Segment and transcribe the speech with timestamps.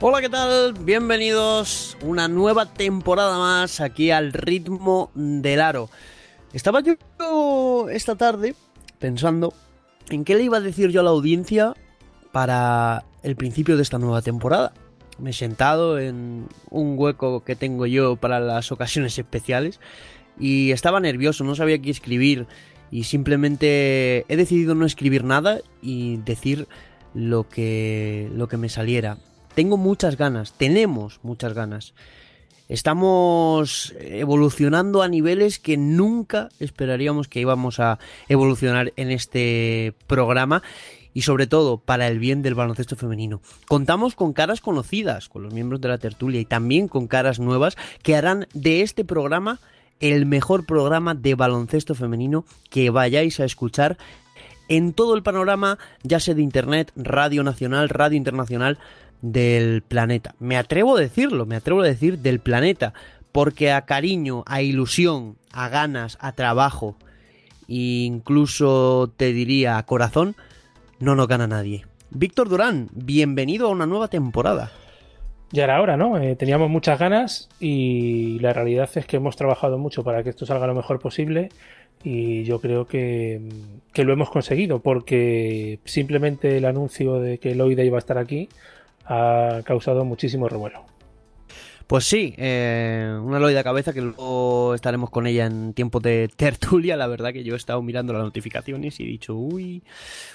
[0.00, 0.74] Hola, ¿qué tal?
[0.74, 5.90] Bienvenidos una nueva temporada más aquí al ritmo del aro.
[6.52, 6.94] Estaba yo
[7.90, 8.54] esta tarde
[9.00, 9.52] pensando
[10.08, 11.74] en qué le iba a decir yo a la audiencia
[12.30, 14.72] para el principio de esta nueva temporada.
[15.18, 19.80] Me he sentado en un hueco que tengo yo para las ocasiones especiales
[20.38, 22.46] y estaba nervioso, no sabía qué escribir
[22.92, 26.68] y simplemente he decidido no escribir nada y decir
[27.14, 29.18] lo que lo que me saliera
[29.58, 31.92] tengo muchas ganas, tenemos muchas ganas.
[32.68, 37.98] Estamos evolucionando a niveles que nunca esperaríamos que íbamos a
[38.28, 40.62] evolucionar en este programa
[41.12, 43.40] y sobre todo para el bien del baloncesto femenino.
[43.66, 47.76] Contamos con caras conocidas, con los miembros de la tertulia y también con caras nuevas
[48.04, 49.58] que harán de este programa
[49.98, 53.98] el mejor programa de baloncesto femenino que vayáis a escuchar
[54.68, 58.78] en todo el panorama, ya sea de Internet, Radio Nacional, Radio Internacional,
[59.22, 60.34] del planeta.
[60.38, 62.92] Me atrevo a decirlo, me atrevo a decir del planeta,
[63.32, 66.96] porque a cariño, a ilusión, a ganas, a trabajo,
[67.68, 70.34] e incluso te diría a corazón,
[70.98, 71.84] no nos gana nadie.
[72.10, 74.72] Víctor Durán, bienvenido a una nueva temporada.
[75.50, 76.18] Ya era hora, ¿no?
[76.18, 80.44] Eh, teníamos muchas ganas y la realidad es que hemos trabajado mucho para que esto
[80.44, 81.50] salga lo mejor posible
[82.04, 83.40] y yo creo que,
[83.92, 88.48] que lo hemos conseguido porque simplemente el anuncio de que Loida iba a estar aquí
[89.08, 90.84] ha causado muchísimo revuelo.
[91.88, 96.98] Pues sí, eh, una loida cabeza que luego estaremos con ella en tiempos de tertulia.
[96.98, 99.82] La verdad que yo he estado mirando las notificaciones y he dicho, uy,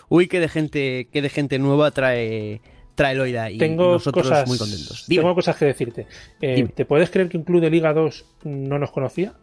[0.09, 2.59] uy, qué de gente, qué de gente nueva trae,
[2.95, 5.05] trae Loida y tengo nosotros cosas, muy contentos.
[5.07, 6.07] Tengo cosas que decirte.
[6.41, 9.33] Eh, ¿Te puedes creer que un club de Liga 2 no nos conocía?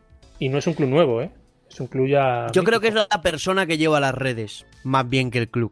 [0.40, 1.30] Y no es un club nuevo, ¿eh?
[1.70, 2.48] Es un club ya.
[2.52, 5.70] Yo creo que es la persona que lleva las redes, más bien que el club.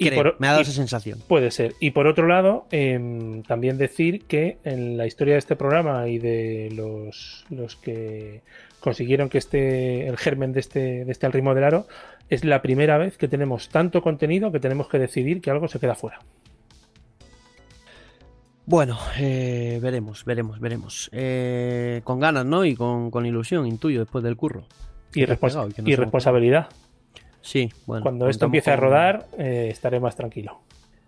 [0.00, 1.18] Y Creo, por- me ha dado y- esa sensación.
[1.26, 1.74] Puede ser.
[1.80, 6.18] Y por otro lado, em, también decir que en la historia de este programa y
[6.18, 8.42] de los, los que
[8.80, 11.86] consiguieron que este, el germen de este, de este al ritmo del aro,
[12.30, 15.80] es la primera vez que tenemos tanto contenido que tenemos que decidir que algo se
[15.80, 16.20] queda fuera.
[18.66, 21.08] Bueno, eh, veremos, veremos, veremos.
[21.12, 22.64] Eh, con ganas, ¿no?
[22.66, 24.64] Y con, con ilusión, intuyo, después del curro.
[25.14, 26.68] Y, pegado no responsabilidad.
[27.48, 28.02] Sí, bueno.
[28.02, 30.58] Cuando esto contamos empiece a rodar, eh, estaré más tranquilo.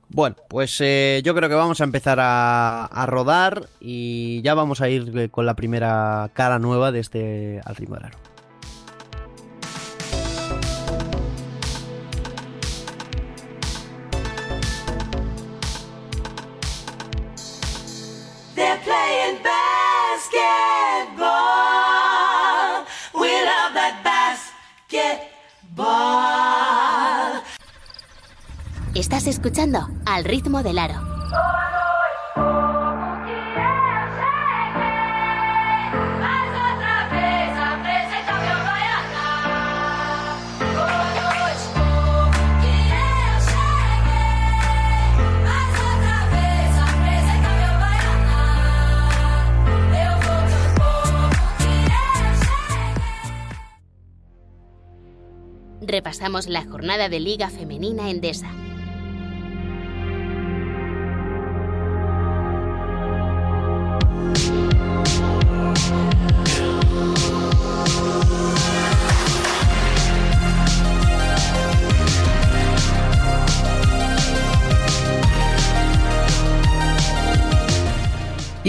[0.08, 4.80] Bueno, pues eh, yo creo que vamos a empezar a, a rodar y ya vamos
[4.80, 8.18] a ir con la primera cara nueva de este Al ritmo del aro.
[29.20, 30.94] Estás escuchando Al ritmo del aro.
[55.82, 58.59] Repasamos la jornada de Liga Femenina Endesa.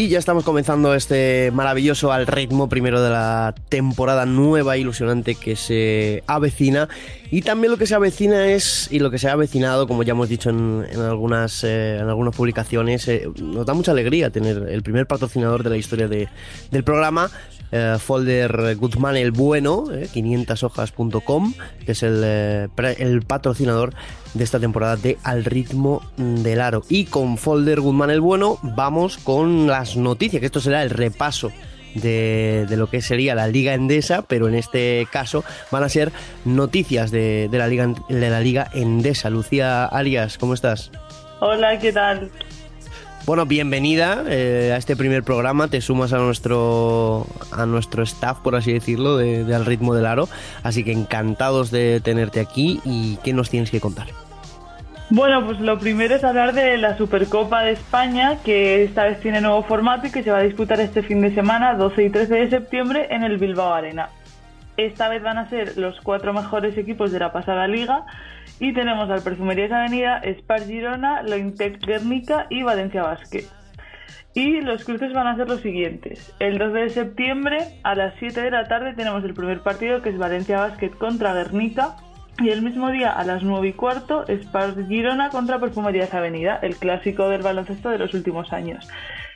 [0.01, 5.55] Y ya estamos comenzando este maravilloso al ritmo primero de la temporada nueva ilusionante que
[5.55, 6.89] se avecina.
[7.29, 10.13] Y también lo que se avecina es, y lo que se ha avecinado, como ya
[10.13, 14.69] hemos dicho en, en algunas, eh, en algunas publicaciones, eh, nos da mucha alegría tener
[14.69, 16.29] el primer patrocinador de la historia de-
[16.71, 17.29] del programa
[17.71, 21.53] eh, folder Guzmán el Bueno, eh, 500hojas.com,
[21.85, 23.93] que es el, eh, el patrocinador
[24.33, 26.83] de esta temporada de Al ritmo del aro.
[26.89, 31.51] Y con folder Guzmán el Bueno vamos con las noticias, que esto será el repaso
[31.95, 36.11] de, de lo que sería la Liga Endesa, pero en este caso van a ser
[36.45, 39.29] noticias de, de la, Liga, de la Liga Endesa.
[39.29, 40.91] Lucía Arias, ¿cómo estás?
[41.39, 42.29] Hola, ¿qué tal?
[43.25, 45.67] Bueno, bienvenida eh, a este primer programa.
[45.67, 50.07] Te sumas a nuestro a nuestro staff, por así decirlo, de, de Al ritmo del
[50.07, 50.27] aro.
[50.63, 52.81] Así que encantados de tenerte aquí.
[52.83, 54.07] ¿Y qué nos tienes que contar?
[55.11, 59.41] Bueno, pues lo primero es hablar de la Supercopa de España, que esta vez tiene
[59.41, 62.33] nuevo formato y que se va a disputar este fin de semana, 12 y 13
[62.33, 64.09] de septiembre, en el Bilbao Arena.
[64.77, 68.05] Esta vez van a ser los cuatro mejores equipos de la pasada liga
[68.59, 73.45] y tenemos al Perfumerías Avenida, Spar Girona, Lointec Guernica y Valencia Basket.
[74.33, 76.33] Y los cruces van a ser los siguientes.
[76.39, 80.09] El 12 de septiembre a las 7 de la tarde tenemos el primer partido que
[80.09, 81.97] es Valencia Basket contra Guernica.
[82.39, 86.77] Y el mismo día a las 9 y cuarto Spar Girona contra Perfumerías Avenida, el
[86.77, 88.87] clásico del baloncesto de los últimos años.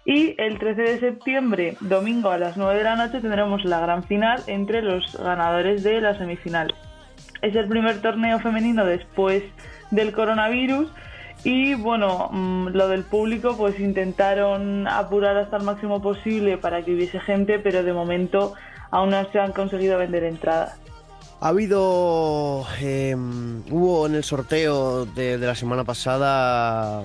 [0.06, 4.04] Y el 13 de septiembre, domingo a las 9 de la noche, tendremos la gran
[4.04, 6.76] final entre los ganadores de la semifinal.
[7.42, 9.44] Es el primer torneo femenino después
[9.90, 10.92] del coronavirus
[11.44, 16.94] y bueno, mm, lo del público pues intentaron apurar hasta el máximo posible para que
[16.94, 18.54] hubiese gente, pero de momento
[18.92, 20.80] aún no se han conseguido vender entradas.
[21.42, 22.66] Ha habido.
[22.80, 27.04] eh, hubo en el sorteo de la semana pasada.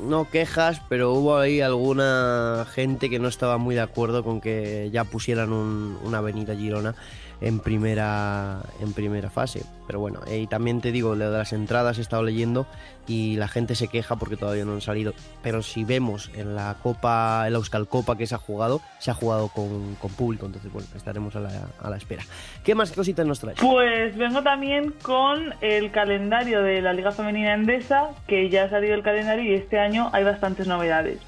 [0.00, 4.90] No quejas, pero hubo ahí alguna gente que no estaba muy de acuerdo con que
[4.92, 6.94] ya pusieran un- una avenida Girona
[7.40, 9.64] en primera en primera fase.
[9.86, 12.66] Pero bueno, eh, y también te digo, lo de las entradas he estado leyendo
[13.06, 15.14] y la gente se queja porque todavía no han salido.
[15.42, 19.10] Pero si vemos en la Copa, en la Euskal Copa que se ha jugado, se
[19.10, 22.24] ha jugado con, con público, entonces bueno, estaremos a la, a la espera.
[22.64, 23.58] ¿Qué más cositas nos traes?
[23.60, 28.94] Pues vengo también con el calendario de la Liga Femenina Endesa, que ya ha salido
[28.94, 31.20] el calendario y este año hay bastantes novedades.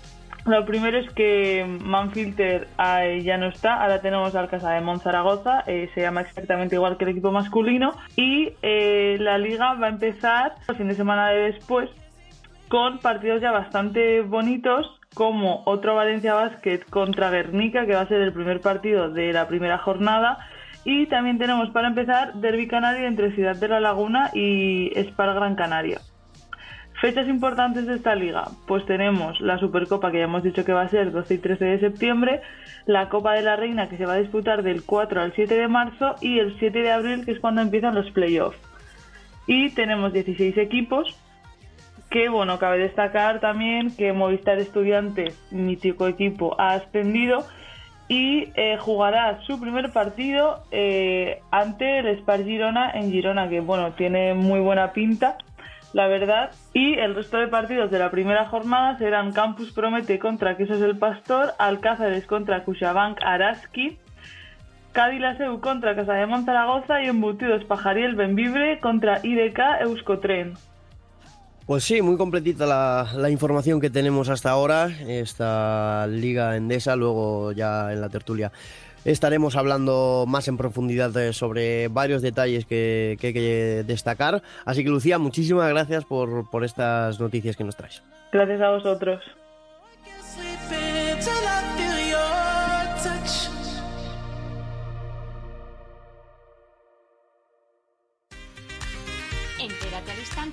[0.48, 2.68] Lo primero es que Manfilter
[3.22, 7.04] ya no está, ahora tenemos al Casa de Monzaragoza, eh, se llama exactamente igual que
[7.04, 11.52] el equipo masculino, y eh, la liga va a empezar el fin de semana de
[11.52, 11.90] después
[12.68, 18.22] con partidos ya bastante bonitos como otro Valencia Basket contra Guernica, que va a ser
[18.22, 20.38] el primer partido de la primera jornada.
[20.84, 25.56] Y también tenemos para empezar Derby Canario entre Ciudad de la Laguna y Spar Gran
[25.56, 26.00] Canaria.
[27.00, 30.82] Fechas importantes de esta liga, pues tenemos la Supercopa que ya hemos dicho que va
[30.82, 32.40] a ser 12 y 13 de septiembre,
[32.86, 35.68] la Copa de la Reina que se va a disputar del 4 al 7 de
[35.68, 38.58] marzo y el 7 de abril que es cuando empiezan los playoffs.
[39.46, 41.16] Y tenemos 16 equipos,
[42.10, 47.46] que bueno, cabe destacar también que Movistar Estudiantes, mítico equipo, ha ascendido
[48.08, 53.92] y eh, jugará su primer partido eh, ante el Spar Girona en Girona, que bueno,
[53.92, 55.38] tiene muy buena pinta,
[55.92, 56.50] la verdad.
[56.72, 60.98] Y el resto de partidos de la primera jornada serán Campus Promete contra Quesos el
[60.98, 63.98] Pastor, Alcázares contra Cuchabank Araski,
[64.92, 65.22] Cádiz
[65.60, 70.54] contra Casa de Monzaragoza y Embutidos Pajariel Benvibre contra IDK Euskotren.
[71.66, 77.52] Pues sí, muy completita la, la información que tenemos hasta ahora, esta Liga Endesa, luego
[77.52, 78.50] ya en la tertulia
[79.12, 84.42] estaremos hablando más en profundidad eh, sobre varios detalles que, que hay que destacar.
[84.64, 88.02] Así que Lucía, muchísimas gracias por, por estas noticias que nos traes.
[88.32, 89.22] Gracias a vosotros.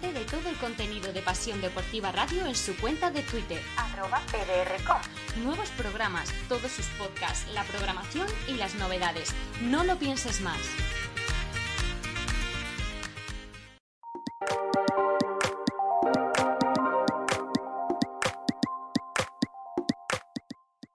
[0.02, 3.62] De todo el contenido de Pasión Deportiva Radio en su cuenta de Twitter.
[3.78, 5.00] Arroba PDRcom.
[5.42, 9.34] Nuevos programas, todos sus podcasts, la programación y las novedades.
[9.62, 10.60] No lo pienses más.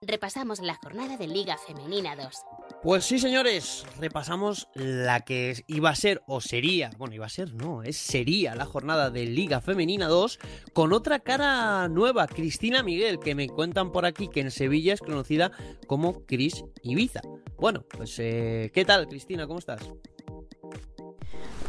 [0.01, 2.35] Repasamos la jornada de Liga Femenina 2.
[2.83, 7.53] Pues sí, señores, repasamos la que iba a ser o sería, bueno, iba a ser,
[7.53, 10.39] no, es sería la jornada de Liga Femenina 2
[10.73, 14.99] con otra cara nueva, Cristina Miguel, que me cuentan por aquí que en Sevilla es
[14.99, 15.51] conocida
[15.85, 17.21] como Cris Ibiza.
[17.59, 19.45] Bueno, pues eh, ¿qué tal, Cristina?
[19.45, 19.87] ¿Cómo estás?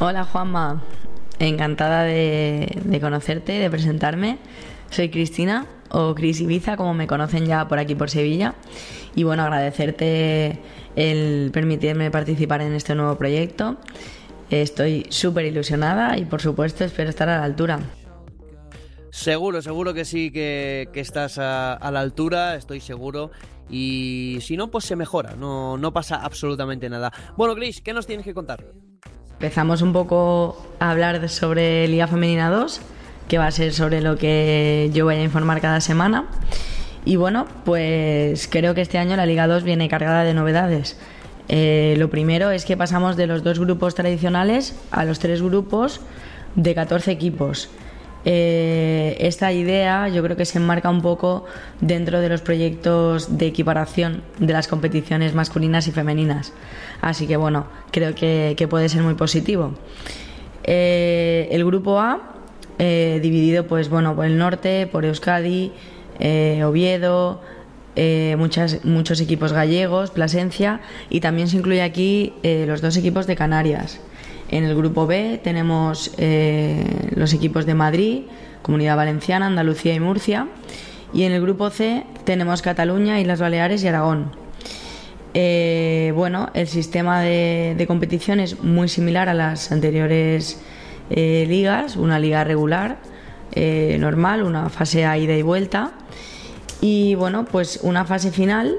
[0.00, 0.82] Hola Juanma,
[1.38, 4.38] encantada de, de conocerte, de presentarme.
[4.88, 8.54] Soy Cristina, o Cris Ibiza, como me conocen ya por aquí por Sevilla.
[9.14, 10.58] Y bueno, agradecerte
[10.96, 13.76] el permitirme participar en este nuevo proyecto.
[14.50, 17.80] Estoy súper ilusionada y por supuesto espero estar a la altura.
[19.10, 23.30] Seguro, seguro que sí, que, que estás a, a la altura, estoy seguro.
[23.70, 27.12] Y si no, pues se mejora, no, no pasa absolutamente nada.
[27.36, 28.64] Bueno, Chris, ¿qué nos tienes que contar?
[29.32, 32.80] Empezamos un poco a hablar sobre Liga Femenina 2,
[33.28, 36.28] que va a ser sobre lo que yo voy a informar cada semana.
[37.04, 40.96] Y bueno, pues creo que este año la Liga 2 viene cargada de novedades.
[41.48, 46.00] Eh, lo primero es que pasamos de los dos grupos tradicionales a los tres grupos
[46.54, 47.68] de 14 equipos.
[48.24, 51.44] Eh, esta idea yo creo que se enmarca un poco
[51.80, 56.52] dentro de los proyectos de equiparación de las competiciones masculinas y femeninas.
[57.00, 59.74] Así que bueno, creo que, puede ser muy positivo.
[60.62, 62.28] Eh, el grupo A,
[62.78, 65.72] dividido pues bueno por el norte, por Euskadi,
[66.24, 67.40] eh, Oviedo,
[67.96, 73.26] eh, muchas, muchos equipos gallegos, Plasencia, y también se incluye aquí eh, los dos equipos
[73.26, 74.00] de Canarias.
[74.48, 76.12] En el grupo B tenemos
[77.16, 78.22] los equipos de Madrid,
[78.60, 80.46] Comunidad Valenciana, Andalucía y Murcia.
[81.14, 84.30] Y en el grupo C tenemos Cataluña, Islas Baleares y Aragón.
[85.32, 90.60] Bueno, el sistema de, competición es muy similar a las anteriores
[91.08, 92.98] ligas, una liga regular,
[93.56, 95.92] normal, una fase a ida y vuelta.
[96.82, 98.76] Y bueno, pues una fase final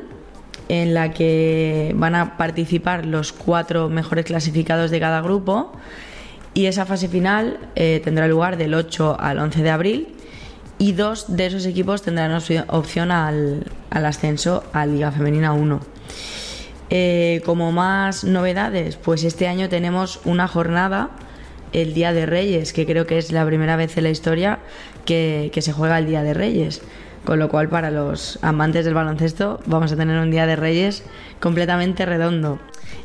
[0.68, 5.72] en la que van a participar los cuatro mejores clasificados de cada grupo.
[6.54, 10.08] Y esa fase final eh, tendrá lugar del 8 al 11 de abril.
[10.78, 15.80] Y dos de esos equipos tendrán opci- opción al, ascenso a Liga Femenina 1.
[16.90, 21.12] Eh, como más novedades, pues este año tenemos una jornada,
[21.72, 24.60] el Día de Reyes, que creo que es la primera vez en la historia
[25.06, 26.82] que se juega el Día de Reyes.
[27.26, 31.04] Con lo cual, para los amantes del baloncesto, vamos a tener un Día de Reyes
[31.40, 32.60] completamente redondo.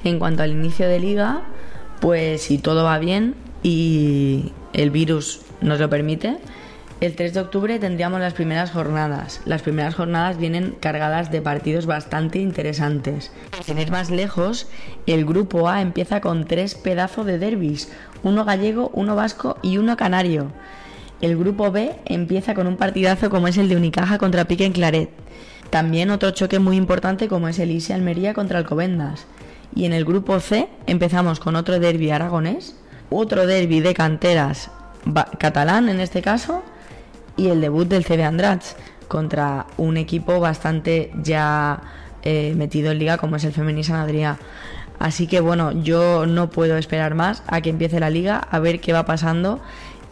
[0.04, 1.42] En cuanto al inicio de liga,
[2.00, 6.38] pues si todo va bien y el virus nos lo permite,
[7.00, 9.40] el 3 de octubre tendríamos las primeras jornadas.
[9.44, 13.30] Las primeras jornadas vienen cargadas de partidos bastante interesantes.
[13.62, 14.66] Sin ir más lejos,
[15.06, 17.92] el grupo A empieza con tres pedazos de derbis,
[18.24, 20.50] uno gallego, uno vasco y uno canario.
[21.20, 24.72] El grupo B empieza con un partidazo como es el de Unicaja contra Pique en
[24.72, 25.10] Claret.
[25.70, 29.26] También otro choque muy importante como es el Isi Almería contra Alcobendas.
[29.74, 32.76] Y en el grupo C empezamos con otro derby aragonés,
[33.10, 34.70] otro derby de canteras
[35.38, 36.62] catalán en este caso,
[37.36, 38.76] y el debut del CB Andrats
[39.08, 41.80] contra un equipo bastante ya
[42.22, 44.36] eh, metido en liga como es el Femení San Adrià.
[44.98, 48.80] Así que bueno, yo no puedo esperar más a que empiece la liga, a ver
[48.80, 49.60] qué va pasando.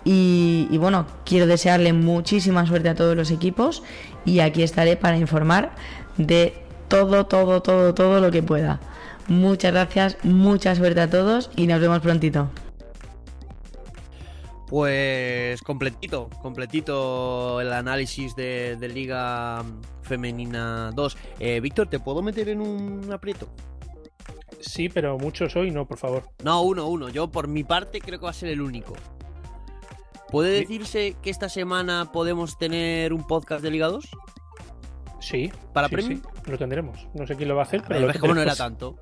[0.09, 3.83] Y, y bueno, quiero desearle muchísima suerte a todos los equipos
[4.25, 5.75] y aquí estaré para informar
[6.17, 6.55] de
[6.87, 8.79] todo, todo, todo, todo lo que pueda.
[9.27, 12.49] Muchas gracias, mucha suerte a todos y nos vemos prontito.
[14.69, 19.65] Pues completito, completito el análisis de, de Liga
[20.03, 21.17] Femenina 2.
[21.41, 23.49] Eh, Víctor, ¿te puedo meter en un aprieto?
[24.61, 26.25] Sí, pero muchos hoy no, por favor.
[26.45, 27.09] No, uno, uno.
[27.09, 28.95] Yo por mi parte creo que va a ser el único.
[30.31, 30.61] ¿Puede Sí.
[30.65, 34.09] decirse que esta semana podemos tener un podcast de Liga 2?
[35.21, 35.51] Sí.
[35.73, 36.21] ¿Para sí, premium?
[36.45, 37.09] sí, lo tendremos.
[37.15, 38.55] No sé quién lo va a hacer, A pero ver, lo ves cómo no era
[38.57, 38.97] tanto.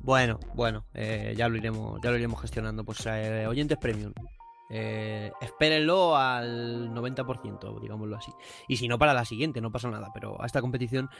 [0.00, 2.84] Bueno, bueno, eh, ya lo iremos, ya lo iremos gestionando.
[2.84, 4.12] Pues eh, oyentes premium.
[4.74, 8.32] Eh, espérenlo al 90%, digámoslo así.
[8.68, 10.10] Y si no, para la siguiente, no pasa nada.
[10.14, 11.10] Pero a esta competición,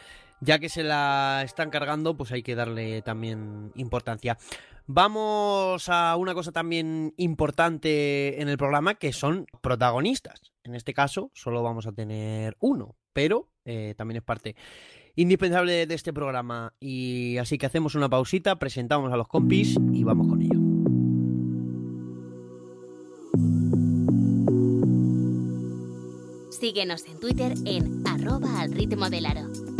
[0.40, 4.38] ya que se la están cargando, pues hay que darle también importancia.
[4.86, 10.52] Vamos a una cosa también importante en el programa, que son protagonistas.
[10.64, 14.56] En este caso, solo vamos a tener uno, pero eh, también es parte
[15.14, 16.74] indispensable de este programa.
[16.80, 20.60] Y así que hacemos una pausita, presentamos a los compis y vamos con ello.
[26.50, 29.71] Síguenos en Twitter en arroba al ritmo del aro.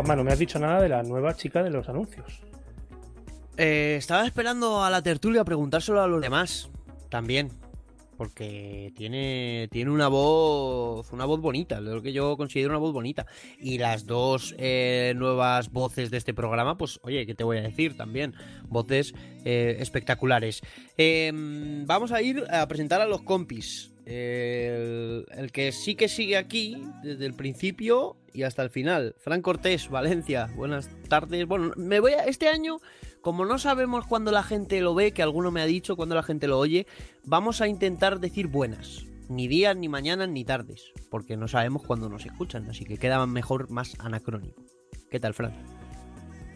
[0.00, 2.40] Juanma, no me has dicho nada de la nueva chica de los anuncios.
[3.58, 6.70] Eh, estaba esperando a la tertulia preguntárselo a los demás
[7.10, 7.50] también.
[8.16, 11.12] Porque tiene, tiene una voz.
[11.12, 11.82] Una voz bonita.
[11.82, 13.26] Lo que yo considero una voz bonita.
[13.58, 17.62] Y las dos eh, nuevas voces de este programa, pues, oye, ¿qué te voy a
[17.62, 18.34] decir también?
[18.68, 19.12] Voces
[19.44, 20.62] eh, espectaculares.
[20.96, 21.30] Eh,
[21.84, 23.89] vamos a ir a presentar a los compis.
[24.06, 29.14] El, que sí que sigue aquí desde el principio y hasta el final.
[29.18, 30.48] Fran Cortés, Valencia.
[30.56, 31.46] Buenas tardes.
[31.46, 32.24] Bueno, me voy a.
[32.24, 32.80] Este año
[33.20, 36.22] como no sabemos cuándo la gente lo ve, que alguno me ha dicho cuándo la
[36.22, 36.86] gente lo oye,
[37.24, 39.04] vamos a intentar decir buenas.
[39.28, 40.92] Ni días, ni mañanas, ni tardes.
[41.10, 42.68] Porque no sabemos cuándo nos escuchan.
[42.68, 44.62] Así que queda mejor más anacrónico.
[45.10, 45.52] ¿Qué tal, Fran?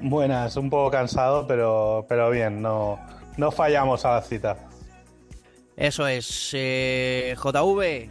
[0.00, 2.98] Buenas, un poco cansado, pero, pero bien, no,
[3.36, 4.68] no fallamos a la cita.
[5.76, 6.50] Eso es.
[6.54, 8.10] Eh, JV,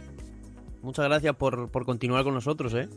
[0.82, 2.88] muchas gracias por, por continuar con nosotros, ¿eh?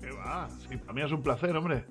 [0.00, 0.48] ¿Qué va?
[0.68, 1.84] Sí, para mí es un placer, hombre.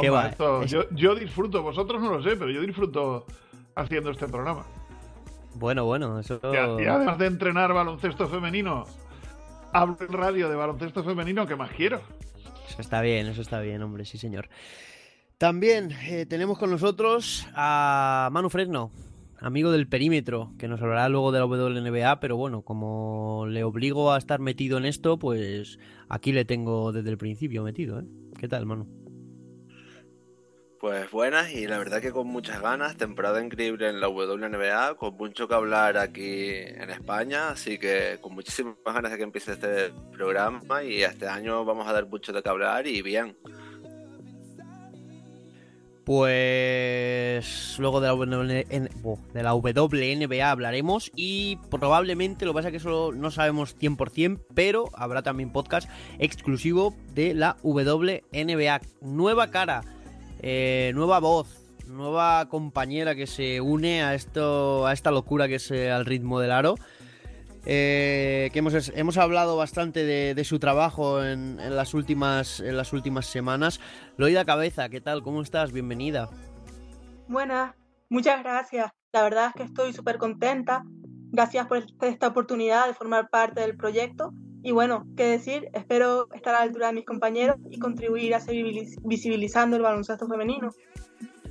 [0.00, 0.28] ¿Qué Juanma, va?
[0.28, 3.26] esto- Es- yo, yo disfruto, vosotros no lo sé, pero yo disfruto
[3.74, 4.64] haciendo este programa.
[5.54, 6.40] Bueno, bueno, eso...
[6.80, 8.86] Y además de entrenar baloncesto femenino,
[9.72, 12.00] hablo en radio de baloncesto femenino que más quiero.
[12.66, 14.48] Eso está bien, eso está bien, hombre, sí, señor.
[15.36, 18.90] También eh, tenemos con nosotros a Manu Fresno,
[19.42, 24.12] amigo del perímetro, que nos hablará luego de la WNBA, pero bueno, como le obligo
[24.12, 28.04] a estar metido en esto, pues aquí le tengo desde el principio metido, ¿eh?
[28.38, 28.86] ¿Qué tal, Manu?
[30.80, 35.16] Pues buenas y la verdad que con muchas ganas, temporada increíble en la WNBA, con
[35.16, 39.92] mucho que hablar aquí en España, así que con muchísimas ganas de que empiece este
[40.10, 43.36] programa y este año vamos a dar mucho de qué hablar y bien.
[46.04, 53.30] Pues luego de la, WNBA hablaremos y probablemente, lo que pasa es que eso no
[53.30, 58.80] sabemos 100%, pero habrá también podcast exclusivo de la WNBA.
[59.00, 59.82] Nueva cara,
[60.40, 65.70] eh, nueva voz, nueva compañera que se une a, esto, a esta locura que es
[65.70, 66.74] eh, al ritmo del aro.
[67.64, 72.76] Eh, que hemos, hemos hablado bastante de, de su trabajo en, en las últimas, en
[72.76, 73.80] las últimas semanas.
[74.16, 75.22] Loida Cabeza, ¿qué tal?
[75.22, 75.72] ¿Cómo estás?
[75.72, 76.28] Bienvenida.
[77.28, 77.74] Buenas,
[78.08, 78.90] muchas gracias.
[79.12, 80.84] La verdad es que estoy súper contenta.
[81.30, 84.32] Gracias por este- esta oportunidad de formar parte del proyecto.
[84.64, 88.40] Y bueno, qué decir, espero estar a la altura de mis compañeros y contribuir a
[88.40, 90.70] seguir visi- visibilizando el baloncesto femenino.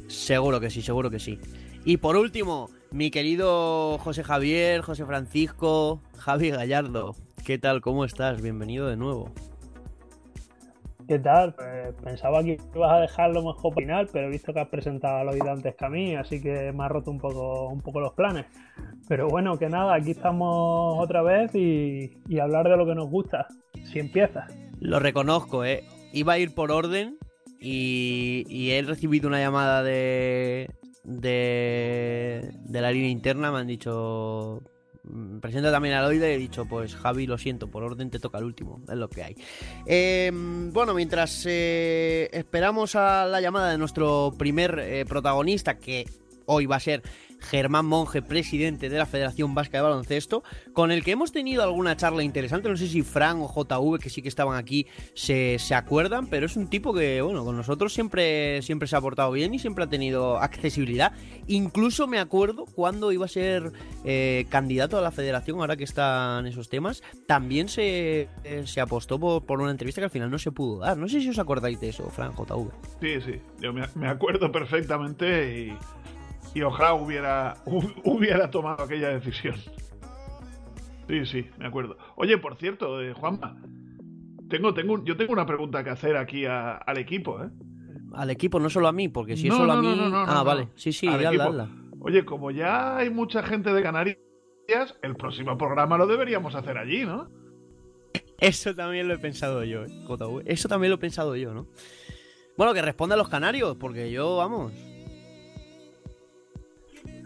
[0.08, 1.40] Seguro que sí, seguro que sí.
[1.84, 7.16] Y por último, mi querido José Javier, José Francisco, Javi Gallardo.
[7.46, 7.82] ¿Qué tal?
[7.82, 8.42] ¿Cómo estás?
[8.42, 9.32] Bienvenido de nuevo.
[11.08, 11.54] ¿Qué tal?
[11.56, 15.18] Pues pensaba que ibas a dejarlo mejor para final, pero he visto que has presentado
[15.18, 18.00] a Loida antes que a mí, así que me ha roto un poco, un poco
[18.00, 18.46] los planes.
[19.08, 23.10] Pero bueno, que nada, aquí estamos otra vez y, y hablar de lo que nos
[23.10, 23.48] gusta.
[23.92, 24.54] Si empiezas.
[24.80, 25.84] Lo reconozco, ¿eh?
[26.14, 27.18] Iba a ir por orden
[27.60, 30.70] y, y he recibido una llamada de,
[31.04, 33.52] de, de la línea interna.
[33.52, 34.62] Me han dicho,
[35.04, 38.20] mm, presenta también a Loida y he dicho, pues Javi, lo siento, por orden te
[38.20, 39.36] toca el último, es lo que hay.
[39.86, 46.08] Eh, bueno, mientras eh, esperamos a la llamada de nuestro primer eh, protagonista, que
[46.46, 47.04] hoy va a ser
[47.42, 51.98] Germán Monge, presidente de la Federación Vasca de Baloncesto, con el que hemos tenido alguna
[51.98, 52.70] charla interesante.
[52.70, 56.46] No sé si Fran o JV, que sí que estaban aquí, se, se acuerdan, pero
[56.46, 59.84] es un tipo que, bueno, con nosotros siempre, siempre se ha portado bien y siempre
[59.84, 61.14] ha tenido accesibilidad.
[61.48, 63.72] Incluso me acuerdo cuando iba a ser
[64.06, 69.20] eh, candidato a la Federación, ahora que están esos temas, también se, eh, se apostó
[69.20, 70.98] por, por una entrevista que al final no se pudo dar.
[70.98, 72.72] No sé si os acordáis de eso, Fran, JV.
[73.02, 75.78] Sí, sí, yo me, me acuerdo perfectamente y,
[76.54, 79.56] y ojalá hubiera, hu- hubiera tomado aquella decisión.
[81.08, 81.98] Sí, sí, me acuerdo.
[82.16, 83.58] Oye, por cierto, eh, Juanma,
[84.50, 87.50] tengo, tengo, un- yo tengo una pregunta que hacer aquí a- al equipo, ¿eh?
[88.14, 90.10] Al equipo, no solo a mí, porque si No, es solo no, a mí.
[90.12, 90.70] no, ah, vale.
[90.76, 91.70] Sí, sí, hazla.
[92.00, 94.18] Oye, como ya hay mucha gente de Canarias,
[95.02, 97.30] el próximo programa lo deberíamos hacer allí, ¿no?
[98.40, 99.90] Eso también lo he pensado yo, eh.
[100.46, 101.68] Eso también lo he pensado yo, ¿no?
[102.58, 104.74] Bueno, que responda a los canarios, porque yo, vamos.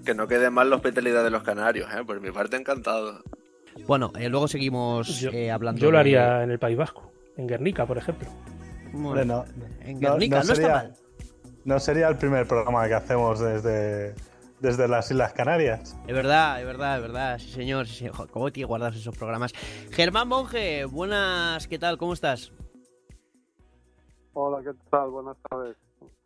[0.06, 2.04] Que no quede mal la hospitalidad de los canarios, ¿eh?
[2.06, 3.24] por mi parte encantado.
[3.88, 5.82] Bueno, eh, luego seguimos Yo, eh, hablando.
[5.82, 8.30] yo lo de- haría en el País Vasco, en Guernica, por ejemplo.
[8.94, 10.96] Bueno, no- en no- Guernica, no no, está sería- mal.
[11.66, 14.14] No sería el primer programa que hacemos desde,
[14.60, 15.98] desde las Islas Canarias.
[16.08, 17.40] Es verdad, es verdad, es verdad.
[17.40, 17.88] Sí, señor.
[17.88, 18.30] Sí, señor.
[18.30, 19.52] ¿Cómo tiene guardados esos programas?
[19.92, 21.98] Germán Monge, buenas, ¿qué tal?
[21.98, 22.52] ¿Cómo estás?
[24.34, 25.10] Hola, ¿qué tal?
[25.10, 25.76] Buenas tardes.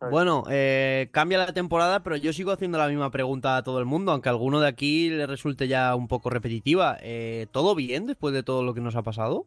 [0.08, 3.84] Bueno, eh, cambia la temporada, pero yo sigo haciendo la misma pregunta a todo el
[3.84, 6.96] mundo, aunque a alguno de aquí le resulte ya un poco repetitiva.
[7.02, 9.44] Eh, ¿Todo bien después de todo lo que nos ha pasado?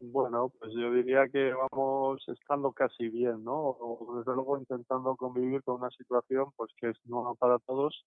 [0.00, 3.54] Bueno, pues yo diría que vamos estando casi bien, ¿no?
[3.54, 8.04] O, desde luego intentando convivir con una situación pues que es nueva para todos,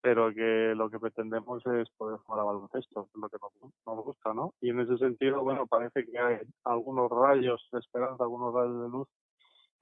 [0.00, 3.72] pero que lo que pretendemos es poder jugar a baloncesto, que es lo que nos,
[3.86, 4.54] nos gusta, ¿no?
[4.60, 8.88] Y en ese sentido, bueno, parece que hay algunos rayos de esperanza, algunos rayos de
[8.88, 9.08] luz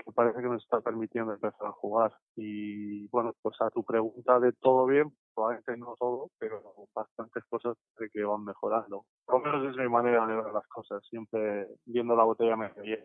[0.05, 2.13] que parece que nos está permitiendo empezar a jugar.
[2.37, 6.63] Y bueno, pues a tu pregunta de todo bien, probablemente no todo, pero
[6.95, 9.07] bastantes cosas de que van mejorando.
[9.25, 12.99] Por lo menos es mi manera de ver las cosas, siempre viendo la botella medio.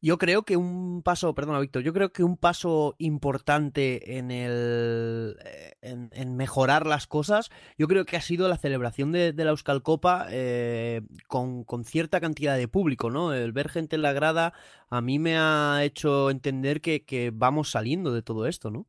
[0.00, 5.36] Yo creo que un paso, perdona Víctor, yo creo que un paso importante en el,
[5.44, 9.44] eh, en, en mejorar las cosas, yo creo que ha sido la celebración de, de
[9.44, 13.34] la Euskal Copa eh, con, con cierta cantidad de público, ¿no?
[13.34, 14.52] El ver gente en la grada
[14.90, 18.86] a mí me ha hecho entender que, que vamos saliendo de todo esto, ¿no?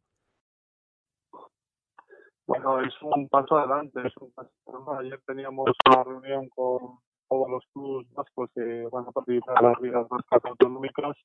[2.51, 4.51] Bueno, es un paso adelante, es un paso.
[4.99, 9.79] Ayer teníamos una reunión con todos los clubes vascos que van a participar en las
[9.79, 11.15] ligas vascas autonómicas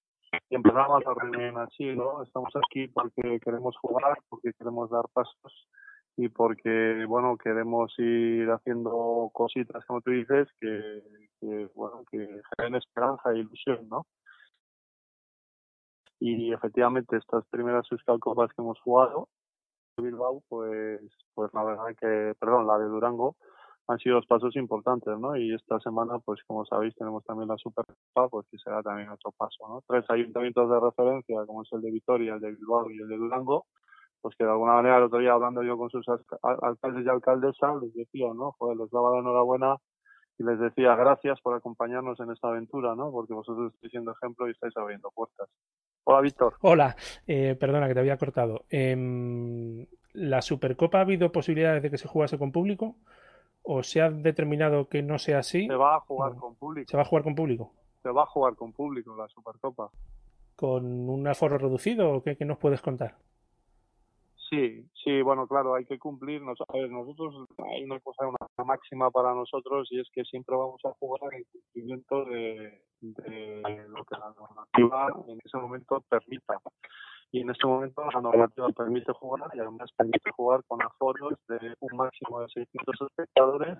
[0.49, 2.23] y empezamos la reunión así, ¿no?
[2.23, 5.69] Estamos aquí porque queremos jugar, porque queremos dar pasos
[6.17, 11.03] y porque, bueno, queremos ir haciendo cositas, como tú dices, que,
[11.41, 14.07] que bueno, que generen esperanza e ilusión, ¿no?
[16.21, 19.29] Y efectivamente estas primeras Euskal Copas que hemos jugado,
[20.03, 21.01] Bilbao, pues,
[21.35, 23.37] pues la verdad que, perdón, la de Durango,
[23.89, 25.37] han sido los pasos importantes, ¿no?
[25.37, 29.33] Y esta semana, pues como sabéis, tenemos también la Supercopa, pues que será también otro
[29.33, 29.83] paso, ¿no?
[29.87, 33.17] Tres ayuntamientos de referencia, como es el de Vitoria, el de Bilbao y el de
[33.17, 33.67] Durango,
[34.23, 37.07] pues que de alguna manera el otro día hablando yo con sus alca- al- alcaldes
[37.07, 38.53] y alcaldesas, les decía, ¿no?
[38.59, 39.77] Joder, les daba la enhorabuena
[40.39, 43.11] y les decía gracias por acompañarnos en esta aventura, ¿no?
[43.13, 45.49] Porque vosotros estáis siendo ejemplo y estáis abriendo puertas.
[46.09, 46.55] Hola, Víctor.
[46.61, 48.65] Hola, eh, perdona que te había cortado.
[48.71, 52.95] Em, ¿la Supercopa ha habido posibilidades de que se jugase con público?
[53.65, 55.67] ¿O se ha determinado que no sea así?
[55.67, 56.89] Se va a jugar con público.
[56.89, 57.73] ¿Se va a jugar con público?
[58.05, 59.91] Se va a jugar con público la Supercopa.
[60.55, 63.17] ¿Con un aforo reducido o qué, qué nos puedes contar?
[64.49, 66.41] Sí, sí, bueno, claro, hay que cumplir.
[66.41, 67.35] nos- A ver, nosotros
[67.73, 71.45] hay una cosa, una máxima para nosotros y es que siempre vamos a jugar en
[71.51, 76.61] cumplimiento de, de lo que la normativa en ese momento permita.
[77.33, 81.75] Y en este momento la normativa permite jugar y además permite jugar con aforos de
[81.81, 83.79] un máximo de 600 espectadores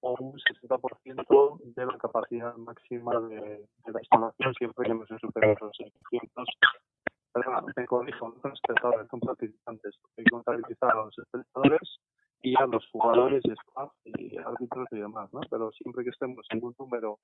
[0.00, 5.18] o un 60% de la capacidad máxima de, de la instalación siempre que no se
[5.18, 6.48] superen los 600
[7.32, 9.94] Perdona, me corrijo, no son espectadores, son participantes.
[10.16, 12.00] Hay que contabilizar a los espectadores
[12.42, 15.40] y a los jugadores y staff y árbitros y demás, ¿no?
[15.50, 17.18] Pero siempre que estemos en un número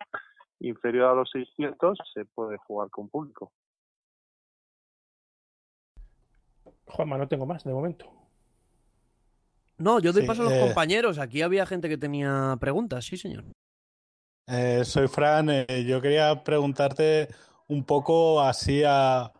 [0.60, 3.52] inferior a los 600 se puede jugar con público.
[6.86, 8.06] Juanma, no tengo más de momento.
[9.78, 11.18] No, yo doy Sí, paso a los eh, compañeros.
[11.18, 13.44] Aquí había gente que tenía preguntas, sí, señor.
[14.46, 15.50] Eh, soy Fran.
[15.50, 17.28] eh, yo quería preguntarte
[17.68, 19.32] un poco así a,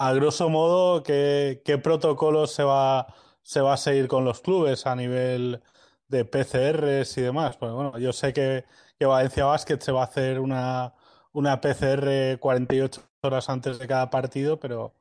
[0.00, 3.06] a grosso modo qué, qué protocolos se va,
[3.42, 5.62] se va a seguir con los clubes a nivel
[6.08, 7.58] de PCRs y demás.
[7.58, 8.64] Pues bueno, yo sé que,
[8.98, 10.94] que Valencia Basket se va a hacer una,
[11.32, 14.94] una PCR 48 horas antes de cada partido, pero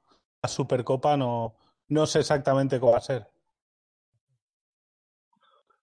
[0.44, 1.56] la Supercopa no,
[1.88, 3.28] no sé exactamente cómo va a ser.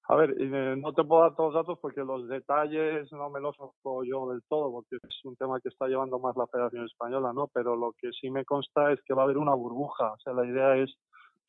[0.08, 3.40] A ver, eh, no te puedo dar todos los datos porque los detalles no me
[3.40, 6.84] los conozco yo del todo, porque es un tema que está llevando más la Federación
[6.84, 7.48] Española, ¿no?
[7.48, 10.12] Pero lo que sí me consta es que va a haber una burbuja.
[10.12, 10.94] O sea, la idea es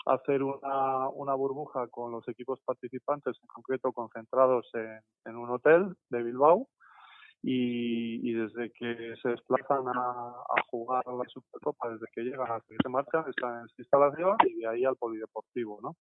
[0.08, 5.96] hacer una, una burbuja con los equipos participantes, en concreto concentrados en, en un hotel
[6.10, 6.68] de Bilbao,
[7.42, 12.78] y, desde que se desplazan a, a jugar la Supercopa, desde que llegan hasta que
[12.82, 15.96] se marchan, están en esa instalación y de ahí al polideportivo, ¿no?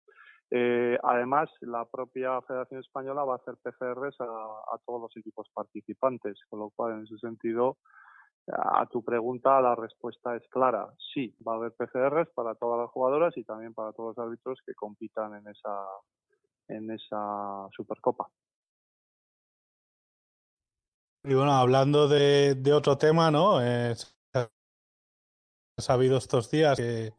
[0.50, 5.48] Eh, además, la propia Federación Española va a hacer PCRs a, a todos los equipos
[5.52, 7.78] participantes, con lo cual, en ese sentido,
[8.48, 10.88] a tu pregunta, la respuesta es clara.
[11.12, 14.60] Sí, va a haber PCRs para todas las jugadoras y también para todos los árbitros
[14.64, 15.84] que compitan en esa,
[16.68, 18.28] en esa Supercopa.
[21.26, 23.60] Y bueno, hablando de, otro tema, ¿no?
[23.60, 23.96] Eh,
[24.32, 24.48] ha
[25.76, 27.14] sabido estos días que,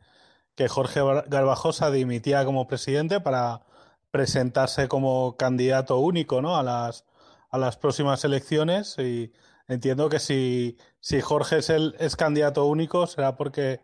[0.55, 3.65] que Jorge Garbajosa dimitía como presidente para
[4.09, 6.55] presentarse como candidato único, ¿no?
[6.55, 7.05] A las,
[7.49, 8.97] a las próximas elecciones.
[8.97, 9.33] Y
[9.67, 13.81] entiendo que si, si Jorge es, el, es candidato único, será porque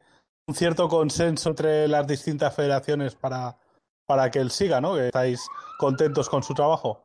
[0.47, 3.57] un cierto consenso entre las distintas federaciones para,
[4.05, 4.95] para que él siga, ¿no?
[4.95, 5.45] Que estáis
[5.77, 7.02] contentos con su trabajo.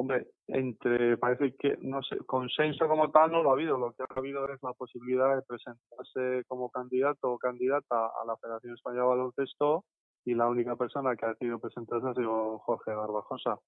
[0.00, 3.76] Hombre, entre, parece que, no sé, consenso como tal no lo ha habido.
[3.76, 8.36] Lo que ha habido es la posibilidad de presentarse como candidato o candidata a la
[8.36, 9.84] Federación Española de Baloncesto
[10.24, 13.58] y la única persona que ha decidido presentarse ha sido Jorge Garbajosa.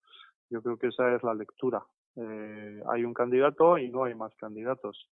[0.50, 1.84] Yo creo que esa es la lectura.
[2.14, 5.10] Eh, hay un candidato y no hay más candidatos.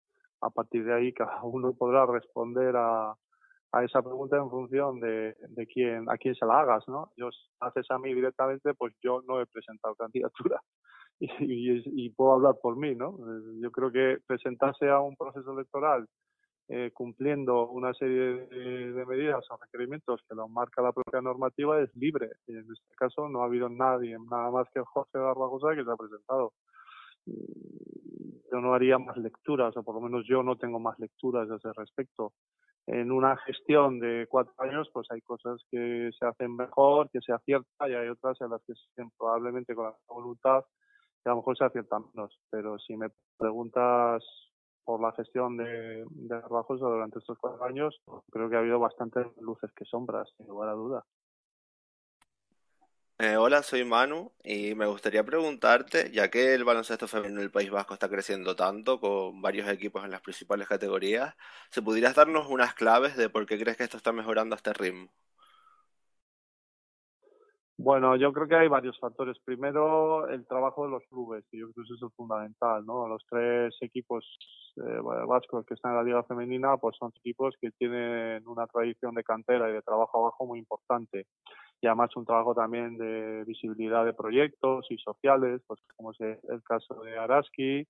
[0.42, 3.16] A partir de ahí cada uno podrá responder a,
[3.72, 7.12] a esa pregunta en función de, de quién, a quién se la hagas, ¿no?
[7.16, 7.30] Yo,
[7.61, 10.61] haces a mí directamente, pues yo no he presentado candidatura
[11.20, 13.16] y, y, puedo hablar por mí, ¿no?
[13.61, 16.06] Yo creo que presentarse a un proceso electoral
[16.72, 21.90] eh, cumpliendo una serie de, medidas o requerimientos que lo marca la propia normativa es
[21.96, 22.30] libre.
[22.46, 25.90] Y en este caso no ha habido nadie, nada más que Jorge Barbagosa, que se
[25.90, 26.52] ha presentado.
[27.26, 31.56] Yo no haría más lecturas, o por lo menos yo no tengo más lecturas a
[31.56, 32.35] ese respecto.
[32.92, 37.33] En una gestión de cuatro años, pues hay cosas que se hacen mejor, que se
[37.33, 40.64] acierta y hay otras en las que se hacen probablemente con la voluntad
[41.22, 42.37] que a lo mejor se aciertan menos.
[42.50, 44.24] Pero si me preguntas
[44.85, 48.00] por la gestión de, de Garbajosa durante estos cuatro años,
[48.33, 51.05] creo que ha habido bastantes luces que sombras, sin lugar a duda.
[53.22, 57.70] Eh, hola, soy Manu y me gustaría preguntarte, ya que el baloncesto femenino del País
[57.70, 61.35] Vasco está creciendo tanto con varios equipos en las principales categorías,
[61.70, 64.72] si pudieras darnos unas claves de por qué crees que esto está mejorando a este
[64.72, 65.11] ritmo.
[67.83, 69.38] Bueno, yo creo que hay varios factores.
[69.43, 73.09] Primero, el trabajo de los clubes, y yo creo que eso es fundamental, ¿no?
[73.09, 74.23] Los tres equipos
[74.77, 79.14] eh, vascos que están en la Liga Femenina, pues son equipos que tienen una tradición
[79.14, 81.25] de cantera y de trabajo abajo muy importante.
[81.81, 86.62] Y además un trabajo también de visibilidad de proyectos y sociales, pues como es el
[86.62, 87.88] caso de Araski,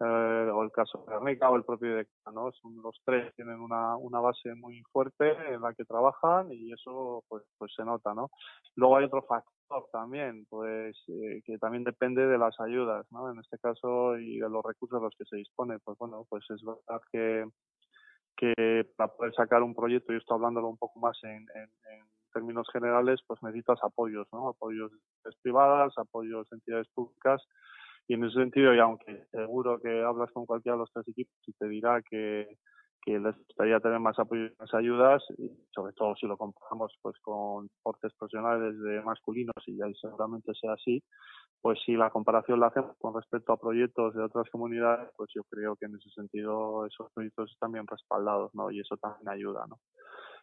[0.00, 2.50] eh, o el caso de Arnica o el propio de ¿no?
[2.52, 7.22] Son los tres tienen una, una base muy fuerte en la que trabajan y eso
[7.28, 8.30] pues pues se nota, ¿no?
[8.76, 13.30] Luego hay otro factor también, pues eh, que también depende de las ayudas, ¿no?
[13.30, 16.44] En este caso y de los recursos a los que se dispone, pues bueno, pues
[16.50, 17.44] es verdad que
[18.36, 22.06] que para poder sacar un proyecto, y estoy hablándolo un poco más en, en, en
[22.32, 24.48] términos generales, pues necesitas apoyos, ¿no?
[24.48, 27.42] Apoyos de privadas, apoyos de entidades públicas
[28.10, 31.32] y en ese sentido, y aunque seguro que hablas con cualquiera de los tres equipos
[31.46, 32.58] y te dirá que,
[33.04, 36.92] que les gustaría tener más apoyo y más ayudas, y sobre todo si lo comparamos
[37.02, 41.00] pues con deportes profesionales de masculinos, y ahí seguramente sea así,
[41.60, 45.44] pues si la comparación la hacemos con respecto a proyectos de otras comunidades, pues yo
[45.44, 48.72] creo que en ese sentido esos proyectos están bien respaldados, ¿no?
[48.72, 49.76] Y eso también ayuda, ¿no?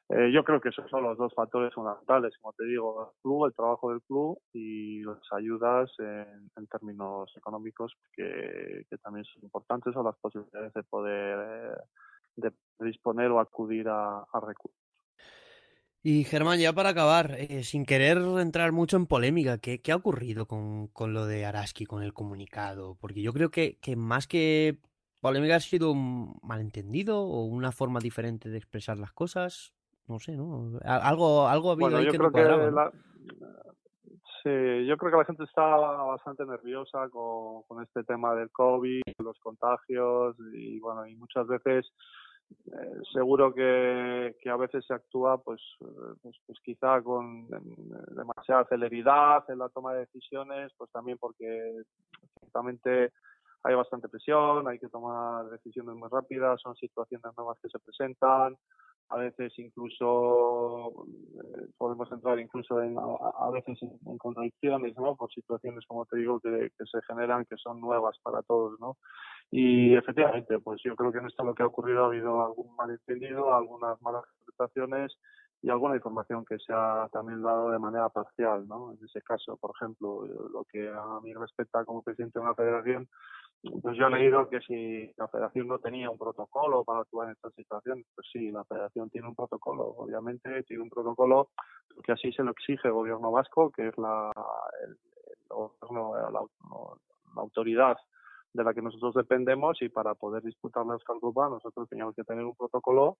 [0.10, 3.46] Eh, yo creo que esos son los dos factores fundamentales, como te digo, el club,
[3.46, 9.94] el trabajo del club y las ayudas en, términos económicos que, que, también son importantes
[9.96, 11.78] o las posibilidades de poder
[12.38, 14.80] de disponer o acudir a, a recursos.
[16.04, 19.98] Y Germán, ya para acabar, eh, sin querer entrar mucho en polémica, ¿qué, qué ha
[19.98, 22.96] ocurrido con, con, lo de Araski, con el comunicado?
[23.02, 24.78] Porque yo creo que, que más que
[25.20, 29.74] polémica ha sido un malentendido o una forma diferente de expresar las cosas
[30.08, 30.80] no sé, ¿no?
[30.84, 32.76] Algo, algo ha habido bueno, ahí yo que creo no cuadraba, que ¿no?
[32.76, 32.92] la,
[34.44, 39.02] sí, yo creo que la gente está bastante nerviosa con, con este tema del COVID,
[39.20, 41.92] los contagios y bueno, y muchas veces
[42.68, 45.62] eh, seguro que, que a veces se actúa pues,
[46.22, 47.48] pues, pues quizá con
[48.16, 51.84] demasiada celeridad en la toma de decisiones, pues también porque
[52.40, 53.12] ciertamente
[53.64, 58.56] hay bastante presión, hay que tomar decisiones muy rápidas, son situaciones nuevas que se presentan,
[59.10, 65.16] a veces incluso eh, podemos entrar incluso en, a, veces en, contradicciones, ¿no?
[65.16, 68.98] Por situaciones, como te digo, que, se generan, que son nuevas para todos, ¿no?
[69.50, 72.76] Y efectivamente, pues yo creo que en esto lo que ha ocurrido ha habido algún
[72.76, 75.18] malentendido, algunas malas interpretaciones
[75.62, 78.92] y alguna información que se ha también dado de manera parcial, ¿no?
[78.92, 83.08] En ese caso, por ejemplo, lo que a mí respecta como presidente de una federación,
[83.82, 87.34] pues yo he leído que si la federación no tenía un protocolo para actuar en
[87.34, 91.50] estas situaciones, pues sí, la federación tiene un protocolo, obviamente tiene un protocolo
[91.94, 94.32] porque así se lo exige el gobierno vasco, que es la,
[94.84, 94.98] el, el
[95.50, 97.98] gobierno, la, la, autoridad
[98.54, 102.44] de la que nosotros dependemos y para poder disputar la Copa nosotros teníamos que tener
[102.44, 103.18] un protocolo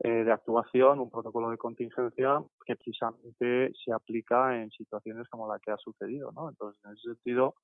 [0.00, 5.60] eh, de actuación, un protocolo de contingencia que precisamente se aplica en situaciones como la
[5.60, 6.48] que ha sucedido, ¿no?
[6.48, 7.54] Entonces, en ese sentido,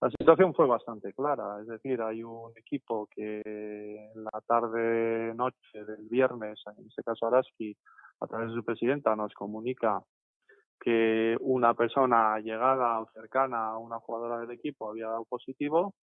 [0.00, 5.84] la situación fue bastante clara, es decir, hay un equipo que en la tarde noche
[5.84, 7.76] del viernes, en este caso Araski,
[8.20, 10.02] a través de su presidenta nos comunica
[10.80, 15.94] que una persona llegada o cercana a una jugadora del equipo había dado positivo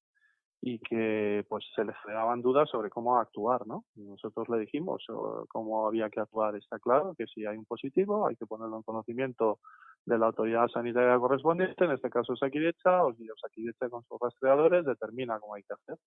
[0.61, 3.85] y que pues se le generaban dudas sobre cómo actuar, ¿no?
[3.95, 5.05] Nosotros le dijimos
[5.49, 8.83] cómo había que actuar, está claro que si hay un positivo hay que ponerlo en
[8.83, 9.59] conocimiento
[10.05, 14.85] de la autoridad sanitaria correspondiente, en este caso Saquidecha, o si Saquidecha con sus rastreadores
[14.85, 15.97] determina cómo hay que hacer.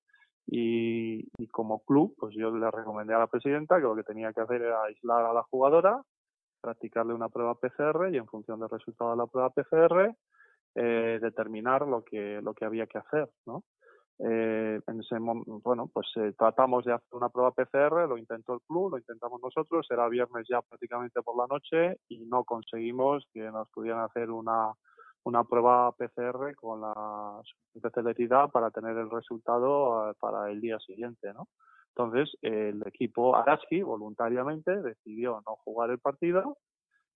[0.46, 4.32] Y, y como club, pues yo le recomendé a la presidenta que lo que tenía
[4.32, 6.02] que hacer era aislar a la jugadora,
[6.62, 10.14] practicarle una prueba PCR y en función del resultado de la prueba PCR
[10.74, 13.64] eh, determinar lo que lo que había que hacer, ¿no?
[14.22, 18.60] Eh, en ese bueno, pues eh, tratamos de hacer una prueba PCR, lo intentó el
[18.60, 23.40] club, lo intentamos nosotros, era viernes ya prácticamente por la noche y no conseguimos que
[23.50, 24.74] nos pudieran hacer una,
[25.24, 30.78] una prueba PCR con la suficiente celeridad para tener el resultado uh, para el día
[30.80, 31.48] siguiente, ¿no?
[31.96, 36.58] Entonces, el equipo Araski voluntariamente decidió no jugar el partido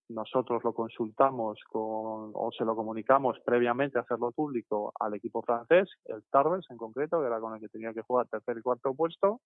[0.08, 5.88] nosotros lo consultamos con, o se lo comunicamos previamente a hacerlo público al equipo francés,
[6.06, 8.94] el Tarbes en concreto, que era con el que tenía que jugar tercer y cuarto
[8.94, 9.40] puesto,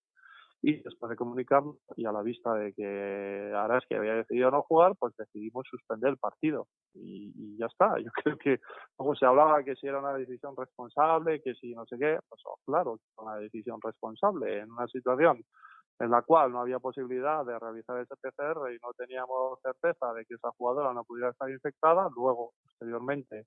[0.61, 4.95] Y después de comunicarlo y a la vista de que Araski había decidido no jugar,
[4.99, 6.67] pues decidimos suspender el partido.
[6.95, 7.95] Y, y ya está.
[8.05, 8.59] Yo creo que,
[8.97, 12.43] como se hablaba que si era una decisión responsable, que si no sé qué, pues
[12.47, 15.45] oh, claro, que una decisión responsable en una situación
[16.01, 20.25] en la cual no había posibilidad de realizar ese PCR y no teníamos certeza de
[20.25, 22.09] que esa jugadora no pudiera estar infectada.
[22.15, 23.47] Luego, posteriormente,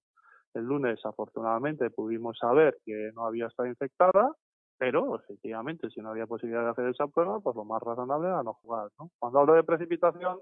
[0.53, 4.35] el lunes, afortunadamente, pudimos saber que no había estado infectada,
[4.77, 8.43] pero efectivamente, si no había posibilidad de hacer esa prueba, pues lo más razonable era
[8.43, 8.89] no jugar.
[9.17, 10.39] Cuando hablo de precipitación,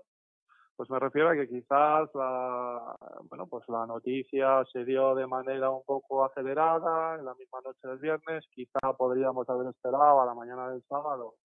[0.76, 2.96] pues me refiero a que quizás la,
[3.30, 7.86] bueno, pues la noticia se dio de manera un poco acelerada en la misma noche
[7.86, 8.46] del viernes.
[8.52, 11.36] Quizá podríamos haber esperado a la mañana del sábado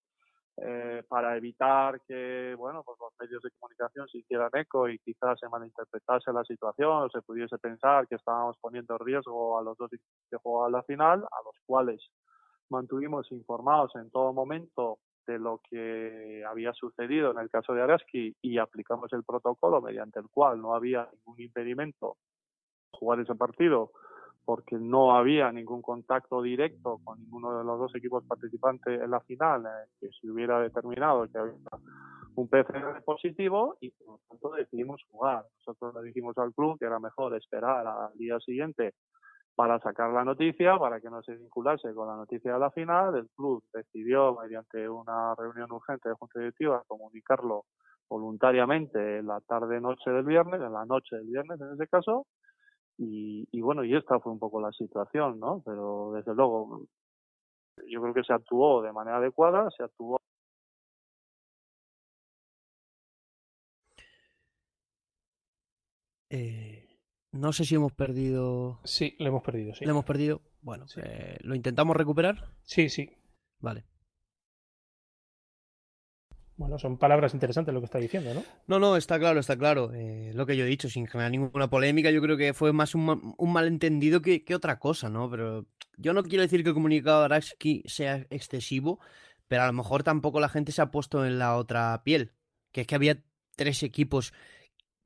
[0.56, 5.38] eh, para evitar que bueno pues los medios de comunicación se hicieran eco y quizás
[5.40, 9.76] se malinterpretase la situación o se pudiese pensar que estábamos poniendo en riesgo a los
[9.76, 12.00] dos que jugaban la final, a los cuales
[12.70, 18.36] mantuvimos informados en todo momento de lo que había sucedido en el caso de Araski
[18.40, 22.16] y aplicamos el protocolo mediante el cual no había ningún impedimento
[22.92, 23.90] jugar ese partido
[24.44, 29.20] porque no había ningún contacto directo con ninguno de los dos equipos participantes en la
[29.20, 31.54] final, eh, que se hubiera determinado que había
[32.36, 35.44] un PCR positivo y por lo tanto decidimos jugar.
[35.58, 38.94] Nosotros le dijimos al club que era mejor esperar al día siguiente
[39.54, 43.14] para sacar la noticia, para que no se vinculase con la noticia de la final.
[43.16, 47.64] El club decidió, mediante una reunión urgente de junta directiva, comunicarlo
[48.08, 52.26] voluntariamente en la tarde-noche del viernes, en la noche del viernes en ese caso,
[52.98, 55.62] y, y bueno, y esta fue un poco la situación, ¿no?
[55.64, 56.86] Pero desde luego,
[57.88, 60.18] yo creo que se actuó de manera adecuada, se actuó
[66.30, 66.88] Eh,
[67.30, 68.80] no sé si hemos perdido.
[68.82, 69.84] Sí, lo hemos perdido, sí.
[69.84, 70.40] ¿Lo hemos perdido?
[70.62, 72.48] Bueno, eh, ¿lo intentamos recuperar?
[72.64, 73.10] Sí, sí.
[73.60, 73.84] Vale.
[76.56, 78.42] Bueno, son palabras interesantes lo que está diciendo, ¿no?
[78.68, 79.90] No, no, está claro, está claro.
[79.92, 82.94] Eh, lo que yo he dicho, sin generar ninguna polémica, yo creo que fue más
[82.94, 85.28] un, ma- un malentendido que, que otra cosa, ¿no?
[85.28, 89.00] Pero yo no quiero decir que el comunicado de Araski sea excesivo,
[89.48, 92.30] pero a lo mejor tampoco la gente se ha puesto en la otra piel.
[92.70, 93.20] Que es que había
[93.56, 94.32] tres equipos,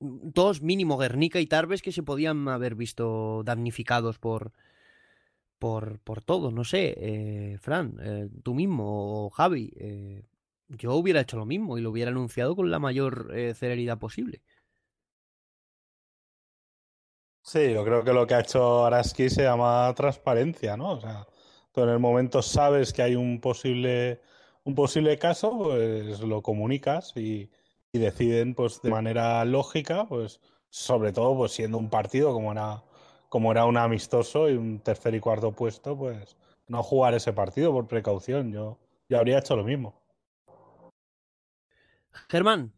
[0.00, 4.52] dos mínimo, Guernica y Tarbes, que se podían haber visto damnificados por,
[5.58, 6.50] por, por todo.
[6.50, 9.72] No sé, eh, Fran, eh, tú mismo o Javi.
[9.76, 10.22] eh,
[10.68, 14.42] yo hubiera hecho lo mismo y lo hubiera anunciado con la mayor eh, celeridad posible.
[17.42, 20.92] Sí, yo creo que lo que ha hecho Araski se llama transparencia, ¿no?
[20.92, 21.26] O sea,
[21.72, 24.20] tú en el momento sabes que hay un posible,
[24.64, 27.50] un posible caso, pues lo comunicas y,
[27.92, 32.84] y deciden, pues, de manera lógica, pues, sobre todo, pues, siendo un partido como era,
[33.30, 37.72] como era un amistoso y un tercer y cuarto puesto, pues, no jugar ese partido
[37.72, 38.52] por precaución.
[38.52, 38.78] Yo,
[39.08, 39.94] yo habría hecho lo mismo.
[42.28, 42.72] Germán,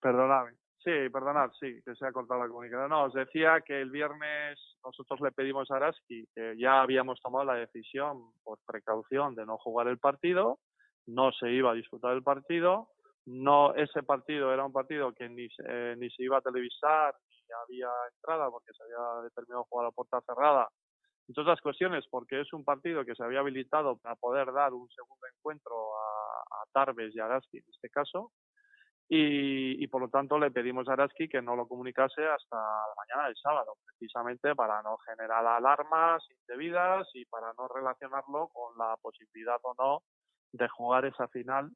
[0.00, 0.52] Perdonadme.
[0.82, 2.88] Sí, perdonad, sí, que se ha cortado la comunicación.
[2.88, 7.44] No, os decía que el viernes nosotros le pedimos a Araski que ya habíamos tomado
[7.44, 10.58] la decisión por precaución de no jugar el partido,
[11.06, 12.88] no se iba a disputar el partido,
[13.26, 17.36] no ese partido era un partido que ni, eh, ni se iba a televisar ni
[17.64, 20.66] había entrada porque se había determinado jugar a puerta cerrada.
[21.30, 24.88] Entre otras cuestiones, porque es un partido que se había habilitado para poder dar un
[24.88, 28.32] segundo encuentro a, a Tarbes y a Araski en este caso,
[29.08, 32.94] y, y por lo tanto le pedimos a Araski que no lo comunicase hasta la
[32.96, 38.96] mañana del sábado, precisamente para no generar alarmas indebidas y para no relacionarlo con la
[39.00, 40.02] posibilidad o no
[40.50, 41.70] de jugar esa final,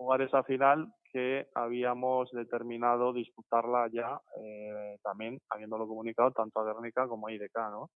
[0.00, 7.06] jugar esa final que habíamos determinado disputarla ya eh, también habiéndolo comunicado tanto a Guernica
[7.06, 7.90] como a IDK, ¿no?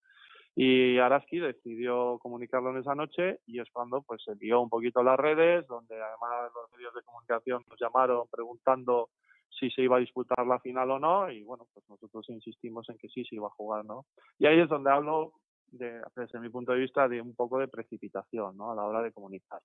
[0.57, 4.99] Y Araski decidió comunicarlo en esa noche y es cuando pues se envió un poquito
[4.99, 9.11] a las redes, donde además los medios de comunicación nos llamaron preguntando
[9.49, 12.99] si se iba a disputar la final o no y bueno, pues nosotros insistimos en
[12.99, 14.07] que sí se iba a jugar, ¿no?
[14.41, 15.35] Y ahí es donde hablo
[15.69, 18.73] de, desde mi punto de vista de un poco de precipitación, ¿no?
[18.73, 19.61] A la hora de comunicar.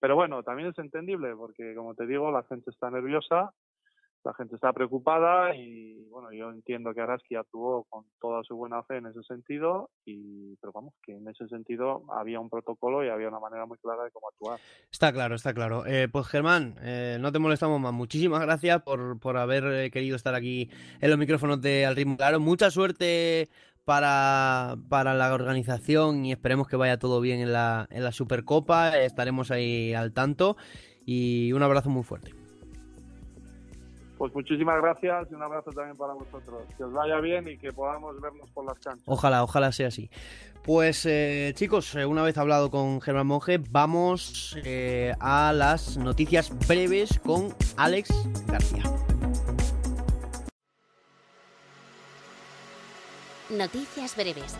[0.00, 3.52] Pero bueno, también es entendible porque como te digo, la gente está nerviosa,
[4.24, 8.82] la gente está preocupada y bueno, yo entiendo que Araski actuó con toda su buena
[8.82, 13.08] fe en ese sentido y pero vamos, que en ese sentido había un protocolo y
[13.08, 14.60] había una manera muy clara de cómo actuar.
[14.90, 15.86] está claro, está claro.
[15.86, 17.92] Eh, pues Germán, eh, no te molestamos más.
[17.92, 20.68] Muchísimas gracias por, por haber eh, querido estar aquí
[21.00, 22.40] en los micrófonos de Al Ritmo Claro.
[22.40, 23.48] Mucha suerte
[23.88, 28.98] para, para la organización y esperemos que vaya todo bien en la, en la Supercopa.
[28.98, 30.58] Estaremos ahí al tanto
[31.06, 32.34] y un abrazo muy fuerte.
[34.18, 36.64] Pues muchísimas gracias y un abrazo también para vosotros.
[36.76, 39.04] Que os vaya bien y que podamos vernos por las canchas.
[39.06, 40.10] Ojalá, ojalá sea así.
[40.62, 46.52] Pues eh, chicos, eh, una vez hablado con Germán Monge, vamos eh, a las noticias
[46.68, 48.10] breves con Alex
[48.48, 48.82] García.
[53.50, 54.58] Noticias breves.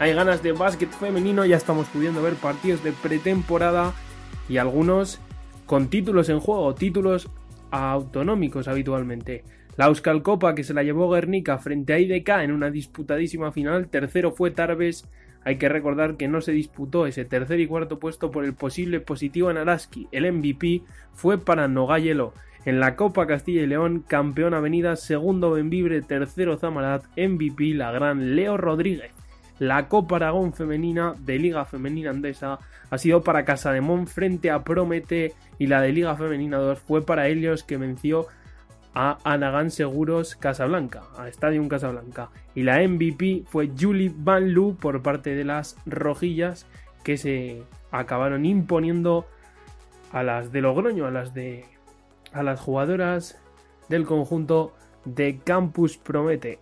[0.00, 3.92] Hay ganas de básquet femenino, ya estamos pudiendo ver partidos de pretemporada
[4.48, 5.20] y algunos
[5.66, 7.28] con títulos en juego, títulos
[7.70, 9.44] autonómicos habitualmente.
[9.76, 13.86] La Euskal Copa que se la llevó Guernica frente a IDK en una disputadísima final,
[13.86, 15.08] tercero fue Tarbes.
[15.44, 19.00] Hay que recordar que no se disputó ese tercer y cuarto puesto por el posible
[19.00, 20.08] positivo en Araski.
[20.12, 20.82] El MVP
[21.12, 22.32] fue para Nogayelo.
[22.64, 28.36] En la Copa Castilla y León, campeón Avenida, segundo Benvibre, tercero Zamarat, MVP la gran
[28.36, 29.10] Leo Rodríguez.
[29.58, 32.58] La Copa Aragón Femenina de Liga Femenina Andesa
[32.90, 37.28] ha sido para Casademón frente a Promete y la de Liga Femenina 2 fue para
[37.28, 38.26] Helios que venció
[38.94, 42.30] a Anagán Seguros Casablanca, a Stadium Casablanca.
[42.54, 46.66] Y la MVP fue Julie Van Loo por parte de las rojillas
[47.02, 49.26] que se acabaron imponiendo
[50.12, 51.64] a las de Logroño, a las de
[52.32, 53.38] a las jugadoras
[53.88, 54.74] del conjunto
[55.04, 56.58] de Campus Promete.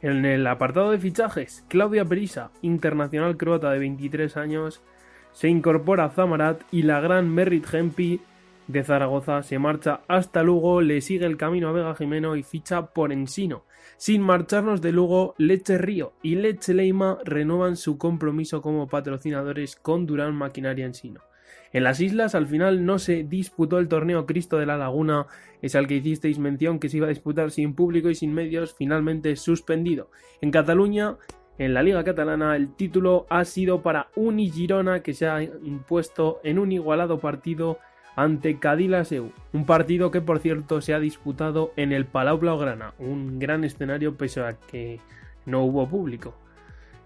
[0.00, 4.80] En el apartado de fichajes, Claudia Perisa, internacional croata de 23 años,
[5.32, 8.20] se incorpora a Zamarat y la gran Merritt Gempi
[8.72, 12.86] de Zaragoza se marcha hasta Lugo, le sigue el camino a Vega Jimeno y ficha
[12.86, 13.64] por Ensino.
[13.96, 20.06] Sin marcharnos de Lugo, Leche Río y Leche Leima renuevan su compromiso como patrocinadores con
[20.06, 21.20] Durán Maquinaria Ensino.
[21.72, 25.26] En las islas al final no se disputó el torneo Cristo de la Laguna,
[25.62, 28.74] es al que hicisteis mención que se iba a disputar sin público y sin medios,
[28.74, 30.10] finalmente suspendido.
[30.40, 31.16] En Cataluña,
[31.58, 36.40] en la Liga Catalana, el título ha sido para Uni Girona que se ha impuesto
[36.42, 37.78] en un igualado partido
[38.16, 43.38] ante Cadillaceu, un partido que por cierto se ha disputado en el Palau Blaugrana, un
[43.38, 45.00] gran escenario pese a que
[45.46, 46.34] no hubo público.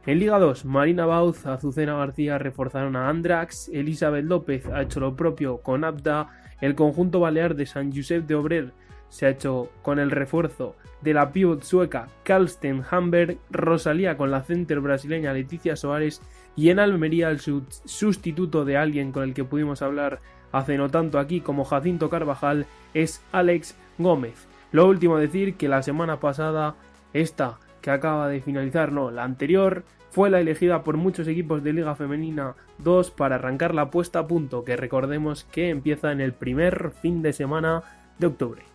[0.07, 5.17] En Liga 2, Marina Bauz, Azucena García reforzaron a Andrax, Elizabeth López ha hecho lo
[5.17, 6.29] propio con Abda,
[6.61, 8.73] el conjunto balear de San Josep de Obrer
[9.15, 14.43] se ha hecho con el refuerzo de la pívot sueca Karlsten Hamberg, Rosalía con la
[14.43, 16.21] center brasileña Leticia Soares
[16.57, 20.19] y en Almería el sustituto de alguien con el que pudimos hablar
[20.55, 24.47] hace no tanto aquí como Jacinto Carvajal es Alex Gómez.
[24.71, 26.77] Lo último decir que la semana pasada
[27.13, 31.73] esta que acaba de finalizar, no, la anterior, fue la elegida por muchos equipos de
[31.73, 36.33] Liga Femenina 2 para arrancar la puesta a punto, que recordemos que empieza en el
[36.33, 37.83] primer fin de semana
[38.19, 38.74] de octubre.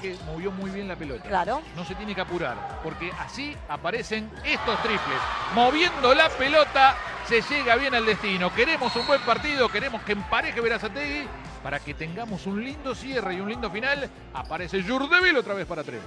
[0.00, 1.28] Ataque movió muy bien la pelota.
[1.28, 1.62] Claro.
[1.76, 5.18] No se tiene que apurar, porque así aparecen estos triples.
[5.54, 6.96] Moviendo la pelota,
[7.26, 8.52] se llega bien al destino.
[8.54, 11.26] Queremos un buen partido, queremos que empareje Verazategui
[11.62, 14.08] para que tengamos un lindo cierre y un lindo final.
[14.34, 16.00] Aparece Jurdeville otra vez para tres.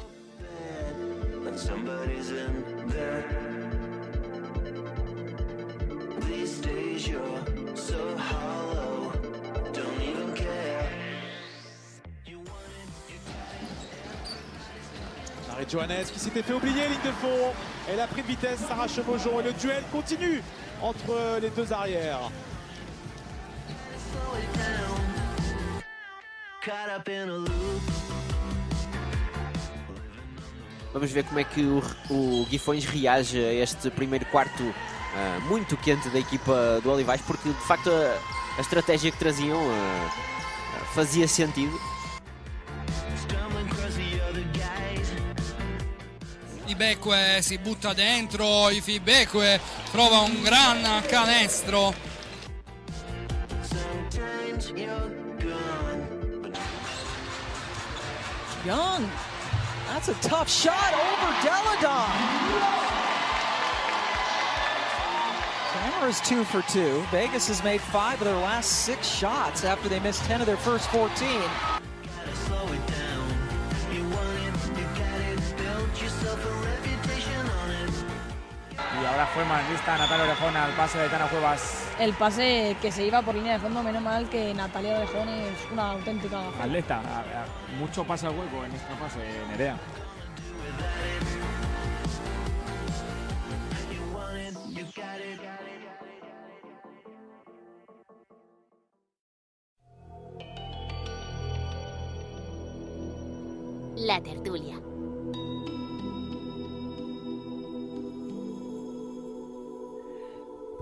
[15.64, 17.54] Marie Johannes qui s'était fait oublier, ligne de fond.
[17.90, 20.42] Elle a pris de vitesse, Sarah Chemojon et le duel continue
[20.82, 22.32] entre les deux arrières.
[30.94, 34.64] Vamos ver como é que o, o Guifões reage a este primeiro quarto
[35.16, 39.60] ah, muito quente da equipa do Olivais, porque de facto a, a estratégia que traziam
[39.60, 40.10] ah,
[40.94, 41.93] fazia sentido.
[46.74, 49.60] Ibeque si butta dentro, Ifibeque
[49.92, 51.94] trova un gran canestro.
[53.62, 56.52] Sometimes you're gone.
[58.66, 59.08] Young.
[59.88, 62.10] That's a tough shot over Deladon.
[65.74, 67.06] Hammer is two for two.
[67.12, 70.58] Vegas has made five of their last six shots after they missed 10 of their
[70.58, 71.83] first 14.
[79.14, 81.88] Ahora fue más lista Natalia Orejón al pase de Tana Cuevas.
[82.00, 85.72] El pase que se iba por línea de fondo, menos mal que Natalia Orejón es
[85.72, 86.40] una auténtica.
[86.60, 87.02] Atleta,
[87.78, 89.78] mucho pase al hueco en esta fase, Nerea.
[103.96, 104.93] La tertulia.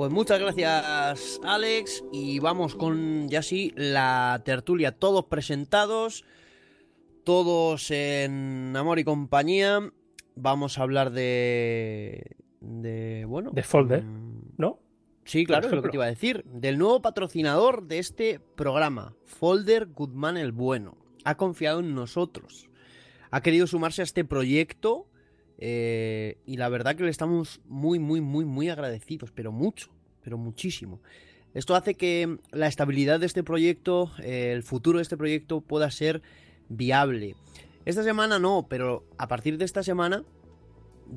[0.01, 2.03] Pues muchas gracias, Alex.
[2.11, 4.93] Y vamos con ya sí la tertulia.
[4.93, 6.25] Todos presentados,
[7.23, 9.91] todos en amor y compañía.
[10.33, 12.35] Vamos a hablar de.
[12.61, 13.51] de bueno.
[13.51, 14.79] De Folder, mm, ¿no?
[15.23, 16.45] Sí, claro, es lo que te iba a decir.
[16.45, 20.97] Del nuevo patrocinador de este programa, Folder Goodman el Bueno.
[21.25, 22.71] Ha confiado en nosotros.
[23.29, 25.10] Ha querido sumarse a este proyecto.
[25.61, 29.31] Eh, y la verdad que le estamos muy, muy, muy, muy agradecidos.
[29.31, 29.89] Pero mucho,
[30.23, 30.99] pero muchísimo.
[31.53, 35.91] Esto hace que la estabilidad de este proyecto, eh, el futuro de este proyecto pueda
[35.91, 36.21] ser
[36.67, 37.35] viable.
[37.85, 40.23] Esta semana no, pero a partir de esta semana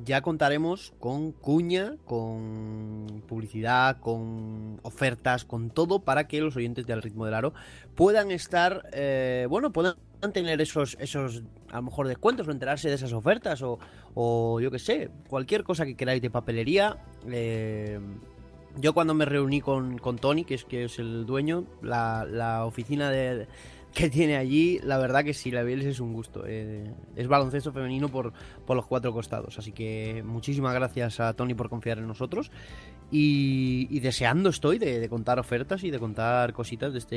[0.03, 7.01] ya contaremos con cuña, con publicidad, con ofertas, con todo para que los oyentes del
[7.01, 7.53] ritmo del aro
[7.95, 9.95] puedan estar, eh, bueno, puedan
[10.31, 13.79] tener esos, esos, a lo mejor descuentos o enterarse de esas ofertas o,
[14.13, 16.97] o yo que sé, cualquier cosa que queráis de papelería.
[17.27, 17.99] eh,
[18.77, 22.65] yo cuando me reuní con, con Tony, que es, que es el dueño, la, la
[22.65, 23.47] oficina de,
[23.95, 26.43] que tiene allí, la verdad que sí, la Bieles es un gusto.
[26.45, 28.33] eh, es baloncesto femenino por,
[28.67, 29.57] por los cuatro costados.
[29.57, 32.51] Así que muchísimas gracias a Tony por confiar en nosotros.
[33.11, 37.15] Y, y deseando estoy de, de contar ofertas y de contar cositas de este,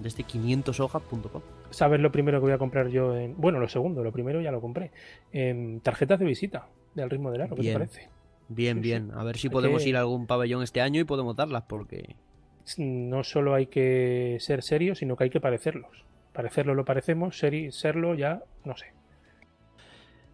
[0.00, 1.42] de este 500hojas.com.
[1.70, 3.16] ¿Sabes lo primero que voy a comprar yo?
[3.16, 3.34] En...
[3.36, 4.92] Bueno, lo segundo, lo primero ya lo compré.
[5.32, 8.08] En tarjetas de visita del ritmo del aro, ¿qué te parece?
[8.48, 8.82] Bien, sí.
[8.82, 9.10] bien.
[9.14, 11.64] A ver si Hay podemos que- ir a algún pabellón este año y podemos darlas
[11.68, 12.16] porque...
[12.78, 16.04] No solo hay que ser serios, sino que hay que parecerlos.
[16.32, 18.86] Parecerlo lo parecemos, seri- serlo ya, no sé.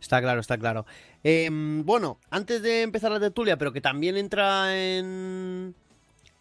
[0.01, 0.85] Está claro, está claro.
[1.23, 5.77] Eh, bueno, antes de empezar la tertulia, pero que también entra en,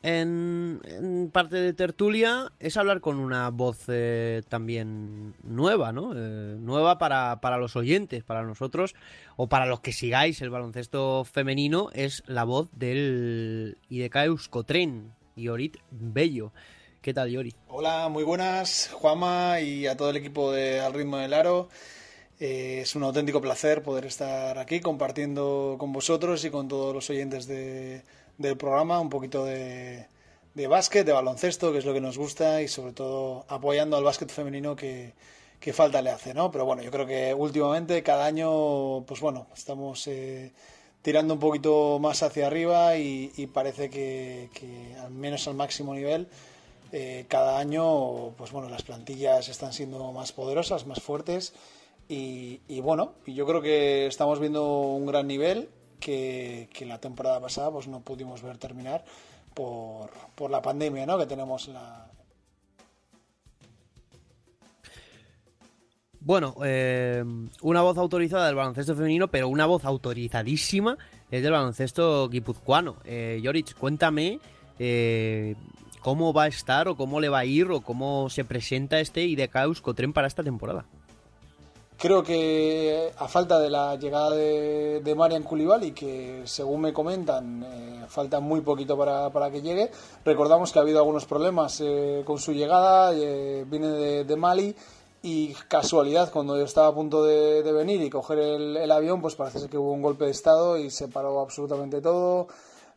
[0.02, 6.14] en, en parte de tertulia, es hablar con una voz eh, también nueva, ¿no?
[6.16, 8.96] Eh, nueva para, para los oyentes, para nosotros,
[9.36, 15.12] o para los que sigáis el baloncesto femenino, es la voz del IDK Euskotren,
[15.42, 16.52] Iorit Bello.
[17.02, 17.56] ¿Qué tal, Iori?
[17.68, 21.68] Hola, muy buenas, Juama y a todo el equipo de Al Ritmo del Aro.
[22.40, 27.10] Eh, es un auténtico placer poder estar aquí compartiendo con vosotros y con todos los
[27.10, 28.04] oyentes de-
[28.38, 30.08] del programa un poquito de,
[30.56, 34.04] de básquet, de baloncesto, que es lo que nos gusta y sobre todo apoyando al
[34.04, 35.14] básquet femenino que,
[35.60, 36.50] que falta le hace, ¿no?
[36.52, 40.52] Pero bueno, yo creo que últimamente cada año, pues bueno, estamos eh,
[41.02, 44.50] tirando un poquito más hacia arriba y, parece que,
[45.02, 46.28] al menos al máximo nivel
[46.92, 51.54] eh, cada año, pues bueno, las plantillas están siendo más poderosas, más fuertes
[52.08, 57.88] y, bueno, yo creo que estamos viendo un gran nivel que, la temporada pasada pues
[57.88, 59.06] no pudimos ver terminar
[59.54, 61.18] por, por la pandemia, ¿no?
[61.18, 61.70] Que tenemos
[66.24, 67.24] Bueno, eh,
[67.64, 70.96] una voz autorizada del baloncesto femenino, pero una voz autorizadísima
[71.32, 72.98] es del baloncesto guipuzcoano.
[73.06, 73.42] Eh,
[73.80, 74.40] cuéntame
[74.78, 75.56] eh,
[76.00, 79.24] cómo va a estar o cómo le va a ir o cómo se presenta este
[79.24, 80.86] IDK Euskotren para esta temporada.
[81.98, 87.64] Creo que a falta de la llegada de, de Marian Koulibaly, que según me comentan,
[87.64, 89.92] eh, falta muy poquito para, para que llegue.
[90.26, 94.76] Recordamos que ha habido algunos problemas eh, con su llegada, eh, viene de Mali
[95.24, 99.36] y casualidad, cuando yo estaba a punto de, venir y coger el, el avión, pues
[99.36, 102.48] parece ser que hubo un golpe de estado y se paró absolutamente todo.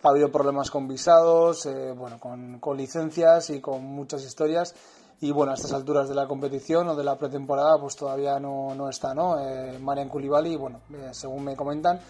[0.03, 4.75] Ha habido problemas con visados, eh, bueno, con, con licencias y con muchas historias.
[5.21, 8.75] Y bueno, a estas alturas de la competición o de la pretemporada, pues todavía no,
[8.75, 9.39] no está, ¿no?
[9.41, 12.01] Eh, Marian Koulibaly, bueno, eh, según me comentan,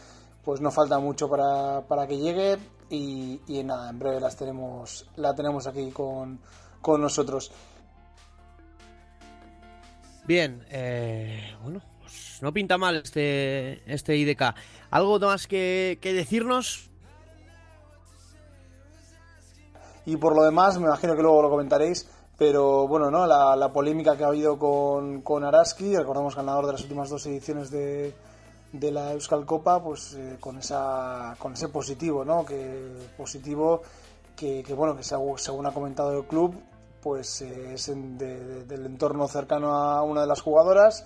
[0.44, 2.56] pues no falta mucho para, para que llegue
[2.88, 6.40] y, y nada, en breve las tenemos, la tenemos aquí con,
[6.80, 7.50] con nosotros.
[10.26, 14.54] Bien, eh, bueno, pues no pinta mal este, este IDK.
[14.90, 16.88] ¿Algo más que, que decirnos?
[20.06, 22.08] Y por lo demás, me imagino que luego lo comentaréis,
[22.38, 23.26] pero bueno, ¿no?
[23.26, 27.26] La, la polémica que ha habido con, con Araski, recordamos ganador de las últimas dos
[27.26, 28.14] ediciones de,
[28.72, 32.44] de la Euskal Copa, pues eh, con, esa, con ese positivo, ¿no?
[32.44, 33.82] Que, positivo
[34.36, 36.54] que, que, bueno, que según, según ha comentado el club,
[37.04, 41.04] pues eh, es en- de- de- del entorno cercano a una de las jugadoras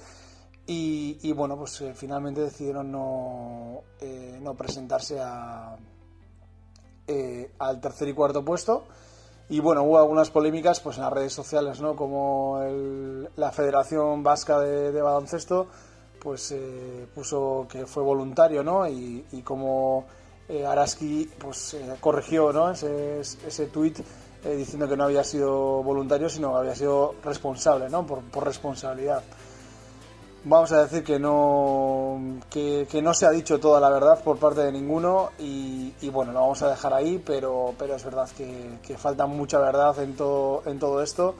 [0.66, 5.76] y, y, bueno, pues eh, finalmente decidieron no, eh, no presentarse a,
[7.08, 8.84] eh, al tercer y cuarto puesto.
[9.48, 11.96] Y bueno, hubo algunas polémicas pues en las redes sociales, ¿no?
[11.96, 15.66] Como el- la Federación Vasca de, de Baloncesto
[16.20, 18.86] pues eh, puso que fue voluntario, ¿no?
[18.86, 20.04] Y, y como
[20.48, 22.70] eh, Araski pues corrigió, ¿no?
[22.70, 23.98] Ese, ese tuit
[24.44, 28.06] eh, diciendo que no había sido voluntario, sino que había sido responsable, ¿no?
[28.06, 29.22] Por, responsabilidad.
[30.44, 34.60] Vamos a decir que no que, no se ha dicho toda la verdad por parte
[34.60, 38.96] de ninguno y, bueno, lo vamos a dejar ahí, pero, pero es verdad que, que
[38.96, 41.34] falta mucha verdad en todo, en todo esto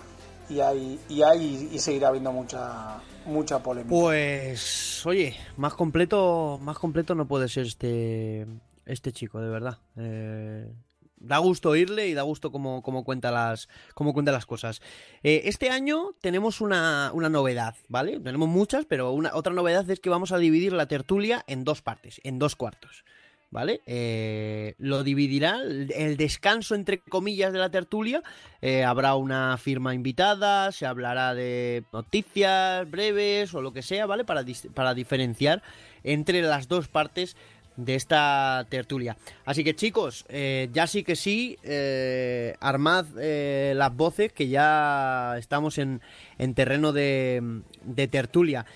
[0.51, 3.95] y hay, y hay y seguirá habiendo mucha mucha polémica.
[3.95, 8.47] Pues, oye, más completo, más completo no puede ser este,
[8.87, 9.79] este chico, de verdad.
[9.97, 10.73] Eh,
[11.21, 14.81] da gusto oírle y da gusto cómo, cómo cuenta las, cómo cuenta las cosas.
[15.23, 18.21] Eh, este año tenemos una, una novedad, ¿vale?
[18.21, 21.83] Tenemos muchas, pero una, otra novedad es que vamos a dividir la tertulia en dos
[21.83, 23.05] partes, en dos cuartos.
[23.51, 23.81] ¿Vale?
[23.87, 28.23] Eh, lo dividirá el, descanso, entre comillas, de la tertulia.
[28.61, 34.27] Eh, habrá una firma invitada, se hablará de noticias breves o lo que sea, ¿vale?
[34.27, 34.45] Para,
[34.75, 35.63] para diferenciar
[36.05, 37.37] entre las dos partes
[37.79, 39.17] de esta tertulia.
[39.45, 45.37] Así que chicos, eh, ya sí que sí, eh, armad eh, las voces que ya
[45.39, 46.03] estamos en,
[46.39, 48.67] en terreno de, de tertulia.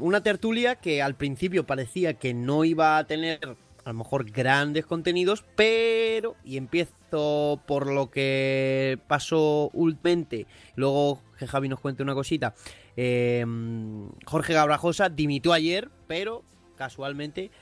[0.00, 3.38] Una tertulia que al principio parecía que no iba a tener
[3.84, 11.46] a lo mejor grandes contenidos, pero, y empiezo por lo que pasó últimamente, luego que
[11.46, 12.54] Javi nos cuente una cosita,
[12.96, 16.42] Jorge Gabrajosa dimitió ayer, pero
[16.76, 17.52] casualmente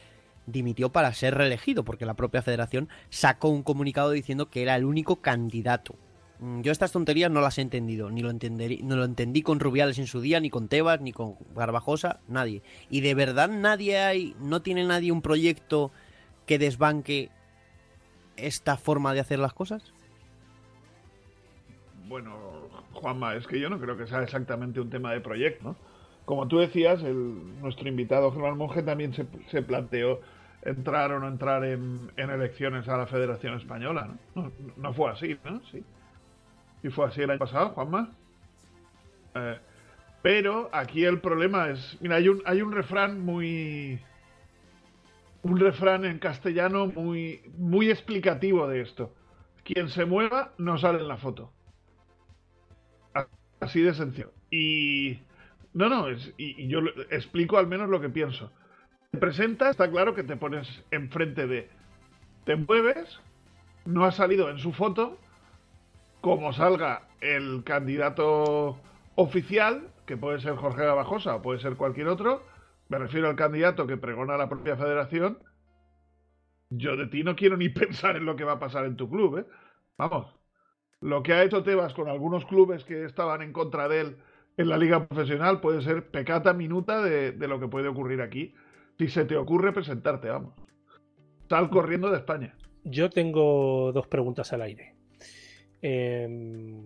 [0.50, 4.84] dimitió para ser reelegido, porque la propia federación sacó un comunicado diciendo que era el
[4.84, 5.94] único candidato.
[6.40, 9.60] Mm, Yo estas tonterías no las he entendido, ni lo, entenderí- no lo entendí con
[9.60, 12.62] Rubiales en su día, ni con Tebas, ni con Garbajosa, nadie.
[12.88, 15.90] Y de verdad nadie hay, no tiene nadie un proyecto
[16.46, 17.30] que desbanque
[18.36, 19.92] esta forma de hacer las cosas.
[22.08, 22.32] Bueno,
[22.94, 25.76] Juanma, es que yo no creo que sea exactamente un tema de proyecto.
[26.24, 30.20] Como tú decías, el, nuestro invitado Germán Monge también se planteó
[30.62, 34.52] entrar o no entrar en, elecciones a la Federación Española, ¿no?
[34.76, 35.60] No, fue así, ¿no?
[35.70, 35.82] Sí.
[36.82, 38.10] Y fue así el año pasado, Juanma.
[39.34, 39.58] Eh,
[40.22, 44.00] pero aquí el problema es, mira, hay un, hay un refrán muy,
[45.42, 49.14] un refrán en castellano muy, muy explicativo de esto.
[49.64, 51.52] Quien se mueva no sale en la foto.
[53.60, 54.32] Así de sencillo.
[54.50, 55.20] Y.
[55.72, 56.80] No, no, es, y, yo
[57.10, 58.50] explico al menos lo que pienso.
[59.10, 61.68] Te presentas, está claro que te pones enfrente de.
[62.44, 63.20] Te mueves,
[63.84, 65.18] no ha salido en su foto.
[66.20, 68.78] Como salga el candidato
[69.16, 72.44] oficial, que puede ser Jorge Gabajosa o puede ser cualquier otro,
[72.88, 75.38] me refiero al candidato que pregona la propia federación.
[76.68, 79.10] Yo de ti no quiero ni pensar en lo que va a pasar en tu
[79.10, 79.46] club, ¿eh?
[79.98, 80.32] Vamos.
[81.00, 84.16] Lo que ha hecho Tebas con algunos clubes que estaban en contra de él
[84.56, 88.54] en la liga profesional puede ser pecata minuta de, de lo que puede ocurrir aquí.
[89.00, 90.52] Si se te ocurre presentarte, vamos.
[91.48, 92.54] Sal corriendo de España.
[92.84, 94.94] Yo tengo dos preguntas al aire.
[95.80, 96.82] Em,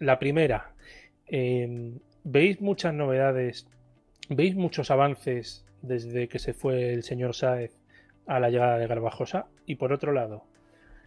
[0.00, 0.74] la primera,
[1.26, 3.68] em, ¿veis muchas novedades?
[4.28, 7.78] ¿Veis muchos avances desde que se fue el señor Sáez
[8.26, 9.46] a la llegada de Garbajosa?
[9.66, 10.42] Y por otro lado,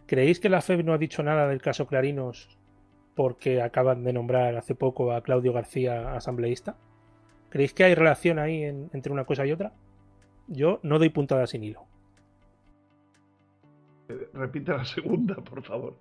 [0.06, 2.56] ¿creéis que la FEB no ha dicho nada del caso Clarinos
[3.14, 6.78] porque acaban de nombrar hace poco a Claudio García asambleísta?
[7.50, 9.74] ¿Creéis que hay relación ahí en- entre una cosa y otra?
[10.46, 11.84] Yo no doy puntada sin hilo.
[14.34, 15.96] Repite la segunda, por favor.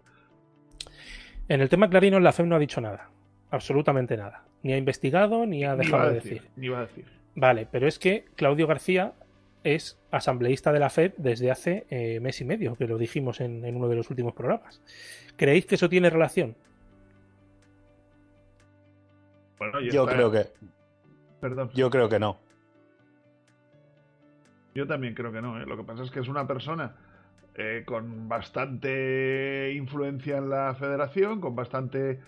[1.48, 3.10] En el tema Clarinos, la FEB no ha dicho nada.
[3.52, 4.44] Absolutamente nada.
[4.64, 6.52] Ni ha investigado ni ha dejado de decir, decir.
[6.56, 7.06] ni va a decir.
[7.36, 9.14] Vale, pero es que Claudio García
[9.64, 13.64] es asambleísta de la FED desde hace eh, mes y medio, que lo dijimos en,
[13.66, 14.82] en uno de los últimos programas.
[15.38, 16.56] ¿Creéis que eso tiene relación?
[19.58, 20.48] Bueno, Yo creo que.
[21.39, 21.70] Perdón.
[21.74, 22.38] Yo creo que no.
[24.76, 25.59] Yo también creo que no.
[25.59, 25.65] ¿eh?
[25.65, 26.95] Lo que pasa es que es una persona
[27.55, 32.19] eh, con bastante influencia en la federación, con bastante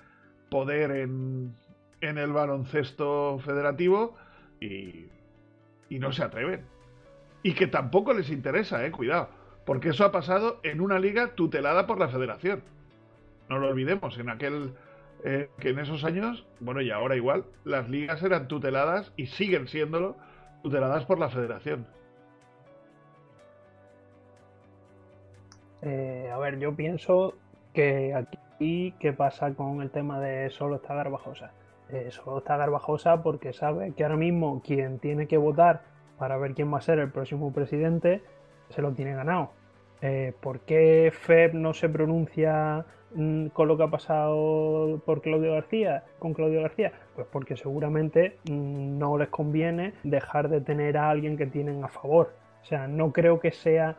[0.49, 1.55] poder en,
[2.01, 4.15] el baloncesto federativo
[4.61, 5.07] y,
[5.89, 6.65] y no se atreven.
[7.41, 9.29] Y que tampoco les interesa, eh, cuidado.
[9.65, 12.61] Porque eso ha pasado en una liga tutelada por la federación.
[13.49, 14.73] No lo olvidemos, en aquel
[15.23, 19.67] eh, que en esos años, bueno, y ahora igual, las ligas eran tuteladas y siguen
[19.67, 20.15] siéndolo
[20.61, 21.87] tuteladas por la federación.
[25.85, 27.35] Eh, a ver, yo pienso
[27.73, 31.51] que aquí, ¿qué pasa con el tema de solo está Garbajosa?
[31.89, 35.83] Eh, solo está Garbajosa porque sabe que ahora mismo quien tiene que votar
[36.17, 38.23] para ver quién va a ser el próximo presidente
[38.69, 39.51] se lo tiene ganado.
[40.01, 45.53] eh, ¿por qué FEB no se pronuncia mm, con lo que ha pasado por Claudio
[45.53, 46.91] García, con Claudio García?
[47.15, 51.89] Pues porque seguramente mm, no les conviene dejar de tener a alguien que tienen a
[51.89, 52.33] favor.
[52.63, 53.97] O sea, no creo que sea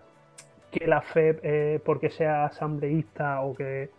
[0.71, 3.91] que la FEB, eh, porque sea asambleísta o que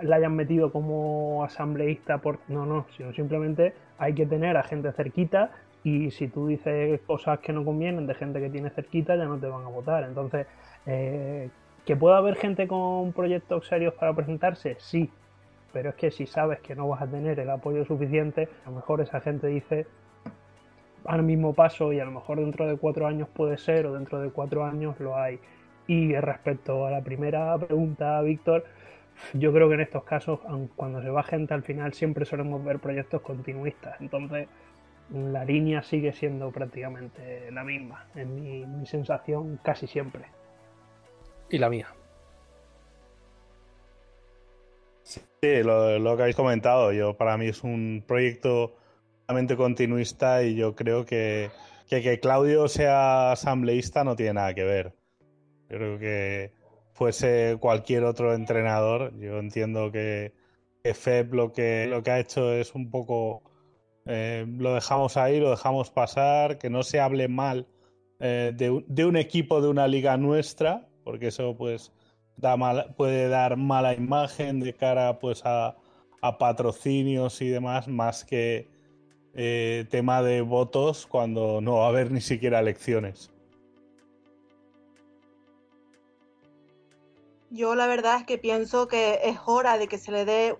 [0.00, 4.90] la hayan metido como asambleísta por no no sino simplemente hay que tener a gente
[4.92, 5.50] cerquita
[5.84, 9.38] y si tú dices cosas que no convienen de gente que tiene cerquita ya no
[9.38, 10.04] te van a votar.
[10.04, 10.46] Entonces
[10.86, 11.50] eh,
[11.84, 15.10] que pueda haber gente con proyectos serios para presentarse sí
[15.72, 18.76] pero es que si sabes que no vas a tener el apoyo suficiente a lo
[18.76, 19.86] mejor esa gente dice
[21.04, 24.20] al mismo paso y a lo mejor dentro de cuatro años puede ser o dentro
[24.20, 25.40] de cuatro años lo hay
[25.86, 28.64] y respecto a la primera pregunta Víctor
[29.34, 30.40] yo creo que en estos casos,
[30.76, 34.00] cuando se va gente al final, siempre solemos ver proyectos continuistas.
[34.00, 34.48] Entonces,
[35.10, 40.24] la línea sigue siendo prácticamente la misma, en mi, mi sensación casi siempre.
[41.50, 41.88] Y la mía.
[45.02, 48.74] Sí, lo, lo que habéis comentado, yo para mí es un proyecto
[49.20, 51.50] totalmente continuista y yo creo que,
[51.88, 55.01] que que Claudio sea asambleísta no tiene nada que ver.
[55.72, 56.52] Yo creo que
[56.92, 60.34] fuese cualquier otro entrenador, yo entiendo que,
[60.84, 63.42] que Feb lo que, lo que ha hecho es un poco
[64.06, 67.66] eh, lo dejamos ahí, lo dejamos pasar, que no se hable mal
[68.20, 68.70] eh, de,
[69.06, 71.92] un- equipo de una liga nuestra, porque eso pues
[72.36, 75.76] da mal- puede dar mala imagen de cara pues a,
[76.20, 78.68] a patrocinios y demás, más que
[79.34, 83.31] eh, tema de votos cuando no va a haber ni siquiera elecciones.
[87.54, 90.56] Yo la verdad es que pienso que es hora de que se le dé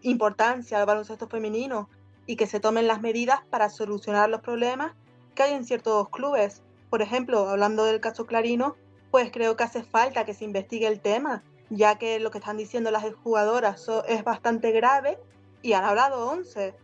[0.00, 1.90] importancia al baloncesto femenino
[2.24, 4.94] y que se tomen las medidas para solucionar los problemas
[5.34, 6.62] que hay en ciertos clubes.
[6.88, 8.76] Por ejemplo, hablando del caso Clarino,
[9.10, 12.56] pues creo que hace falta que se investigue el tema, ya que lo que están
[12.56, 15.18] diciendo las jugadoras es bastante grave
[15.60, 16.74] y han hablado 11.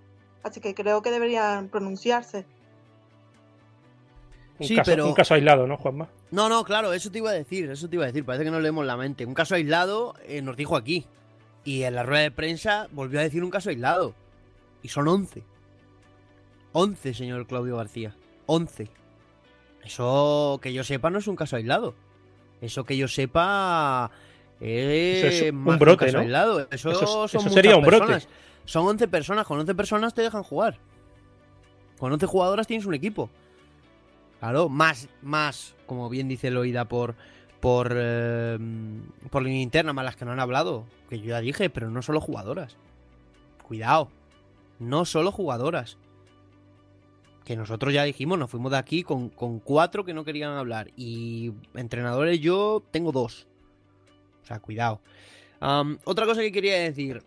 [0.42, 2.44] Así que creo que deberían pronunciarse.
[4.58, 6.08] Un, Sí, caso, pero- un caso aislado, ¿no, Juanma?
[6.30, 8.50] No, no, claro, eso te iba a decir, eso te iba a decir, parece que
[8.50, 9.26] no leemos la mente.
[9.26, 11.06] Un caso aislado eh, nos dijo aquí.
[11.64, 14.14] Y en la rueda de prensa volvió a decir un caso aislado.
[14.82, 15.42] Y son 11.
[16.72, 18.14] 11, señor Claudio García.
[18.46, 18.88] 11.
[19.84, 21.94] Eso que yo sepa no es un caso aislado.
[22.60, 24.10] Eso que yo sepa
[24.60, 26.60] es, Eso es un brote, aislado.
[26.70, 28.26] Eso, Eso es- son eso sería un brote.
[28.64, 30.78] Son 11 personas, con 11 personas te dejan jugar.
[31.98, 33.30] Con 11 jugadoras tienes un equipo.
[34.40, 37.14] Claro, más, más, como bien dice Loida, por,
[37.60, 38.58] por, eh,
[39.30, 40.84] por línea interna, más las que no han hablado.
[41.08, 42.76] Que yo ya dije, pero no solo jugadoras.
[43.62, 44.08] Cuidado,
[44.78, 45.96] no solo jugadoras.
[47.44, 50.90] Que nosotros ya dijimos, nos fuimos de aquí con, con cuatro que no querían hablar.
[50.96, 53.46] Y entrenadores yo tengo dos.
[54.42, 55.00] O sea, cuidado.
[56.04, 57.22] Otra cosa que quería decir.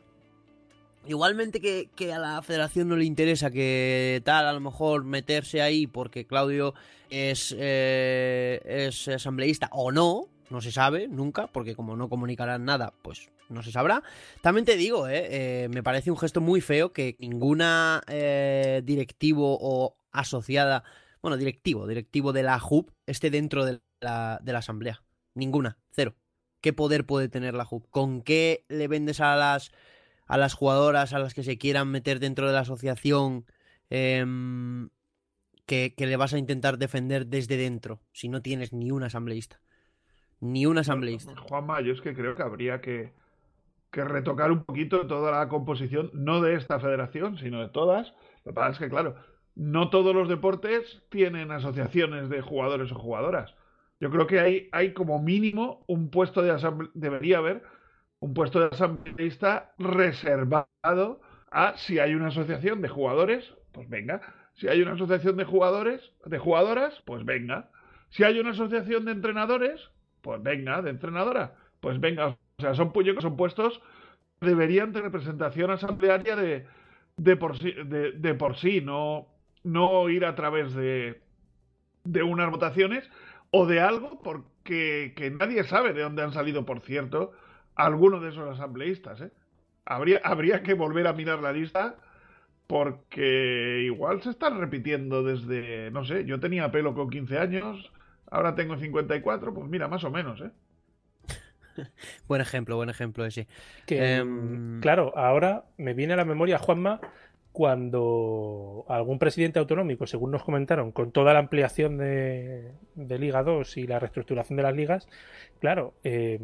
[1.10, 5.88] Igualmente que, a la federación no le interesa que tal, a lo mejor meterse ahí
[5.88, 6.76] porque Claudio
[7.10, 12.94] es, eh, es asambleísta o no, no se sabe nunca, porque como no comunicarán nada,
[13.02, 14.04] pues no se sabrá.
[14.44, 18.04] También te digo, eh, eh, me parece un gesto muy feo que ninguna
[18.84, 20.84] directivo o asociada,
[21.24, 25.02] bueno, directivo, directivo de la JUP esté dentro de la, de la asamblea.
[25.34, 26.14] Ninguna, cero.
[26.62, 27.90] ¿Qué poder puede tener la JUP?
[27.90, 29.72] ¿Con qué le vendes a las
[30.30, 33.46] a las jugadoras a las que se quieran meter dentro de la asociación
[33.90, 34.90] em,
[35.66, 39.60] que, que le vas a intentar defender desde dentro si no tienes ni un asambleísta.
[40.40, 41.36] Ni un asambleísta.
[41.36, 43.12] Juanma, yo es que creo que habría que,
[43.92, 48.14] que retocar un poquito toda la composición, no de esta federación, sino de todas.
[48.46, 49.16] Lo que pasa es que, claro,
[49.56, 53.54] no todos los deportes tienen asociaciones de jugadores o jugadoras.
[54.00, 57.64] Yo creo que hay, hay como mínimo un puesto de asamble- debería haber
[58.20, 64.22] un puesto de asambleísta reservado a si hay una asociación de jugadores, pues venga.
[64.54, 67.70] Si hay una asociación de jugadores, de jugadoras, pues venga.
[68.10, 69.90] Si hay una asociación de entrenadores,
[70.22, 72.28] pues venga, de entrenadora, pues venga.
[72.28, 73.82] O sea, son, pu- yo creo que son puestos
[74.42, 76.66] deberían de representación asamblearia de,
[77.18, 79.28] de, por, sí, de, de por sí, no,
[79.64, 81.22] no ir a través de,
[82.04, 83.10] de unas votaciones
[83.52, 87.32] o de algo porque que nadie sabe de dónde han salido, por cierto,
[87.80, 89.22] algunos de esos asambleístas.
[89.22, 89.32] ¿eh?
[89.86, 91.96] Habría, habría que volver a mirar la lista
[92.68, 97.92] porque igual se están repitiendo desde, no sé, yo tenía pelo con 15 años,
[98.30, 100.52] ahora tengo 54, pues mira, más o menos, ¿eh?
[102.28, 103.48] Buen ejemplo, buen ejemplo ese.
[103.88, 107.00] Que, Em, claro, ahora me viene a la memoria, Juanma,
[107.52, 113.78] cuando algún presidente autonómico, según nos comentaron, con toda la ampliación de, de Liga 2
[113.78, 115.08] y la reestructuración de las ligas,
[115.60, 116.40] claro, eh,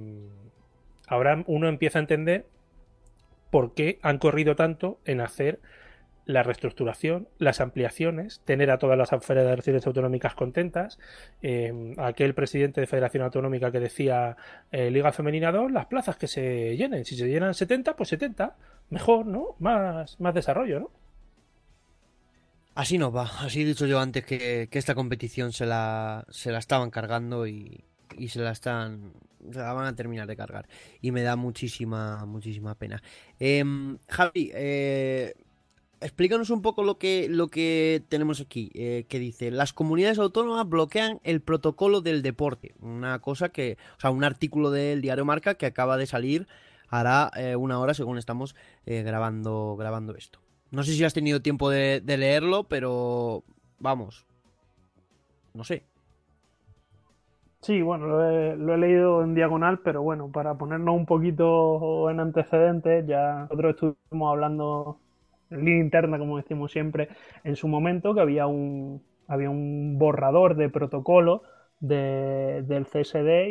[1.08, 2.48] ahora uno empieza a entender
[3.52, 5.60] por qué han corrido tanto en hacer
[6.26, 10.98] la reestructuración, las ampliaciones, tener a todas las federaciones autonómicas contentas.
[11.42, 14.36] Eh, aquel presidente de Federación Autonómica que decía
[14.72, 17.06] eh, Liga Femenina 2, las plazas que se llenen.
[17.06, 18.56] Si se llenan 70, pues 70.
[18.90, 19.56] Mejor, ¿no?
[19.60, 20.92] Más, más desarrollo, ¿no?
[22.74, 23.30] Así nos va.
[23.40, 27.48] Así he dicho yo antes que, que esta competición se la, se la estaban cargando
[27.48, 27.86] y,
[28.18, 29.14] y se la están
[29.52, 30.68] se van a terminar de cargar.
[31.02, 33.02] Y me da muchísima muchísima pena.
[33.40, 35.36] Em, Javi eh,
[36.02, 40.68] explícanos un poco lo que lo que tenemos aquí eh, que dice las comunidades autónomas
[40.68, 45.56] bloquean el protocolo del deporte una cosa que o sea un artículo del diario Marca
[45.56, 46.48] que acaba de salir
[46.90, 48.56] hará eh, una hora según estamos
[48.86, 50.40] eh, grabando grabando esto.
[50.72, 53.44] No sé si has tenido tiempo de leerlo pero
[53.80, 54.26] vamos.
[55.54, 55.86] No sé
[57.66, 62.10] Sí, bueno, lo he, lo he leído en diagonal, pero bueno, para ponernos un poquito
[62.12, 65.00] en antecedentes, ya nosotros estuvimos hablando
[65.50, 67.10] en línea interna, como decimos siempre,
[67.44, 71.42] en su momento, que había un, había un borrador de protocolo
[71.80, 73.50] de, del CSD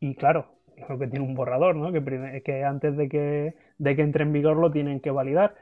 [0.00, 0.46] y, claro,
[0.88, 1.92] lo que tiene un borrador, ¿no?
[1.92, 5.54] Que, que antes de que, de que entre en vigor lo tienen que validar.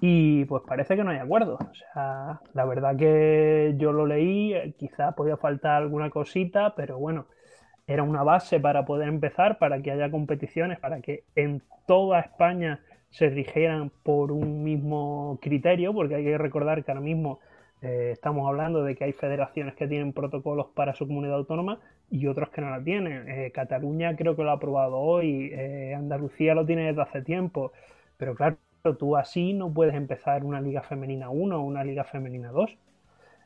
[0.00, 1.54] Y pues parece que no hay acuerdo.
[1.60, 6.98] O sea, la verdad que yo lo leí, eh, quizá podía faltar alguna cosita, pero
[6.98, 7.26] bueno,
[7.86, 12.80] era una base para poder empezar, para que haya competiciones, para que en toda España
[13.10, 17.40] se rigieran por un mismo criterio, porque hay que recordar que ahora mismo
[17.82, 21.80] eh, estamos hablando de que hay federaciones que tienen protocolos para su comunidad autónoma
[22.10, 23.28] y otros que no la tienen.
[23.28, 25.52] Eh, Cataluña creo que lo ha aprobado hoy,
[25.94, 27.72] Andalucía lo tiene desde hace tiempo,
[28.16, 28.56] pero claro,
[28.98, 32.76] tú así no puedes empezar una liga femenina 1 o una liga femenina 2.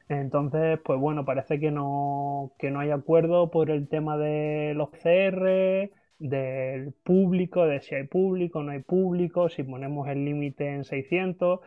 [0.08, 4.90] Entonces, pues bueno, parece que no, que no hay acuerdo por el tema de los
[5.02, 10.84] CR, del público, de si hay público, no hay público, si ponemos el límite en
[10.84, 11.60] 600.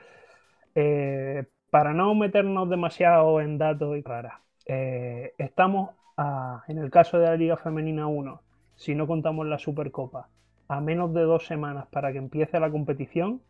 [0.75, 4.33] Eh, para no meternos demasiado en datos y raras,
[4.67, 8.41] eh, estamos a- en el caso de la Liga Femenina 1,
[8.75, 10.29] si no contamos la Supercopa,
[10.67, 13.41] a menos de dos semanas para que empiece la competición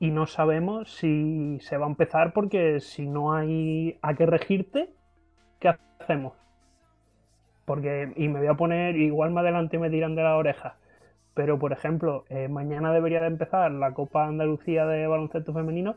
[0.00, 4.90] y no sabemos si se va a empezar porque si no hay a qué regirte,
[5.58, 6.34] ¿qué hacemos?
[7.64, 10.76] Porque, y me voy a poner, igual más adelante me tiran de la oreja,
[11.34, 15.96] pero por ejemplo, eh, mañana debería de empezar la Copa Andalucía de baloncesto femenino,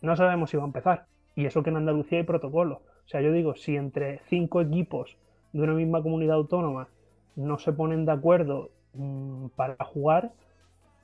[0.00, 1.06] no sabemos si va a empezar.
[1.34, 2.82] Y eso que en Andalucía hay protocolo.
[3.04, 5.16] O sea, yo digo, si entre cinco equipos
[5.52, 6.88] de una misma comunidad autónoma
[7.36, 10.32] no se ponen de acuerdo mm, para jugar,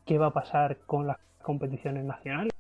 [0.05, 2.53] ¿qué va a pasar con las competiciones nacionales?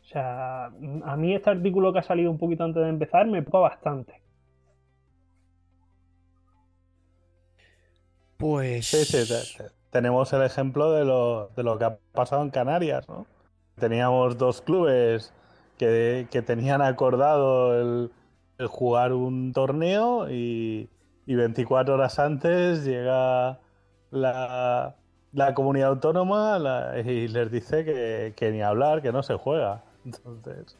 [0.00, 3.42] O sea, a mí este artículo que ha salido un poquito antes de empezar me
[3.42, 4.22] preocupa bastante.
[8.36, 8.86] Pues.
[8.86, 12.50] Sí, sí, te- te- tenemos el ejemplo de lo, de lo que ha pasado en
[12.50, 13.26] Canarias, ¿no?
[13.76, 15.32] Teníamos dos clubes
[15.78, 18.10] que, que tenían acordado el,
[18.58, 20.90] el jugar un torneo y,
[21.26, 23.60] y 24 horas antes llega
[24.10, 24.96] la,
[25.32, 29.82] la comunidad autónoma la- y les dice que, que ni hablar, que no se juega.
[30.04, 30.76] Entonces,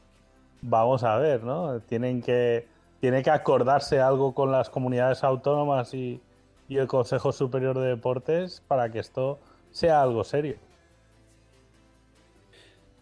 [0.62, 1.80] vamos a ver, ¿no?
[1.80, 2.66] Tienen que,
[3.01, 6.20] tiene que acordarse algo con las comunidades autónomas y,
[6.68, 9.38] y el Consejo Superior de Deportes para que esto
[9.70, 10.57] sea algo serio.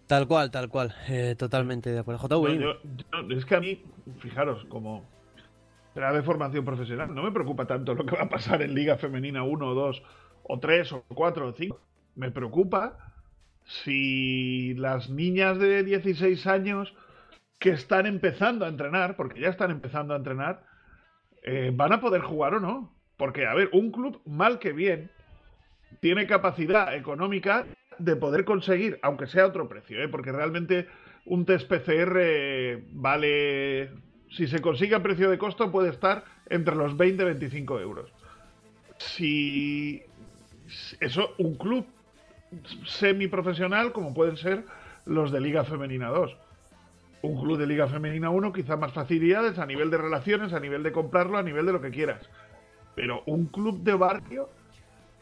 [0.06, 0.94] Tal cual, tal cual.
[1.08, 2.28] Eh, totalmente de acuerdo.
[2.28, 2.58] No, JV.
[2.58, 3.82] yo- yo- es que a mí,
[4.18, 5.02] fijaros, como
[5.94, 8.96] será de formación profesional, no me preocupa tanto lo que va a pasar en Liga
[8.98, 10.02] Femenina 1 o 2
[10.44, 11.80] o 3 o 4 o 5.
[12.16, 12.98] Me preocupa
[13.64, 16.94] si las niñas de 16 años
[17.58, 20.64] que están empezando a entrenar, porque ya están empezando a entrenar,
[21.42, 22.94] eh, van a poder jugar o no.
[23.16, 25.10] Porque, a ver, un club, mal que bien,
[26.00, 27.64] tiene capacidad económica
[27.98, 30.08] de poder conseguir, aunque sea otro precio, ¿eh?
[30.08, 30.88] porque realmente
[31.24, 33.90] un test PCR vale,
[34.30, 38.12] si se consigue a precio de costo, puede estar entre los 20 y 25 euros.
[38.98, 40.02] Si
[41.00, 41.86] eso, un club
[42.86, 44.64] semiprofesional, como pueden ser
[45.04, 46.36] los de Liga Femenina 2.
[47.22, 50.82] Un club de Liga Femenina 1, quizá más facilidades a nivel de relaciones, a nivel
[50.82, 52.20] de comprarlo, a nivel de lo que quieras.
[52.94, 54.48] Pero un club de barrio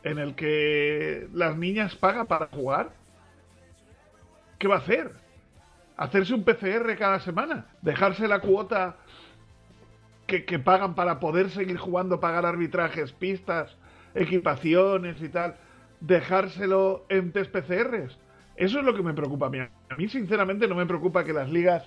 [0.02, 2.90] en el que las niñas pagan para jugar,
[4.58, 5.12] ¿qué va a hacer?
[5.96, 7.66] ¿Hacerse un PCR cada semana?
[7.82, 8.96] ¿Dejarse la cuota
[10.26, 13.76] que, que pagan para poder seguir jugando, pagar arbitrajes, pistas,
[14.14, 15.56] equipaciones y tal?
[16.00, 17.54] ¿Dejárselo en test?
[17.54, 19.58] Eso es lo que me preocupa a mí.
[19.58, 21.84] A mí, sinceramente, no me preocupa que las ligas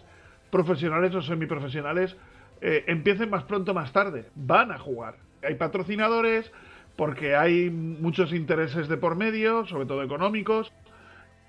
[0.49, 2.15] profesionales o semiprofesionales
[2.61, 4.26] eh, empiecen más pronto o más tarde.
[4.36, 5.15] Van a jugar.
[5.43, 6.51] Hay patrocinadores,
[6.95, 10.71] porque hay muchos intereses de por medio, sobre todo económicos.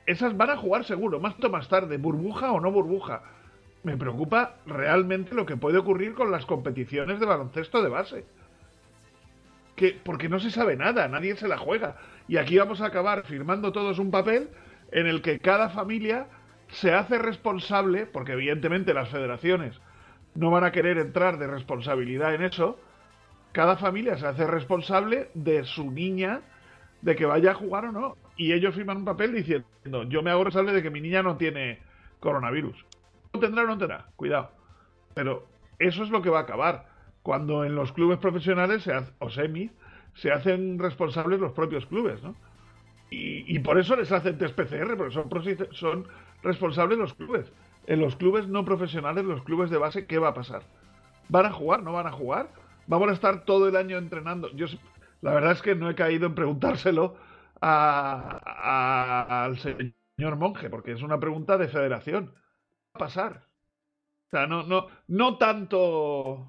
[0.07, 3.23] Esas van a jugar seguro, más o más tarde, burbuja o no burbuja.
[3.83, 8.25] Me preocupa realmente lo que puede ocurrir con las competiciones de baloncesto de base.
[9.77, 11.97] Que, porque no se sabe nada, nadie se la juega.
[12.29, 14.49] Y aquí vamos a acabar firmando todos un papel
[14.91, 16.27] en el que cada familia
[16.69, 19.79] se hace responsable, porque evidentemente las federaciones
[20.35, 22.79] no van a querer entrar de responsabilidad en eso,
[23.53, 26.43] cada familia se hace responsable de su niña,
[27.01, 28.17] de que vaya a jugar o no.
[28.37, 29.67] Y ellos firman un papel diciendo,
[30.09, 31.81] yo me hago responsable de que mi niña no tiene
[32.21, 32.77] coronavirus.
[33.33, 34.07] ¿No tendrá o no tendrá?
[34.17, 34.51] Cuidado.
[35.15, 35.47] Pero
[35.79, 36.87] eso es lo que va a acabar.
[37.27, 39.65] Cuando en los clubes profesionales se hace- o semi
[40.15, 42.37] se hacen responsables los propios clubes, ¿no?
[43.11, 45.29] Y, por eso les hacen test PCR, porque son,
[45.73, 46.09] son
[46.43, 47.53] responsables los clubes.
[47.87, 50.63] En los clubes no profesionales, los clubes de base, ¿qué va a pasar?
[51.29, 51.83] ¿Van a jugar?
[51.83, 52.49] ¿No van a jugar?
[52.87, 54.51] ¿Vamos a estar todo el año entrenando?
[54.55, 54.67] Yo,
[55.23, 57.17] la verdad es que no he caído en preguntárselo
[57.61, 62.27] a- al señor Monje, porque es una pregunta de federación.
[62.35, 62.41] ¿Qué
[62.95, 63.33] va a pasar?
[64.29, 66.49] O sea, no, no, no tanto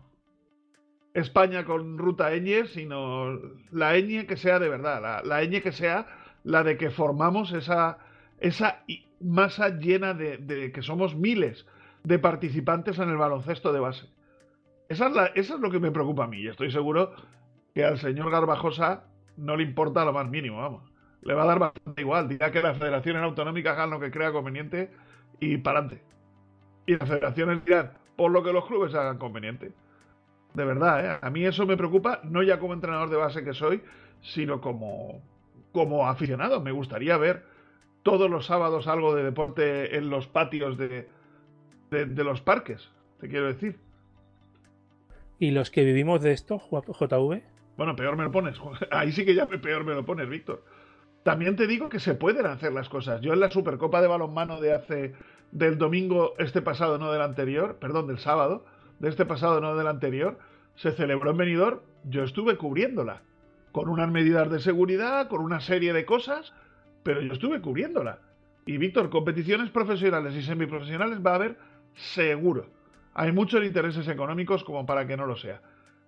[1.18, 3.40] España con ruta ñ, sino
[3.72, 6.06] la ñ que sea de verdad, la, la que sea
[6.44, 7.98] la de que formamos esa,
[8.40, 8.84] esa
[9.20, 11.66] masa llena de, que somos miles
[12.04, 14.06] de participantes en el baloncesto de base.
[14.90, 17.12] Esa es, es lo que me preocupa a mí y estoy seguro
[17.74, 19.06] que al señor Garbajosa
[19.38, 20.84] no le importa lo más mínimo, vamos.
[21.24, 24.32] Le va a dar bastante igual, dirá que las federaciones autonómicas hagan lo que crea
[24.32, 24.92] conveniente
[25.40, 26.04] y para adelante.
[26.86, 29.74] Y las federaciones dirán, por lo que los clubes hagan conveniente.
[30.58, 31.20] De verdad, ¿eh?
[31.22, 33.84] a mí eso me preocupa, no ya como entrenador de base que soy,
[34.22, 35.22] sino como,
[35.72, 36.62] como aficionado.
[36.62, 37.46] Me gustaría ver
[38.02, 41.08] todos los sábados algo de deporte en los patios de,
[41.92, 42.90] de, de los parques,
[43.20, 43.78] te quiero decir.
[45.38, 47.44] ¿Y los que vivimos de esto, JV?
[47.78, 48.58] Bueno, peor me lo pones.
[48.92, 50.64] Ahí sí que ya peor me lo pones, Víctor.
[51.22, 53.22] También te digo que se pueden hacer las cosas.
[53.22, 55.14] Yo en la Supercopa de balonmano de hace
[55.52, 58.66] del domingo este pasado, no del anterior, perdón, del sábado,
[59.00, 60.38] de este pasado, no del anterior,
[60.76, 61.80] se celebró en Benidorm.
[62.06, 63.22] Yo estuve cubriéndola
[63.72, 66.54] con unas medidas de seguridad, con una serie de cosas,
[67.04, 68.20] pero yo estuve cubriéndola.
[68.66, 71.58] Y Víctor, competiciones profesionales y semiprofesionales va a haber
[71.94, 72.66] seguro.
[73.14, 75.62] Hay muchos intereses económicos como para que no lo sea.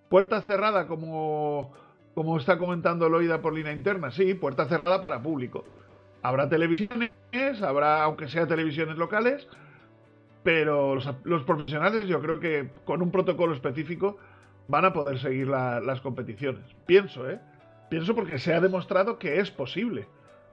[0.08, 1.72] Puerta cerrada, como,
[2.14, 5.64] como está comentando Loida por línea interna, sí, puerta cerrada para público.
[6.22, 7.10] Habrá televisiones,
[7.62, 9.48] habrá, aunque sea televisiones locales,
[10.42, 14.18] pero los, profesionales yo creo que con un protocolo específico
[14.68, 16.62] van a poder seguir la- las competiciones.
[16.86, 17.40] Pienso, ¿eh?
[17.90, 20.06] Pienso porque se ha demostrado que es posible.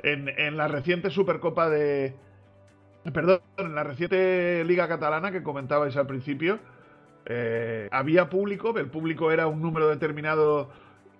[0.04, 2.16] En, en la reciente Supercopa de...
[3.14, 6.60] Perdón, en la reciente Liga Catalana que comentabais al principio,
[7.26, 10.70] eh, había público, el público era un número determinado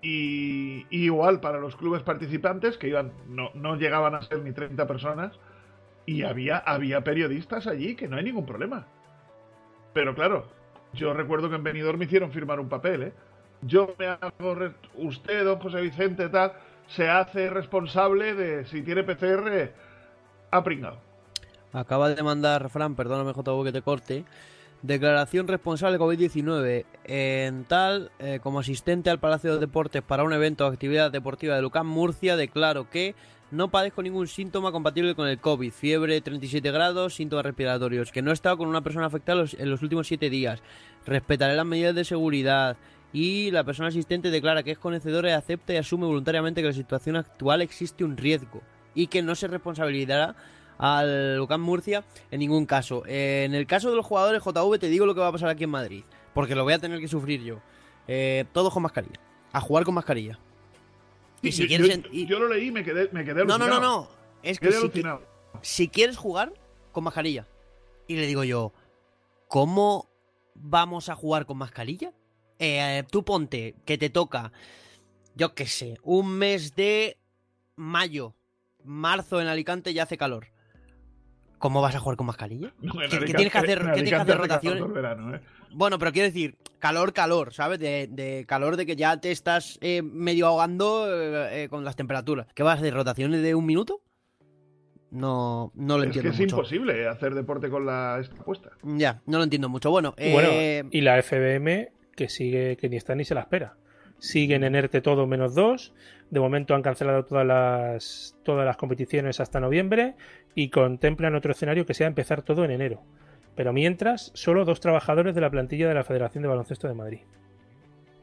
[0.02, 4.52] y, y igual para los clubes participantes, que iban, no, no llegaban a ser ni
[4.52, 5.40] 30 personas,
[6.08, 8.88] y había, había periodistas allí, que no hay ningún problema.
[9.94, 10.48] Pero claro,
[10.94, 13.14] yo recuerdo que en Benidorm me hicieron firmar un papel, ¿eh?
[13.62, 14.56] Yo me hago,
[14.96, 16.54] usted, don José Vicente, tal,
[16.88, 19.74] se hace responsable de si tiene PCR,
[20.50, 20.98] ha pringado.
[21.74, 24.24] Acaba de mandar, Fran, perdóname JV que te corte.
[24.84, 26.86] Declaración responsable COVID-19.
[27.04, 31.56] En tal, eh, como asistente al Palacio de Deportes para un evento o actividad deportiva
[31.56, 33.14] de Lucán Murcia, declaro que
[33.52, 35.72] no padezco ningún síntoma compatible con el COVID.
[35.72, 38.12] Fiebre 37 grados, síntomas respiratorios.
[38.12, 40.62] Que no he estado con una persona afectada en los últimos 7 días.
[41.06, 42.78] Respetaré las medidas de seguridad.
[43.14, 46.74] Y la persona asistente declara que es conocedora y acepta y asume voluntariamente que la
[46.74, 48.62] situación actual existe un riesgo.
[48.94, 50.36] Y que no se responsabilizará
[50.78, 53.04] al Lucán Murcia en ningún caso.
[53.06, 55.64] En el caso de los jugadores JV te digo lo que va a pasar aquí
[55.64, 57.60] en Madrid, porque lo voy a tener que sufrir yo.
[58.08, 59.20] Eh, todos con mascarilla,
[59.52, 60.40] a jugar con mascarilla.
[61.42, 63.82] Y si yo, quieres yo- lo leí y me quedé, me quedé No, no, alucinado.
[63.82, 64.10] no, no.
[64.44, 65.22] Es que alucinado.
[65.62, 66.54] si quieres jugar
[66.92, 67.48] con mascarilla.
[68.08, 68.74] Y le digo yo,
[69.48, 70.10] ¿cómo
[70.56, 72.14] vamos a jugar con mascarilla?
[72.60, 74.52] Eh, tú ponte que te toca,
[75.36, 77.18] yo qué sé, un mes de
[77.76, 78.34] mayo,
[78.84, 80.48] marzo en Alicante ya hace calor.
[81.60, 82.72] ¿Cómo vas a jugar con mascarilla?
[82.82, 84.94] No, ¿Qué, tienes que hacer, qué tienes que hacer rotaciones?
[84.94, 85.42] verano, ¿eh?
[85.74, 87.80] Bueno, pero quiero decir, calor, calor, ¿sabes?
[87.80, 91.96] De, de calor de que ya te estás eh, medio ahogando eh, eh, con las
[91.96, 92.48] temperaturas.
[92.54, 92.94] ¿Qué vas a hacer?
[92.94, 94.02] ¿Rotaciones de un minuto?
[95.10, 96.56] No, no lo Es que entiendo es mucho.
[96.58, 98.72] imposible hacer deporte con la esta puesta.
[98.84, 99.90] Ya, no lo entiendo mucho.
[99.90, 103.42] Bueno, Y bueno, eh, y la FBM que sigue, que ni está ni se la
[103.42, 103.78] espera.
[104.20, 105.94] siguen en ERTE todo menos dos.
[106.30, 110.16] De momento han cancelado todas las, todas las competiciones hasta noviembre
[110.56, 113.02] y contemplan otro escenario que sea empezar todo en enero.
[113.56, 117.20] Pero mientras, solo dos trabajadores de la plantilla de la Federación de Baloncesto de Madrid.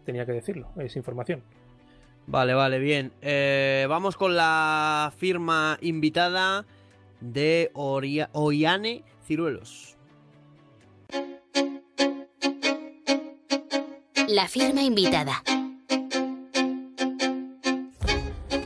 [0.05, 1.43] Tenía que decirlo, es información.
[2.27, 3.13] Vale, vale, bien.
[3.23, 6.67] Eh, vamos con la firma invitada
[7.21, 9.97] de Oria- Oiane Ciruelos.
[14.29, 15.43] La firma invitada.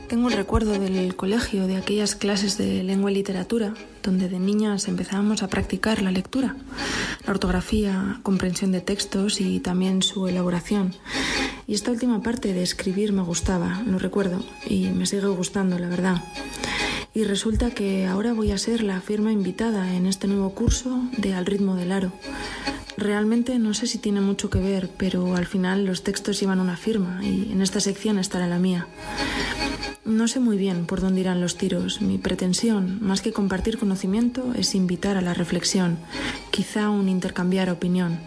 [0.09, 4.87] Tengo un recuerdo del colegio, de aquellas clases de lengua y literatura, donde de niñas
[4.87, 6.55] empezábamos a practicar la lectura,
[7.27, 10.95] la ortografía, comprensión de textos y también su elaboración.
[11.67, 15.89] Y esta última parte de escribir me gustaba, lo recuerdo, y me sigue gustando, la
[15.89, 16.23] verdad.
[17.13, 21.35] Y resulta que ahora voy a ser la firma invitada en este nuevo curso de
[21.35, 22.11] Al ritmo del aro.
[22.97, 26.77] Realmente no sé si tiene mucho que ver, pero al final los textos llevan una
[26.77, 28.87] firma y en esta sección estará la mía.
[30.09, 32.01] No sé muy bien por dónde irán los tiros.
[32.01, 35.99] Mi pretensión, más que compartir conocimiento, es invitar a la reflexión,
[36.49, 38.19] quizá un intercambiar opinión.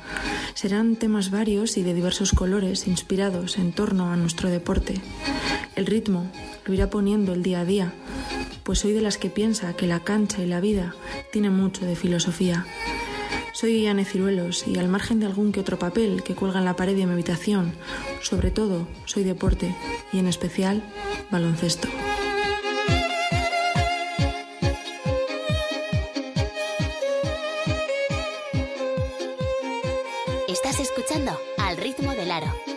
[0.55, 4.95] Serán temas varios y de diversos colores, inspirados en torno a nuestro deporte.
[5.75, 6.31] El ritmo
[6.67, 7.93] lo irá poniendo el día a día,
[8.63, 10.95] pues soy de las que piensa que la cancha y la vida
[11.33, 12.65] tienen mucho de filosofía.
[13.63, 16.75] Soy Iane Ciruelos y al margen de algún que otro papel que cuelga en la
[16.75, 17.75] pared de mi habitación,
[18.21, 19.73] sobre todo soy deporte
[20.13, 20.83] y en especial
[21.31, 21.87] baloncesto.
[30.49, 32.72] Estás escuchando Al ritmo del aro.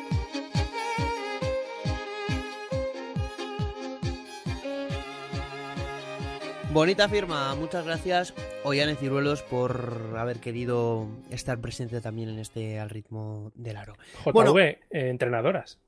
[6.76, 8.34] Bonita firma, muchas gracias
[8.66, 13.94] Oiane Ciruelos por haber querido estar presente también en este al ritmo del aro.
[14.26, 15.80] JV, Bueno, eh, entrenadoras.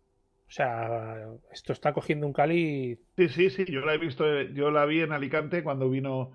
[0.47, 2.97] O sea, esto está cogiendo un cali.
[3.17, 6.31] Sí, sí, sí, yo la he visto, yo la vi en Alicante cuando vino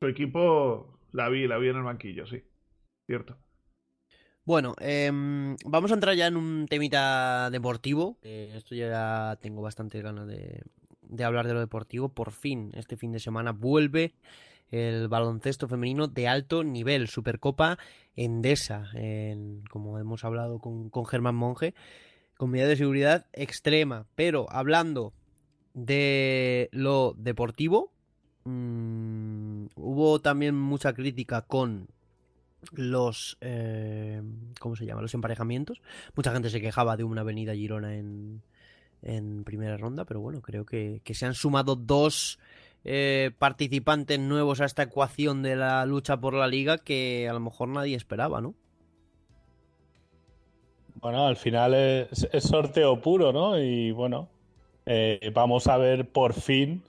[0.00, 2.42] su equipo, la vi, la vi en el banquillo, sí.
[3.04, 3.36] Cierto.
[4.44, 8.18] Bueno, em, vamos a entrar ya en un temita deportivo.
[8.22, 10.62] Eh, esto ya tengo bastante ganas de,
[11.02, 12.08] de hablar de lo deportivo.
[12.08, 14.14] Por fin, este fin de semana vuelve
[14.70, 17.78] el baloncesto femenino de alto nivel, Supercopa
[18.16, 21.74] Endesa, en- como hemos hablado con, con Germán Monge,
[22.36, 24.06] con medidas de seguridad extrema.
[24.14, 25.12] Pero hablando
[25.74, 27.92] de lo deportivo,
[28.44, 31.88] mm, hubo también mucha crítica con
[32.72, 34.22] los eh,
[34.60, 35.02] ¿cómo se llama?
[35.02, 35.80] los emparejamientos.
[36.16, 38.42] Mucha gente se quejaba de una avenida Girona en,
[39.02, 42.38] en primera ronda, pero bueno, creo que, se han sumado dos
[42.84, 47.40] eh, participantes nuevos a esta ecuación de la lucha por la liga que a lo
[47.40, 48.54] mejor nadie esperaba, ¿no?
[50.96, 53.58] Bueno, al final es, es sorteo puro, ¿no?
[53.58, 54.28] Y bueno,
[54.86, 56.82] eh, vamos a ver por fin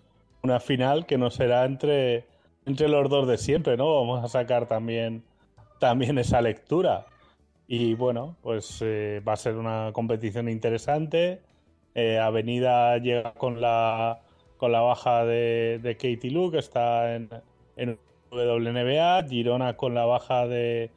[0.44, 2.26] una final que no será entre,
[2.66, 3.96] entre los dos de siempre, ¿no?
[3.96, 5.24] Vamos a sacar también,
[5.80, 7.06] también esa lectura.
[7.68, 11.42] Y bueno, pues eh, va a ser una competición interesante.
[11.96, 14.22] Eh, Avenida llega con la,
[14.58, 17.30] con la baja de, de Katie Lu, que está en,
[17.76, 18.00] en
[18.32, 19.24] WNBA.
[19.30, 20.92] Girona con la baja de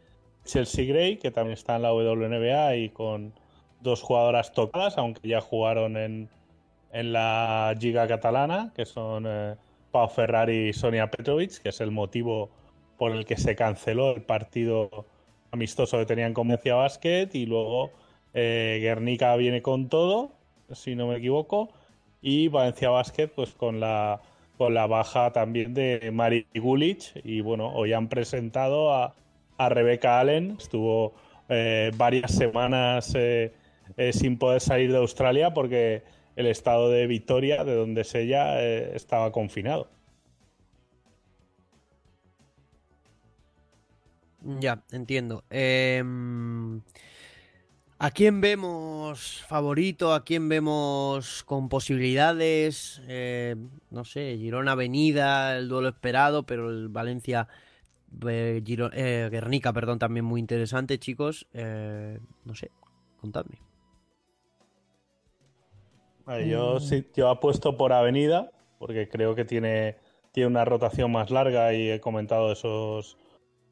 [0.45, 3.35] Chelsea Gray, que también está en la WNBA y con
[3.81, 6.31] dos jugadoras tocadas, aunque ya jugaron en,
[6.93, 9.57] en la Liga Catalana, que son eh,
[9.91, 12.51] Pau Ferrari y Sonia Petrovic, que es el motivo
[12.97, 15.07] por el que se canceló el partido
[15.51, 17.93] amistoso que tenían con Murcia Basket y luego
[18.35, 20.33] eh, Guernica viene con todo,
[20.73, 21.71] si no me equivoco,
[22.23, 24.21] y Valencia Basket pues con la
[24.57, 29.15] con la baja también de Mari Gulich y bueno, hoy han presentado a,
[29.59, 31.15] a Rebeca Allen, estuvo
[31.49, 33.55] eh, varias semanas eh,
[33.97, 36.03] eh, sin poder salir de Australia porque
[36.35, 39.89] el estado de Victoria, de donde es ella, estaba confinado.
[44.61, 45.45] Ya, entiendo.
[47.99, 50.13] ¿A quién vemos favorito?
[50.13, 53.01] ¿A quién vemos con posibilidades?
[53.09, 53.57] Eh,
[53.91, 57.49] no sé, Girona Avenida, el duelo esperado, pero el Valencia
[58.29, 61.47] eh, Giro- eh, Guernica, perdón, también muy interesante, chicos.
[61.55, 62.71] Eh, no sé,
[63.19, 63.57] contadme.
[66.27, 66.81] Vale, yo Mm.
[66.81, 69.97] sí, yo apuesto por Avenida, porque creo que tiene,
[70.33, 73.17] tiene una rotación más larga y he comentado esos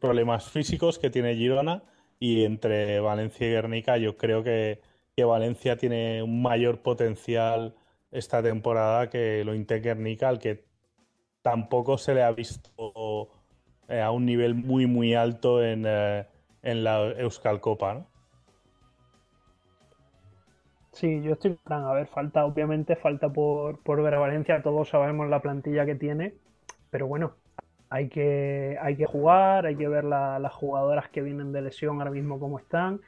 [0.01, 1.83] problemas físicos que tiene Girona.
[2.19, 4.81] Y entre Valencia y Guernica, yo creo que,
[5.17, 7.75] que Valencia tiene un mayor potencial
[8.11, 10.65] esta temporada que lo Inte Guernica, al que
[11.43, 13.29] tampoco se le ha visto
[13.89, 16.27] eh, a un nivel muy, muy alto en, eh,
[16.63, 18.07] en la Euskal Copa.
[20.93, 24.89] Sí, yo estoy plan, a ver, falta, obviamente, falta por, por ver a Valencia, todos
[24.89, 26.35] sabemos la plantilla que tiene,
[26.91, 27.35] pero bueno,
[27.95, 31.99] hay que, hay que jugar, hay que ver la- las jugadoras que vienen de lesión
[32.01, 33.01] ahora mismo cómo están.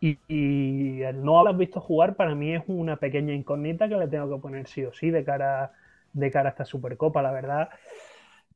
[0.00, 4.08] Y, y el no haberlas visto jugar para mí es una pequeña incógnita que le
[4.08, 5.72] tengo que poner sí o sí de cara,
[6.12, 7.70] de cara a esta Supercopa, la verdad.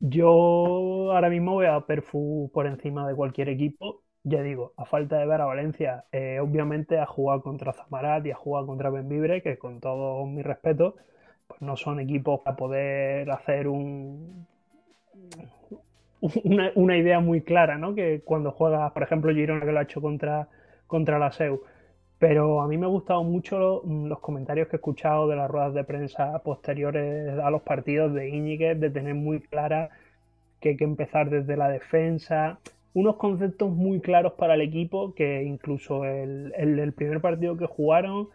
[0.01, 4.03] Yo ahora mismo veo a Perfu por encima de cualquier equipo.
[4.25, 8.31] Ya digo, a falta de ver a Valencia, eh, obviamente ha jugado contra Zamarat y
[8.31, 10.97] ha jugado contra Benvibre, que con todo mi respeto,
[11.49, 14.47] pues no son equipos para poder hacer un,
[16.77, 17.95] una, idea muy clara, ¿no?
[17.95, 20.49] Que cuando juega, por ejemplo, Girona que lo ha hecho contra,
[20.87, 21.63] contra la SEU.
[22.19, 25.75] Pero a mí me han gustado mucho los comentarios que he escuchado de las ruedas
[25.75, 29.91] de prensa posteriores a los partidos de Íñiguez, de tener muy clara
[30.61, 32.61] que hay que empezar desde la defensa.
[32.95, 37.67] Unos conceptos muy claros para el equipo que incluso el, el del primer partido que
[37.67, 38.29] jugaron,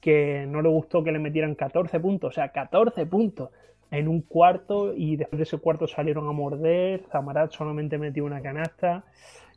[0.00, 3.50] que no le gustó que le metieran 14 puntos, o sea, 14 puntos
[3.92, 8.42] en un cuarto y después de ese cuarto salieron a morder, Zamarat solamente metió una
[8.42, 9.04] canasta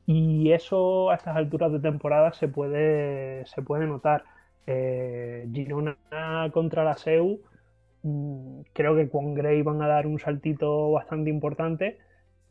[0.06, 4.24] y eso a estas alturas de temporada se puede, se puede notar.
[4.68, 5.98] Eh, Girona
[6.54, 7.42] contra la SEU,
[8.04, 11.98] mm, creo que con Gray van a dar un saltito bastante importante,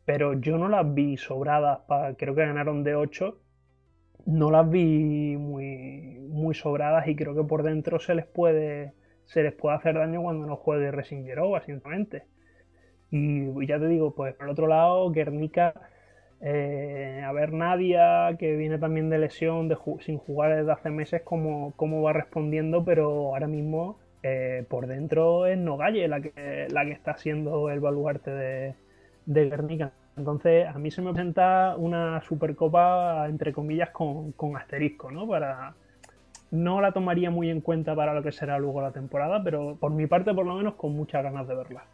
[0.05, 3.40] pero yo no las vi sobradas, pa- creo que ganaron de 8,
[4.27, 8.94] no las vi muy, muy sobradas y creo que por dentro se les puede,
[9.26, 12.24] se les puede hacer daño cuando no juegue Racing Gerova, sinceramente.
[13.10, 15.72] Y ya te digo, pues por otro lado, Guernica,
[16.40, 21.22] eh, a ver Nadia, que viene también de lesión, de sin jugar desde hace meses,
[21.22, 26.84] cómo, cómo va respondiendo, pero ahora mismo eh, por dentro es Nogalle la que, la
[26.84, 28.74] que está siendo el baluarte de,
[29.26, 29.92] de Guernica.
[30.16, 35.26] Entonces, a mí se me presenta una supercopa, entre comillas, con, con asterisco, ¿no?
[35.26, 35.74] Para,
[36.50, 39.92] no la tomaría muy en cuenta para lo que será luego la temporada, pero por
[39.92, 41.84] mi parte, por lo menos, con muchas ganas de verla.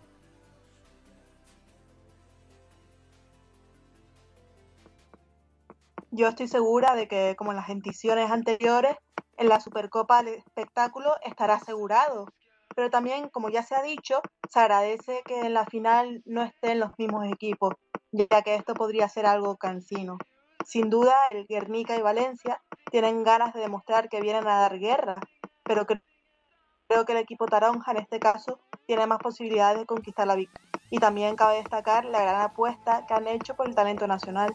[6.12, 8.97] Yo estoy segura de que, como en las ediciones anteriores,
[9.36, 12.27] en la Supercopa el espectáculo estará asegurado.
[12.74, 16.81] Pero también, como ya se ha dicho, se agradece que en la final no estén
[16.81, 17.74] los mismos equipos,
[18.12, 20.18] ya que esto podría ser algo cansino.
[20.65, 22.61] Sin duda, el Guernica y Valencia
[22.91, 25.16] tienen ganas de demostrar que vienen a dar guerra,
[25.62, 30.37] pero creo que el equipo Taronja en este caso tiene más posibilidades de conquistar la
[30.37, 30.69] victoria.
[30.91, 34.53] Y también cabe destacar la gran apuesta que han hecho por el talento nacional.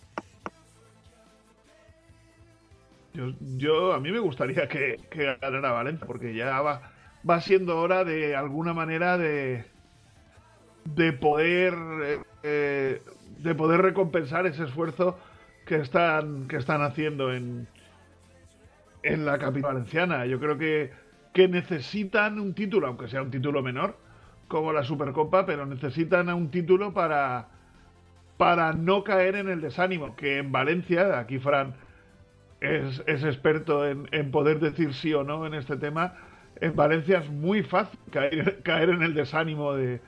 [3.57, 6.91] Yo, a mí me gustaría que, que ganara Valencia, porque ya va,
[7.27, 9.65] va siendo hora de alguna manera de,
[10.83, 11.73] de poder
[12.03, 13.01] eh, eh,
[13.39, 15.17] de poder recompensar ese esfuerzo
[15.65, 17.67] que están que están haciendo en
[19.03, 20.25] en la capital valenciana.
[20.25, 20.91] Yo creo que,
[21.33, 23.97] que necesitan un título, aunque sea un título menor,
[24.47, 27.49] como la Supercopa, pero necesitan un título para
[28.37, 31.75] para no caer en el desánimo, que en Valencia, aquí Fran
[32.59, 36.15] es, es experto en, en poder decir sí o no en este tema,
[36.59, 40.01] en Valencia es muy fácil caer, caer en el desánimo de,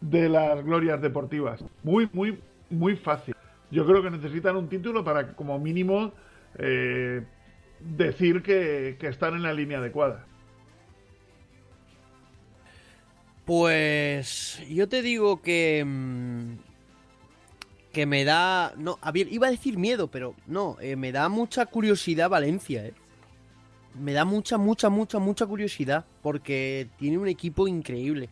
[0.00, 1.64] de las glorias deportivas.
[1.82, 2.40] Muy, muy,
[2.70, 3.34] muy fácil.
[3.70, 6.12] Yo creo que necesitan un título para, como mínimo,
[6.58, 7.22] eh,
[7.78, 10.26] decir que, que están en la línea adecuada.
[13.44, 16.52] Pues yo te digo que mm,
[17.92, 21.66] que me da no, a iba a decir miedo, pero no, eh, me da mucha
[21.66, 22.94] curiosidad Valencia, eh.
[23.98, 28.28] Me da mucha, mucha, mucha, mucha curiosidad porque tiene un equipo increíble.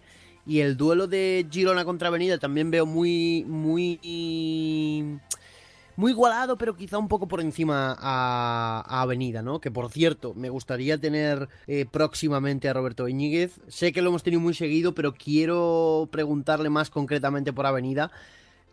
[0.47, 3.99] Y el duelo de Girona contra Avenida también veo muy, muy,
[5.99, 9.61] muy igualado, pero quizá un poco por encima a, a Avenida, ¿no?
[9.61, 13.59] Que por cierto, me gustaría tener eh, próximamente a Roberto Iñiguez.
[13.67, 18.13] Sé que lo hemos tenido muy seguido, pero quiero preguntarle más concretamente por Avenida,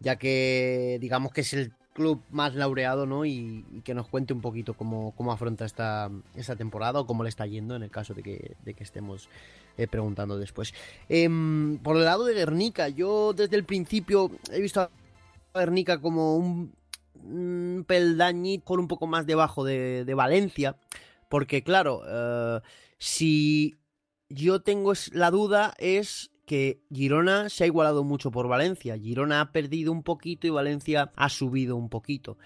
[0.01, 3.25] ya que digamos que es el club más laureado, ¿no?
[3.25, 7.29] Y, que nos cuente un poquito cómo, cómo afronta esta, esta temporada o cómo le
[7.29, 9.29] está yendo en el caso de que, de que estemos
[9.79, 10.75] eh, preguntando después.
[11.09, 14.91] Em, por el lado de Guernica, yo desde el principio he visto a
[15.55, 16.71] Guernica como un,
[17.23, 20.77] un peldañito un poco más debajo de, Valencia,
[21.29, 22.61] porque claro, eh,
[22.97, 23.75] si
[24.29, 28.97] yo tengo la duda es que Girona se ha igualado mucho por Valencia.
[28.97, 32.37] Girona ha perdido un poquito y Valencia ha subido un poquito.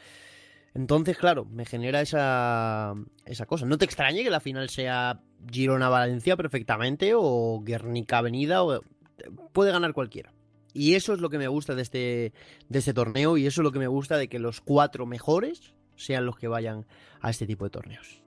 [0.73, 2.93] Entonces, claro, me genera esa,
[3.25, 3.65] esa cosa.
[3.65, 5.21] No te extrañe que la final sea
[5.51, 8.81] Girona-Valencia perfectamente o Guernica-Avenida o...
[9.51, 10.31] Puede ganar cualquiera.
[10.73, 12.33] Y eso es lo que me gusta de este,
[12.69, 15.73] de este torneo y eso es lo que me gusta de que los cuatro mejores
[15.95, 16.85] sean los que vayan
[17.21, 18.21] a este tipo de torneos.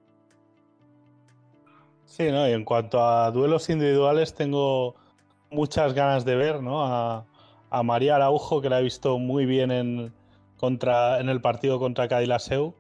[2.05, 2.47] Sí, ¿no?
[2.48, 4.97] Y en cuanto a duelos individuales, tengo
[5.51, 6.85] muchas ganas de ver, ¿no?
[6.85, 7.27] A,
[7.70, 10.12] a María Araujo, que la he visto muy bien en,
[10.59, 12.74] contra, en el partido contra Cadilaseu,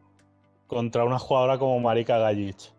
[0.66, 2.72] contra una jugadora como Marika Gajic.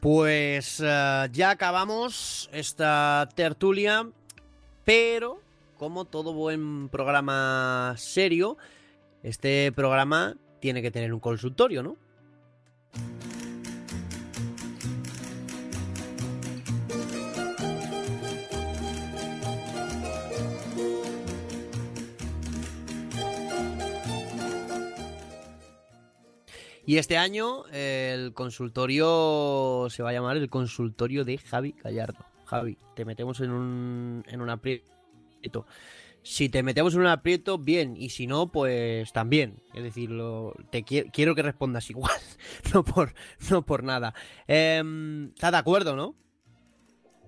[0.00, 4.08] Pues eh, ya acabamos esta tertulia,
[4.84, 5.40] pero
[5.76, 8.58] como todo buen programa serio,
[9.22, 11.96] este programa tiene que tener un consultorio, ¿no?
[26.88, 32.24] Y este año eh, el consultorio se va a llamar el consultorio de Javi Gallardo.
[32.46, 35.66] Javi, te metemos en un, en un aprieto.
[36.22, 39.62] Si te metemos en un aprieto, bien, y si no, pues también.
[39.74, 42.16] Es decir, lo- te qui- quiero que respondas igual,
[42.72, 43.12] no por,
[43.50, 44.14] no por nada.
[44.46, 46.14] Em, ¿Estás de acuerdo, no?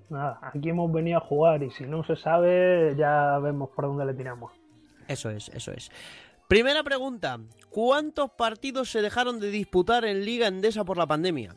[0.08, 4.06] Nada, aquí hemos venido a jugar y si no se sabe, ya vemos por dónde
[4.06, 4.52] le tiramos.
[5.06, 5.90] Eso es, eso es.
[6.50, 7.38] Primera pregunta.
[7.70, 11.54] ¿Cuántos partidos se dejaron de disputar en Liga Endesa por la pandemia?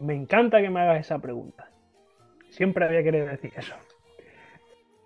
[0.00, 1.68] Me encanta que me hagas esa pregunta.
[2.48, 3.74] Siempre había querido decir eso.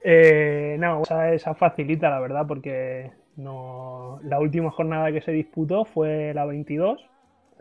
[0.04, 6.32] Eh, no, esa, facilita, la verdad, porque no, la última jornada que se disputó fue
[6.34, 7.04] la 22.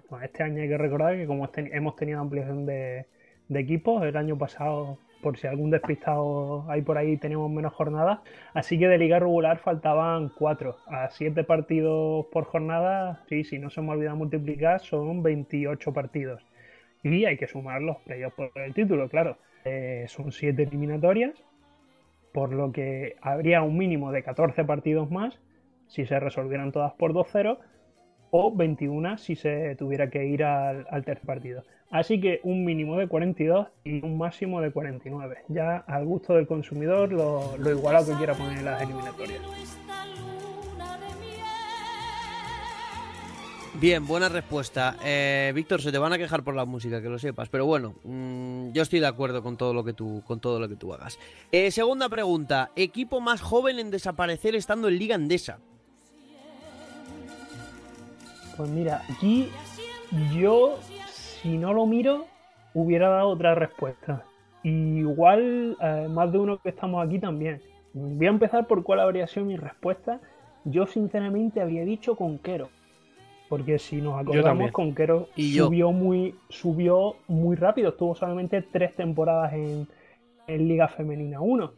[0.07, 3.07] Bueno, este año hay que recordar que como hemos tenido ampliación de,
[3.47, 8.19] de equipos, el año pasado, por si algún despistado hay por ahí, teníamos menos jornadas.
[8.53, 10.77] Así que de liga regular faltaban cuatro.
[10.87, 16.43] A siete partidos por jornada, sí, si no se me olvida multiplicar, son 28 partidos.
[17.03, 19.37] Y hay que sumar los playoffs por el título, claro.
[19.65, 21.33] Eh, son siete eliminatorias,
[22.33, 25.39] por lo que habría un mínimo de 14 partidos más
[25.87, 27.57] si se resolvieran todas por 2-0
[28.31, 31.63] o 21 si se tuviera que ir al, tercer partido.
[31.89, 35.37] Así que un mínimo de 42 y un máximo de 49.
[35.49, 39.41] Ya al gusto del consumidor lo, lo igualado que quiera poner en las eliminatorias.
[43.81, 44.97] Bien, buena respuesta.
[45.03, 47.49] Eh, Víctor, se te van a quejar por la música, que lo sepas.
[47.49, 50.69] Pero bueno, mm, yo estoy de acuerdo con todo lo que tú, con todo lo
[50.69, 51.17] que tú hagas.
[51.51, 52.71] Eh, segunda pregunta.
[52.75, 55.59] Equipo más joven en desaparecer estando en Liga Endesa.
[58.57, 59.49] Pues mira, aquí
[60.33, 62.25] yo, si no lo miro,
[62.73, 64.23] hubiera dado otra respuesta.
[64.63, 67.61] Y igual eh, más de uno que estamos aquí también.
[67.93, 70.19] Voy a empezar por cuál habría sido mi respuesta.
[70.63, 72.69] Yo sinceramente habría dicho Conquero.
[73.49, 75.65] Porque si nos acordamos, Conquero Y yo.
[75.65, 77.89] subió muy, subió muy rápido.
[77.89, 79.87] Estuvo solamente tres temporadas en,
[80.47, 81.71] en Liga Femenina 1.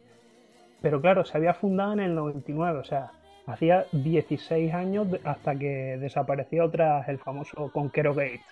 [0.80, 3.10] Pero claro, se había fundado en el 99, o sea,
[3.46, 8.42] hacía 16 años hasta que desapareció tras el famoso Conquero Gate.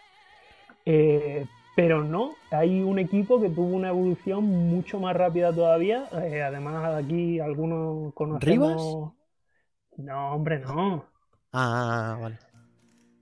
[0.85, 6.05] Eh, pero no, hay un equipo que tuvo una evolución mucho más rápida todavía.
[6.23, 8.43] eh, además, aquí algunos conocemos.
[8.43, 9.13] ¿Rivas?
[9.97, 11.05] No, hombre, no.
[11.53, 12.39] Ah, vale.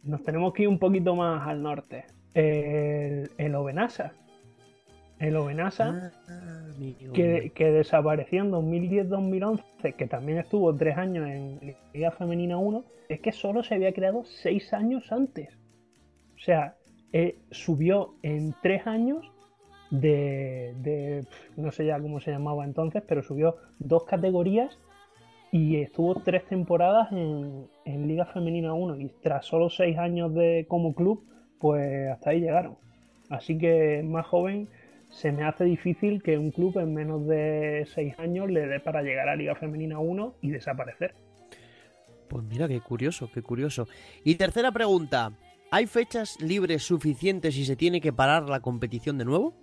[0.03, 2.07] Nos tenemos que ir un poquito más al norte.
[2.35, 4.13] El, el Obenasa.
[5.21, 6.13] El Obenasa,
[7.13, 13.21] que, que desapareció en 2010-2011, que también estuvo tres años en Liga Femenina 1, es
[13.21, 15.49] que solo se había creado seis años antes.
[16.37, 16.75] O sea,
[17.13, 19.31] eh, subió en tres años
[19.91, 21.25] de, de-
[21.57, 24.79] no sé ya cómo se llamaba entonces, pero subió dos categorías
[25.53, 30.65] y estuvo tres temporadas en, en Liga Femenina 1 y tras solo seis años de
[30.69, 31.25] como club,
[31.59, 32.77] pues hasta ahí llegaron.
[33.29, 34.69] Así que más joven
[35.11, 39.03] se me hace difícil que un club en menos de seis años le dé para
[39.03, 41.15] llegar a Liga Femenina 1 y desaparecer.
[42.29, 43.89] Pues mira, qué curioso, qué curioso.
[44.25, 45.33] Y tercera pregunta.
[45.73, 49.55] ¿Hay fechas libres suficientes si se tiene que parar la competición de nuevo?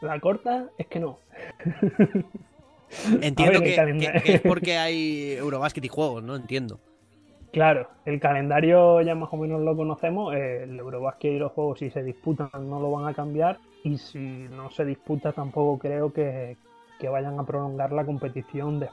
[0.00, 1.18] La corta es que no.
[3.20, 6.36] Entiendo ver, que, que- que es porque hay Eurobásquet y juegos, ¿no?
[6.36, 6.80] Entiendo.
[7.52, 10.34] Claro, el calendario ya más o menos lo conocemos.
[10.34, 13.58] eh, El Eurobasket y los juegos, si se disputan, no lo van a cambiar.
[13.82, 14.18] Y si
[14.50, 16.56] no se disputa, tampoco creo que,
[17.10, 18.80] vayan a prolongar la competición.
[18.80, 18.88] De...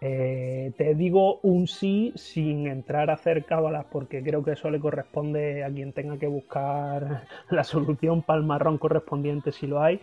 [0.00, 4.80] Eh, te digo un sí sin entrar a hacer cábalas, porque creo que eso le
[4.80, 10.00] corresponde a quien tenga que buscar la solución para el marrón correspondiente, si lo hay.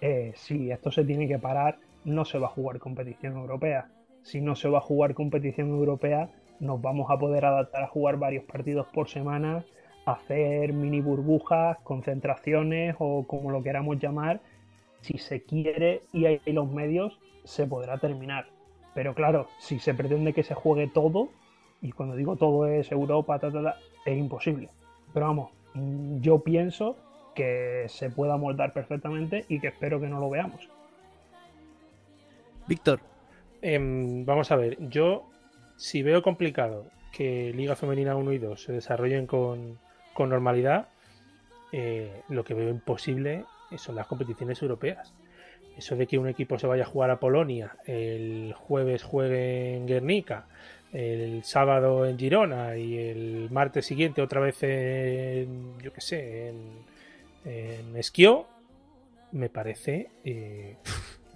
[0.00, 3.88] Eh, si esto se tiene que parar, no se va a jugar competición europea.
[4.22, 6.30] Si no se va a jugar competición europea,
[6.60, 9.64] nos vamos a poder adaptar a jugar varios partidos por semana,
[10.06, 14.40] hacer mini burbujas, concentraciones o como lo queramos llamar.
[15.00, 18.46] Si se quiere y hay los medios, se podrá terminar.
[18.94, 21.30] Pero claro, si se pretende que se juegue todo,
[21.80, 24.68] y cuando digo todo es Europa, ta, ta, ta, es imposible.
[25.14, 26.96] Pero vamos, mm, yo pienso
[27.34, 30.68] que se pueda moldar perfectamente y que espero que no lo veamos.
[32.66, 33.00] Víctor.
[33.62, 35.24] Em, vamos a ver, yo
[35.80, 39.78] si veo complicado que Liga Femenina 1 y 2 se desarrollen con,
[40.12, 40.88] con normalidad,
[41.72, 43.46] eh, lo que veo imposible
[43.78, 45.14] son las competiciones europeas.
[45.78, 49.86] Eso de que un equipo se vaya a jugar a Polonia, el jueves juegue en
[49.86, 50.48] Guernica,
[50.92, 56.60] el sábado en Girona y el martes siguiente otra vez en, yo qué sé, en,
[57.46, 58.46] en Esquió,
[59.32, 60.76] me parece, eh,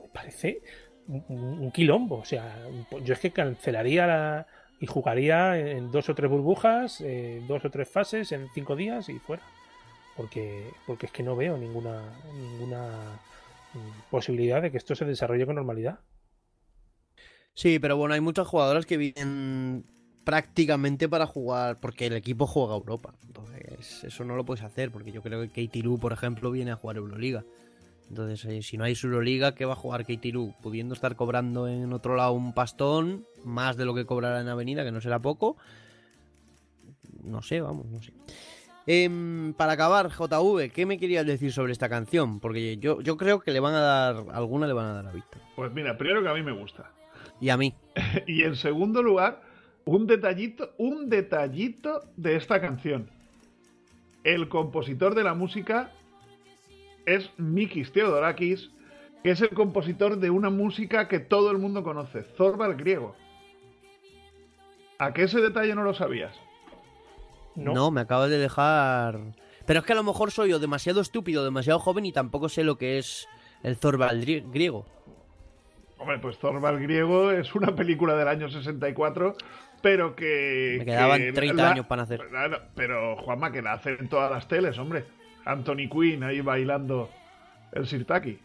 [0.03, 0.61] me parece
[1.09, 2.17] un, quilombo.
[2.17, 2.57] O sea,
[3.03, 4.47] yo es que cancelaría la,
[4.81, 9.09] y jugaría en dos o tres burbujas, eh, dos o tres fases en cinco días
[9.09, 9.43] y fuera.
[10.17, 12.03] Porque, porque es que no veo ninguna,
[12.33, 13.21] ninguna
[14.11, 15.99] posibilidad de que esto se desarrolle con normalidad.
[17.55, 19.85] Sí, pero bueno, hay muchas jugadoras que vienen
[20.25, 23.15] prácticamente para jugar, porque el equipo juega Europa.
[23.27, 26.73] Entonces, eso no lo puedes hacer, porque yo creo que Katie Lu, por ejemplo, viene
[26.73, 27.45] a jugar Euroliga.
[28.09, 30.33] Entonces, eh, si no hay Euroliga, ¿qué va a jugar Katie?
[30.63, 34.85] Pudiendo estar cobrando en otro lado un pastón, más de lo que cobrará en Avenida,
[34.85, 35.57] que no será poco.
[37.23, 38.13] No sé, vamos, no sé.
[38.87, 42.39] Em, para acabar, JV, ¿qué me querías decir sobre esta canción?
[42.39, 45.13] Porque yo, yo creo que le van a dar, alguna le van a dar a
[45.13, 45.41] Víctor.
[45.57, 46.91] Pues mira, primero que a mí me gusta.
[47.41, 47.75] Y a mí.
[48.27, 49.41] y en segundo lugar,
[49.87, 53.09] un detallito, un detallito de esta canción.
[54.23, 55.91] El compositor de la música
[57.07, 58.71] es Mikis Theodorakis,
[59.23, 63.15] que es el compositor de una música que todo el mundo conoce, Zorba el griego.
[64.99, 66.35] ¿A qué ese detalle no lo sabías?
[67.57, 67.91] No.
[67.91, 69.19] me acabas de dejar.
[69.67, 72.65] Pero es que a lo mejor soy yo demasiado estúpido, demasiado joven y tampoco sé
[72.65, 73.29] lo que es
[73.63, 74.87] el Zorbal gri- griego.
[75.99, 79.37] Hombre, pues Zorba el griego es una película del año 64,
[79.81, 80.77] pero que...
[80.81, 82.21] Me quedaban que 30 la- años para nacer.
[82.75, 85.05] Pero, Juanma, que la hacen en todas las teles, hombre.
[85.45, 87.11] Anthony Quinn ahí bailando
[87.73, 88.39] el sirtaki.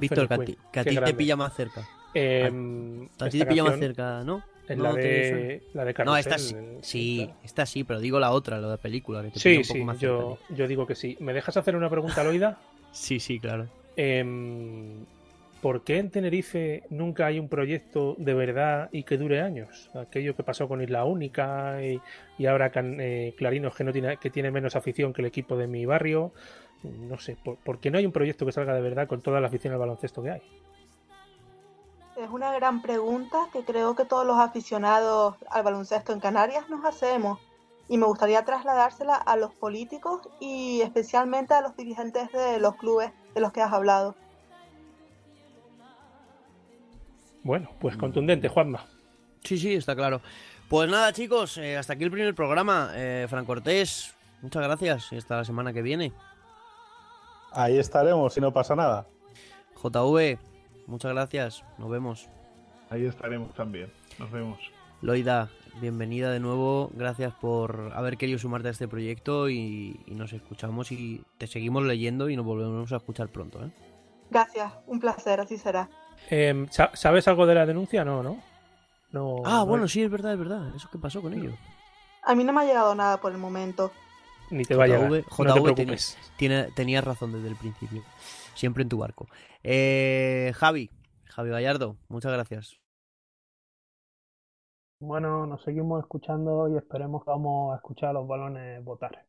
[0.00, 1.82] Víctor, que a ti, que a ti te pilla más cerca.
[2.14, 4.42] Em, a ti te pilla más cerca, ¿no?
[4.66, 8.18] es ¿No la de- la de No, esta sí, el- sí, esta sí, pero digo
[8.18, 9.22] la otra, la de película.
[9.22, 11.16] Que te Sí, un poco sí, más cerca yo, yo digo que sí.
[11.20, 12.58] ¿Me dejas hacer una pregunta, Loida?
[12.92, 13.68] sí, sí, claro.
[13.96, 15.04] Em,
[15.64, 19.90] ¿Por qué en Tenerife nunca hay un proyecto de verdad y que dure años?
[19.94, 24.28] Aquello que pasó con Isla Única y, ahora can- eh, Clarinos que, no tiene, que
[24.28, 26.32] tiene menos afición que el equipo de mi barrio.
[26.82, 29.40] No sé, ¿por, por qué no hay un proyecto que salga de verdad con toda
[29.40, 30.42] la afición al baloncesto que hay?
[32.18, 36.84] Es una gran pregunta que creo que todos los aficionados al baloncesto en Canarias nos
[36.84, 37.40] hacemos
[37.88, 43.12] y me gustaría trasladársela a los políticos y especialmente a los dirigentes de los clubes
[43.34, 44.14] de los que has hablado.
[47.44, 48.86] Bueno, pues contundente, Juanma.
[49.44, 50.22] Sí, sí, está claro.
[50.68, 52.90] Pues nada, chicos, eh, hasta aquí el primer programa.
[52.94, 55.12] Eh, Fran Cortés, muchas gracias.
[55.12, 56.12] y Hasta la semana que viene.
[57.52, 59.06] Ahí estaremos si no pasa nada.
[59.76, 60.38] JV,
[60.86, 61.64] muchas gracias.
[61.76, 62.28] Nos vemos.
[62.88, 63.92] Ahí estaremos también.
[64.18, 64.58] Nos vemos.
[65.02, 65.50] Loida,
[65.82, 66.90] bienvenida de nuevo.
[66.94, 71.84] Gracias por haber querido sumarte a este proyecto y, y nos escuchamos y te seguimos
[71.84, 73.62] leyendo y nos volvemos a escuchar pronto.
[73.62, 73.70] ¿eh?
[74.30, 75.90] Gracias, un placer, así será.
[76.30, 78.04] Em, sa- ¿Sabes algo de la denuncia?
[78.04, 78.38] No, ¿no?
[79.10, 80.74] no Ah, no bueno, hay- sí, es verdad, es verdad.
[80.74, 81.54] ¿Eso qué pasó con ellos?
[82.22, 83.92] A mí no me ha llegado nada por el momento.
[84.50, 85.08] Ni te va a llegar.
[85.10, 86.18] JV, no te preocupes.
[86.36, 88.02] tiene- tenías razón desde el principio.
[88.54, 89.26] Siempre en tu barco.
[89.62, 90.90] Eh, Javi,
[91.26, 92.78] Javi Gallardo, muchas gracias.
[95.00, 99.26] Bueno, nos seguimos escuchando y esperemos que vamos a escuchar a los balones votar.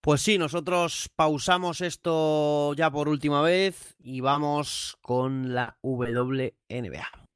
[0.00, 7.26] Pues sí, nosotros pausamos esto ya por última vez y vamos con la WNBA.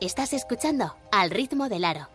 [0.00, 2.08] Estás escuchando Al ritmo del aro.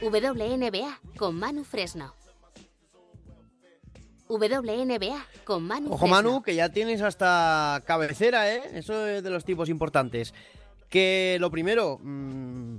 [0.00, 2.14] WNBA con Manu Fresno.
[4.28, 6.14] WNBA con Manu Ojo Fresno.
[6.16, 8.62] Manu, que ya tienes hasta cabecera, ¿eh?
[8.74, 10.34] Eso es de los tipos importantes.
[10.90, 12.78] Que lo primero, mm,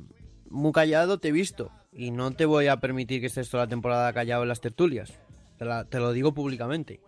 [0.50, 1.72] muy callado te he visto.
[1.92, 5.12] Y no te voy a permitir que estés toda la temporada callado en las tertulias.
[5.58, 7.02] Te, la- te lo digo públicamente.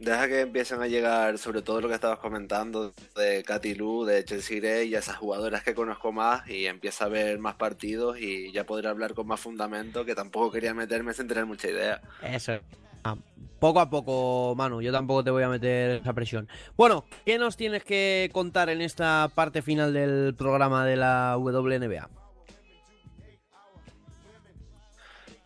[0.00, 4.24] Deja que empiecen a llegar, sobre todo lo que estabas comentando de Katy Lu, de
[4.24, 8.50] Chelsea Gray y esas jugadoras que conozco más y empieza a ver más partidos y
[8.50, 12.00] ya podré hablar con más fundamento, que tampoco quería meterme sin tener mucha idea.
[12.22, 12.54] Eso.
[13.04, 13.14] Ah,
[13.58, 14.80] poco a poco, Manu.
[14.80, 16.48] Yo tampoco te voy a meter esa presión.
[16.78, 22.08] Bueno, ¿qué nos tienes que contar en esta parte final del programa de la WNBA?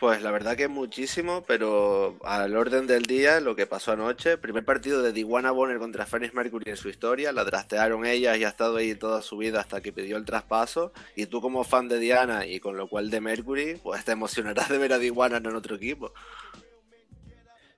[0.05, 4.63] Pues la verdad que muchísimo, pero al orden del día, lo que pasó anoche, primer
[4.63, 8.49] partido de Diwana Bonner contra Phoenix Mercury en su historia, la draftearon ellas y ha
[8.49, 11.99] estado ahí toda su vida hasta que pidió el traspaso, y tú como fan de
[11.99, 15.57] Diana y con lo cual de Mercury, pues te emocionarás de ver a Diwana en
[15.57, 16.13] otro equipo.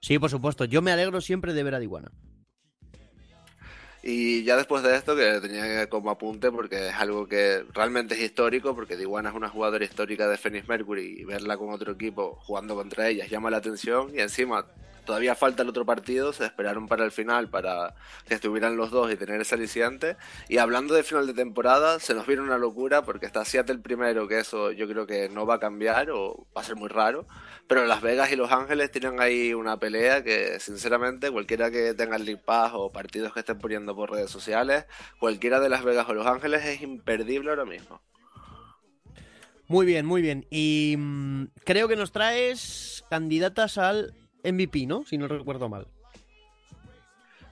[0.01, 0.65] Sí, por supuesto.
[0.65, 2.11] Yo me alegro siempre de ver a Diwana.
[4.09, 8.21] Y ya después de esto, que tenía como apunte, porque es algo que realmente es
[8.21, 12.39] histórico, porque Diwana es una jugadora histórica de Phoenix Mercury y verla con otro equipo
[12.43, 14.13] jugando contra ellas llama la atención.
[14.15, 14.67] Y encima,
[15.05, 17.97] todavía falta el otro partido, se esperaron para el final para
[18.29, 20.17] que estuvieran los dos y tener ese aliciente.
[20.49, 24.29] Y hablando de final de temporada, se nos viene una locura porque está Seattle primero,
[24.29, 27.27] que eso yo creo que no va a cambiar o va a ser muy raro.
[27.69, 32.17] Pero Las Vegas y Los Ángeles tienen ahí una pelea que, sinceramente, cualquiera que tenga
[32.17, 34.87] el Pass o partidos que estén poniendo por redes sociales,
[35.19, 38.01] cualquiera de Las Vegas o Los Ángeles es imperdible ahora mismo.
[39.69, 40.47] Muy bien, muy bien.
[40.49, 44.15] Y mm, creo que nos traes candidatas al
[44.45, 45.05] MVP, ¿no?
[45.05, 45.89] Si no recuerdo mal.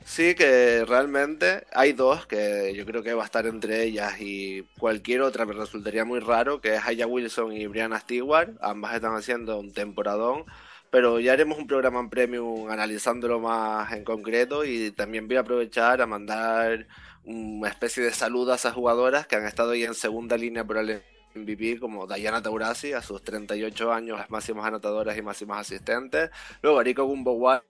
[0.06, 4.62] Sí, que realmente hay dos que yo creo que va a estar entre ellas y
[4.78, 8.51] cualquier otra me resultaría muy raro, que es Aya Wilson y Brianna Stewart.
[8.60, 10.44] Ambas están haciendo un temporadón,
[10.90, 15.40] pero ya haremos un programa en Premium analizándolo más en concreto y también voy a
[15.40, 16.86] aprovechar a mandar
[17.24, 20.76] una especie de saludo a esas jugadoras que han estado ahí en segunda línea por
[20.76, 21.02] el
[21.35, 26.31] MVP como Diana Taurasi a sus 38 años, las máximas anotadoras y máximas asistentes.
[26.62, 27.62] Luego Ariko Gumbo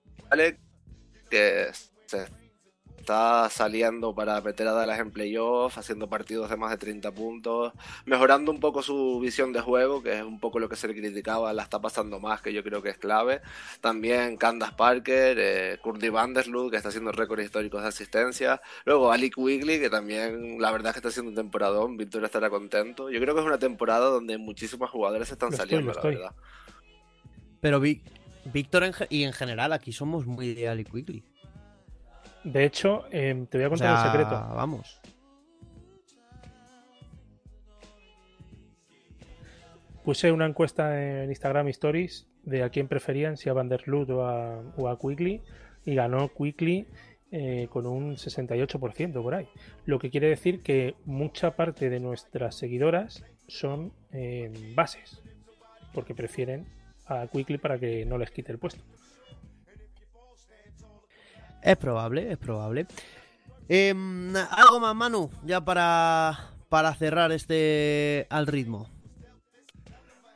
[1.31, 1.69] que
[2.15, 2.45] se
[3.05, 7.75] está saliendo para meter a Dallas en playoff, haciendo partidos de más de 30 puntos,
[8.07, 10.95] mejorando un poco su visión de juego, que es un poco lo que se le
[10.95, 13.43] criticaba, la está pasando más, que yo creo que es clave.
[13.83, 18.63] También Candace Parker, eh, Kurdy Vandersloot, que está haciendo récords históricos de asistencia.
[18.87, 22.49] Luego Ali Quigley, que también la verdad es que está haciendo un temporadón, Víctor estará
[22.49, 23.11] contento.
[23.11, 26.15] Yo creo que es una temporada donde muchísimos jugadores están Lo saliendo, estoy.
[26.15, 26.37] la verdad.
[27.61, 31.23] Pero Víctor en y en general aquí somos muy de Ali Quigley.
[32.45, 34.55] De hecho, em, te voy a O contar sea, un secreto.
[34.55, 35.01] Vamos.
[40.05, 44.61] Puse una encuesta en Instagram Stories de a quién preferían, si a Vanderloot o a,
[44.77, 45.41] o a Quickly,
[45.87, 46.87] y ganó Quickly
[47.31, 49.49] eh, con un 68% por ahí.
[49.87, 55.23] Lo que quiere decir que mucha parte de nuestras seguidoras son eh, bases,
[55.95, 56.67] porque prefieren
[57.07, 58.85] a Quickly para que no les quite el puesto.
[61.65, 62.87] Es probable, es probable.
[63.69, 68.94] Em, Algo más, Manu, ya para, para cerrar este al ritmo.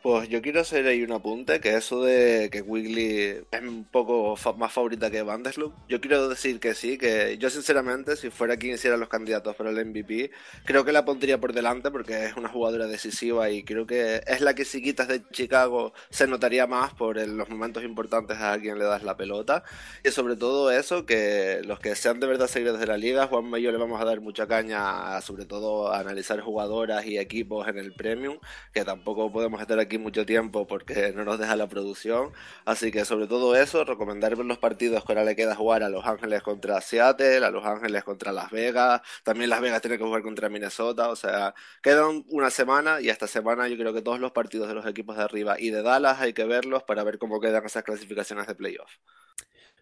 [0.00, 4.36] Pues yo quiero hacer ahí un apunte, que eso de que Wiggly es un poco
[4.36, 5.74] fa- más favorita que Vandersloot.
[5.88, 9.70] Yo quiero decir que sí, que yo sinceramente, si fuera quien hiciera los candidatos para
[9.70, 10.30] el MVP,
[10.64, 14.40] creo que la pondría por delante porque es una jugadora decisiva y creo que es
[14.40, 18.56] la que si quitas de Chicago se notaría más por el- los momentos importantes a
[18.60, 19.64] quien le das la pelota.
[20.04, 23.58] Y sobre todo eso, que los que sean de verdad seguidores de la liga, Juanma
[23.58, 27.18] y yo le vamos a dar mucha caña, a, sobre todo a analizar jugadoras y
[27.18, 28.38] equipos en el Premium,
[28.72, 32.32] que tampoco podemos estar aquí mucho tiempo porque no nos deja la producción.
[32.66, 36.05] Así que sobre todo eso, recomendar los partidos que ahora le queda jugar a Los
[36.05, 40.23] Ángeles contra Seattle, a Los Ángeles contra Las Vegas, también Las Vegas tiene que jugar
[40.23, 44.32] contra Minnesota, o sea, quedan una semana y esta semana yo creo que todos los
[44.32, 47.40] partidos de los equipos de arriba y de Dallas hay que verlos para ver cómo
[47.40, 48.90] quedan esas clasificaciones de playoff.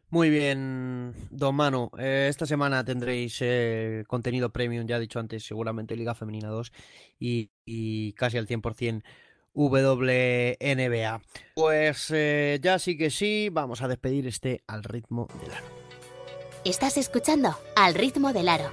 [0.09, 1.91] Muy bien, don Manu.
[1.99, 6.73] Eh, esta semana tendréis eh, contenido premium, ya he dicho antes, seguramente Liga Femenina 2
[7.19, 9.03] y, y casi al 100%
[9.57, 11.21] WNBA.
[11.55, 15.67] Pues eh, ya sí que sí, vamos a despedir este al ritmo del aro.
[16.65, 18.71] Estás escuchando Al ritmo del aro.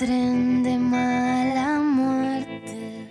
[0.00, 3.06] Tren de mala muerte.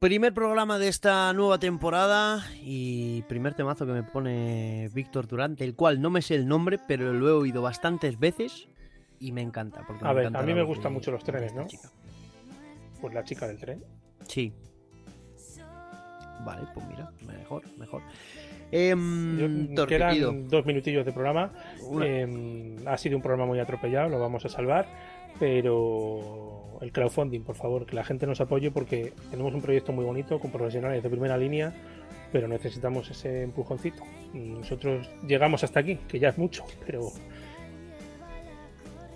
[0.00, 5.76] Primer programa de esta nueva temporada y primer temazo que me pone Víctor Durante, el
[5.76, 8.66] cual no me sé el nombre, pero lo he oído bastantes veces
[9.20, 9.84] y me encanta.
[9.86, 11.68] Porque A me ver, encanta a mí me gustan mucho los trenes, ¿no?
[11.68, 11.88] chica.
[13.00, 13.84] Pues la chica del tren.
[14.26, 14.52] Sí.
[16.44, 18.02] Vale, pues mira, mejor, mejor.
[18.72, 21.52] Yo- Thor, quedan dos minutillos de programa.
[22.02, 25.13] Eh, ha sido un programa muy atropellado, lo vamos a salvar.
[25.38, 30.04] Pero el crowdfunding, por favor, que la gente nos apoye porque tenemos un proyecto muy
[30.04, 31.72] bonito con profesionales de primera línea,
[32.32, 34.02] pero necesitamos ese empujoncito.
[34.32, 37.10] Y nosotros llegamos hasta aquí, que ya es mucho, pero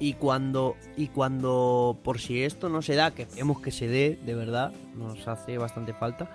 [0.00, 4.18] Y cuando, y cuando, por si esto no se da, que vemos que se dé,
[4.24, 6.30] de verdad, nos hace bastante falta,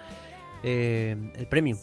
[0.63, 1.77] eh, el premium.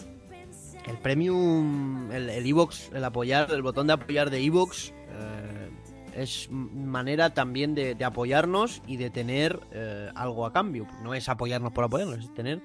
[0.86, 5.70] El premium, el el iVoox, el apoyar, el botón de apoyar de iVoox, eh,
[6.22, 10.86] es manera también de, apoyarnos y de tener eh, algo a cambio.
[11.02, 12.60] No es apoyarnos por apoyarnos, es tener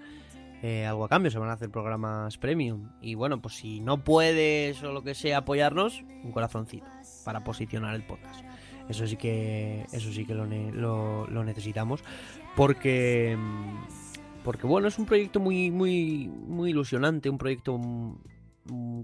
[0.62, 1.32] eh, algo a cambio.
[1.32, 2.90] Se van a hacer programas premium.
[3.02, 6.88] Y bueno, pues si no puedes o lo que sea apoyarnos, un corazoncito
[7.24, 8.44] para posicionar el podcast.
[8.90, 12.04] Eso sí que, eso sí que lo, lo- lo necesitamos.
[12.56, 13.38] Porque,
[14.44, 17.80] porque bueno, es un proyecto muy, muy, muy ilusionante, un proyecto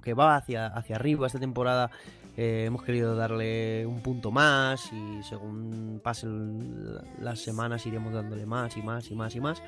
[0.03, 1.27] que va hacia, hacia arriba.
[1.27, 1.91] Esta temporada
[2.37, 8.77] eh, hemos querido darle un punto más y según pasen las semanas iremos dándole más
[8.77, 9.63] y más y más y más.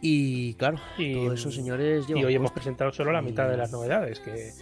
[0.00, 3.72] Y claro, todo eso, señores, lleva y hoy hemos presentado solo la mitad de las
[3.72, 4.52] novedades, que,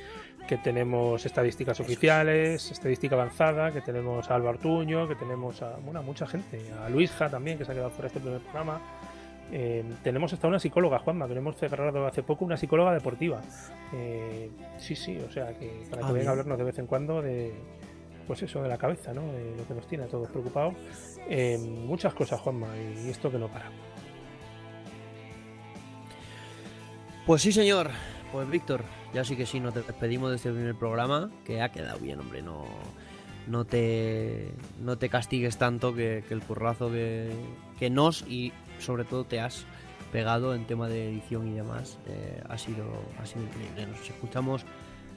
[0.46, 6.00] que tenemos estadísticas oficiales, estadística avanzada, que tenemos a Alba Artuño, que tenemos a, bueno,
[6.00, 8.80] a mucha gente, a Luisja también, que se ha quedado fuera de este primer programa.
[9.52, 13.40] Eh, tenemos hasta una psicóloga, Juanma, que lo hemos cerrado hace poco, una psicóloga deportiva.
[13.92, 16.28] Eh, sí, sí, o sea, que para Ah, que venga bien.
[16.28, 17.52] a hablarnos de vez en cuando de,
[18.26, 19.22] pues eso, de la cabeza, ¿no?
[19.32, 20.74] De lo que nos tiene a todos preocupados.
[21.28, 22.68] Eh, muchas cosas, Juanma,
[23.04, 23.70] y esto que no para.
[27.26, 27.90] Pues sí, señor.
[28.32, 32.00] Pues Víctor, ya sí que sí, nos despedimos de este primer programa, que ha quedado
[32.00, 32.64] bien, hombre, no,
[33.46, 34.50] no te
[34.80, 37.30] no te castigues tanto que, que el currazo que,
[37.78, 39.64] que nos y sobre todo te has
[40.12, 42.84] pegado en tema de edición y demás eh, ha sido
[43.20, 43.86] ha sido increíble.
[43.86, 44.64] Nos escuchamos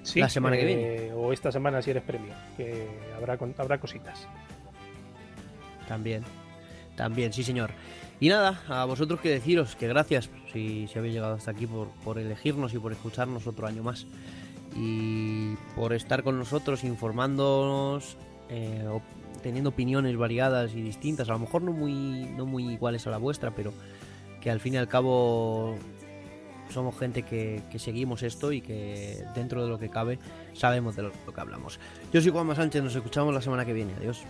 [0.07, 1.13] Sí, la semana que eh, viene.
[1.13, 4.25] O esta semana si eres premio, que habrá, habrá cositas.
[5.87, 6.23] También,
[6.95, 7.71] también, sí señor.
[8.19, 11.89] Y nada, a vosotros que deciros que gracias si, si habéis llegado hasta aquí por,
[12.05, 14.07] por elegirnos y por escucharnos otro año más.
[14.75, 18.17] Y por estar con nosotros informándonos,
[18.49, 18.87] eh,
[19.41, 23.17] teniendo opiniones variadas y distintas, a lo mejor no muy, no muy iguales a la
[23.17, 23.73] vuestra, pero
[24.41, 25.75] que al fin y al cabo
[26.69, 30.19] somos gente que, que seguimos esto y que dentro de lo que cabe
[30.53, 31.79] sabemos de lo, lo que hablamos.
[32.11, 33.93] Yo soy Juanma Sánchez, nos escuchamos la semana que viene.
[33.99, 34.25] Adiós.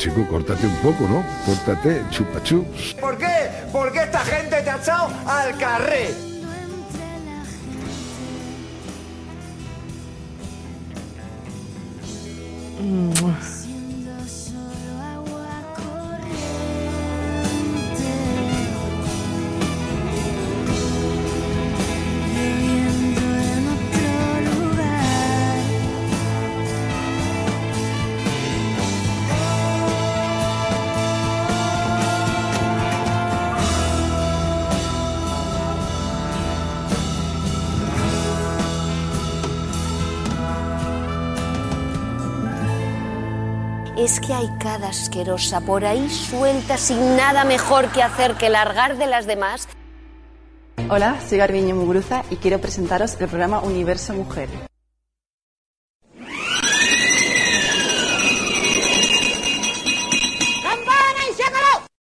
[0.00, 1.22] Chico, córtate un poco, ¿no?
[1.44, 2.94] Córtate, chupa chups.
[2.94, 3.50] ¿Por qué?
[3.70, 6.30] Porque esta gente te ha echado al carré.
[12.78, 13.59] Siendo
[44.10, 48.98] Es que hay cada asquerosa por ahí suelta sin nada mejor que hacer que largar
[48.98, 49.68] de las demás.
[50.88, 54.69] Hola, soy Garbiño Muguruza y quiero presentaros el programa Universo Mujer.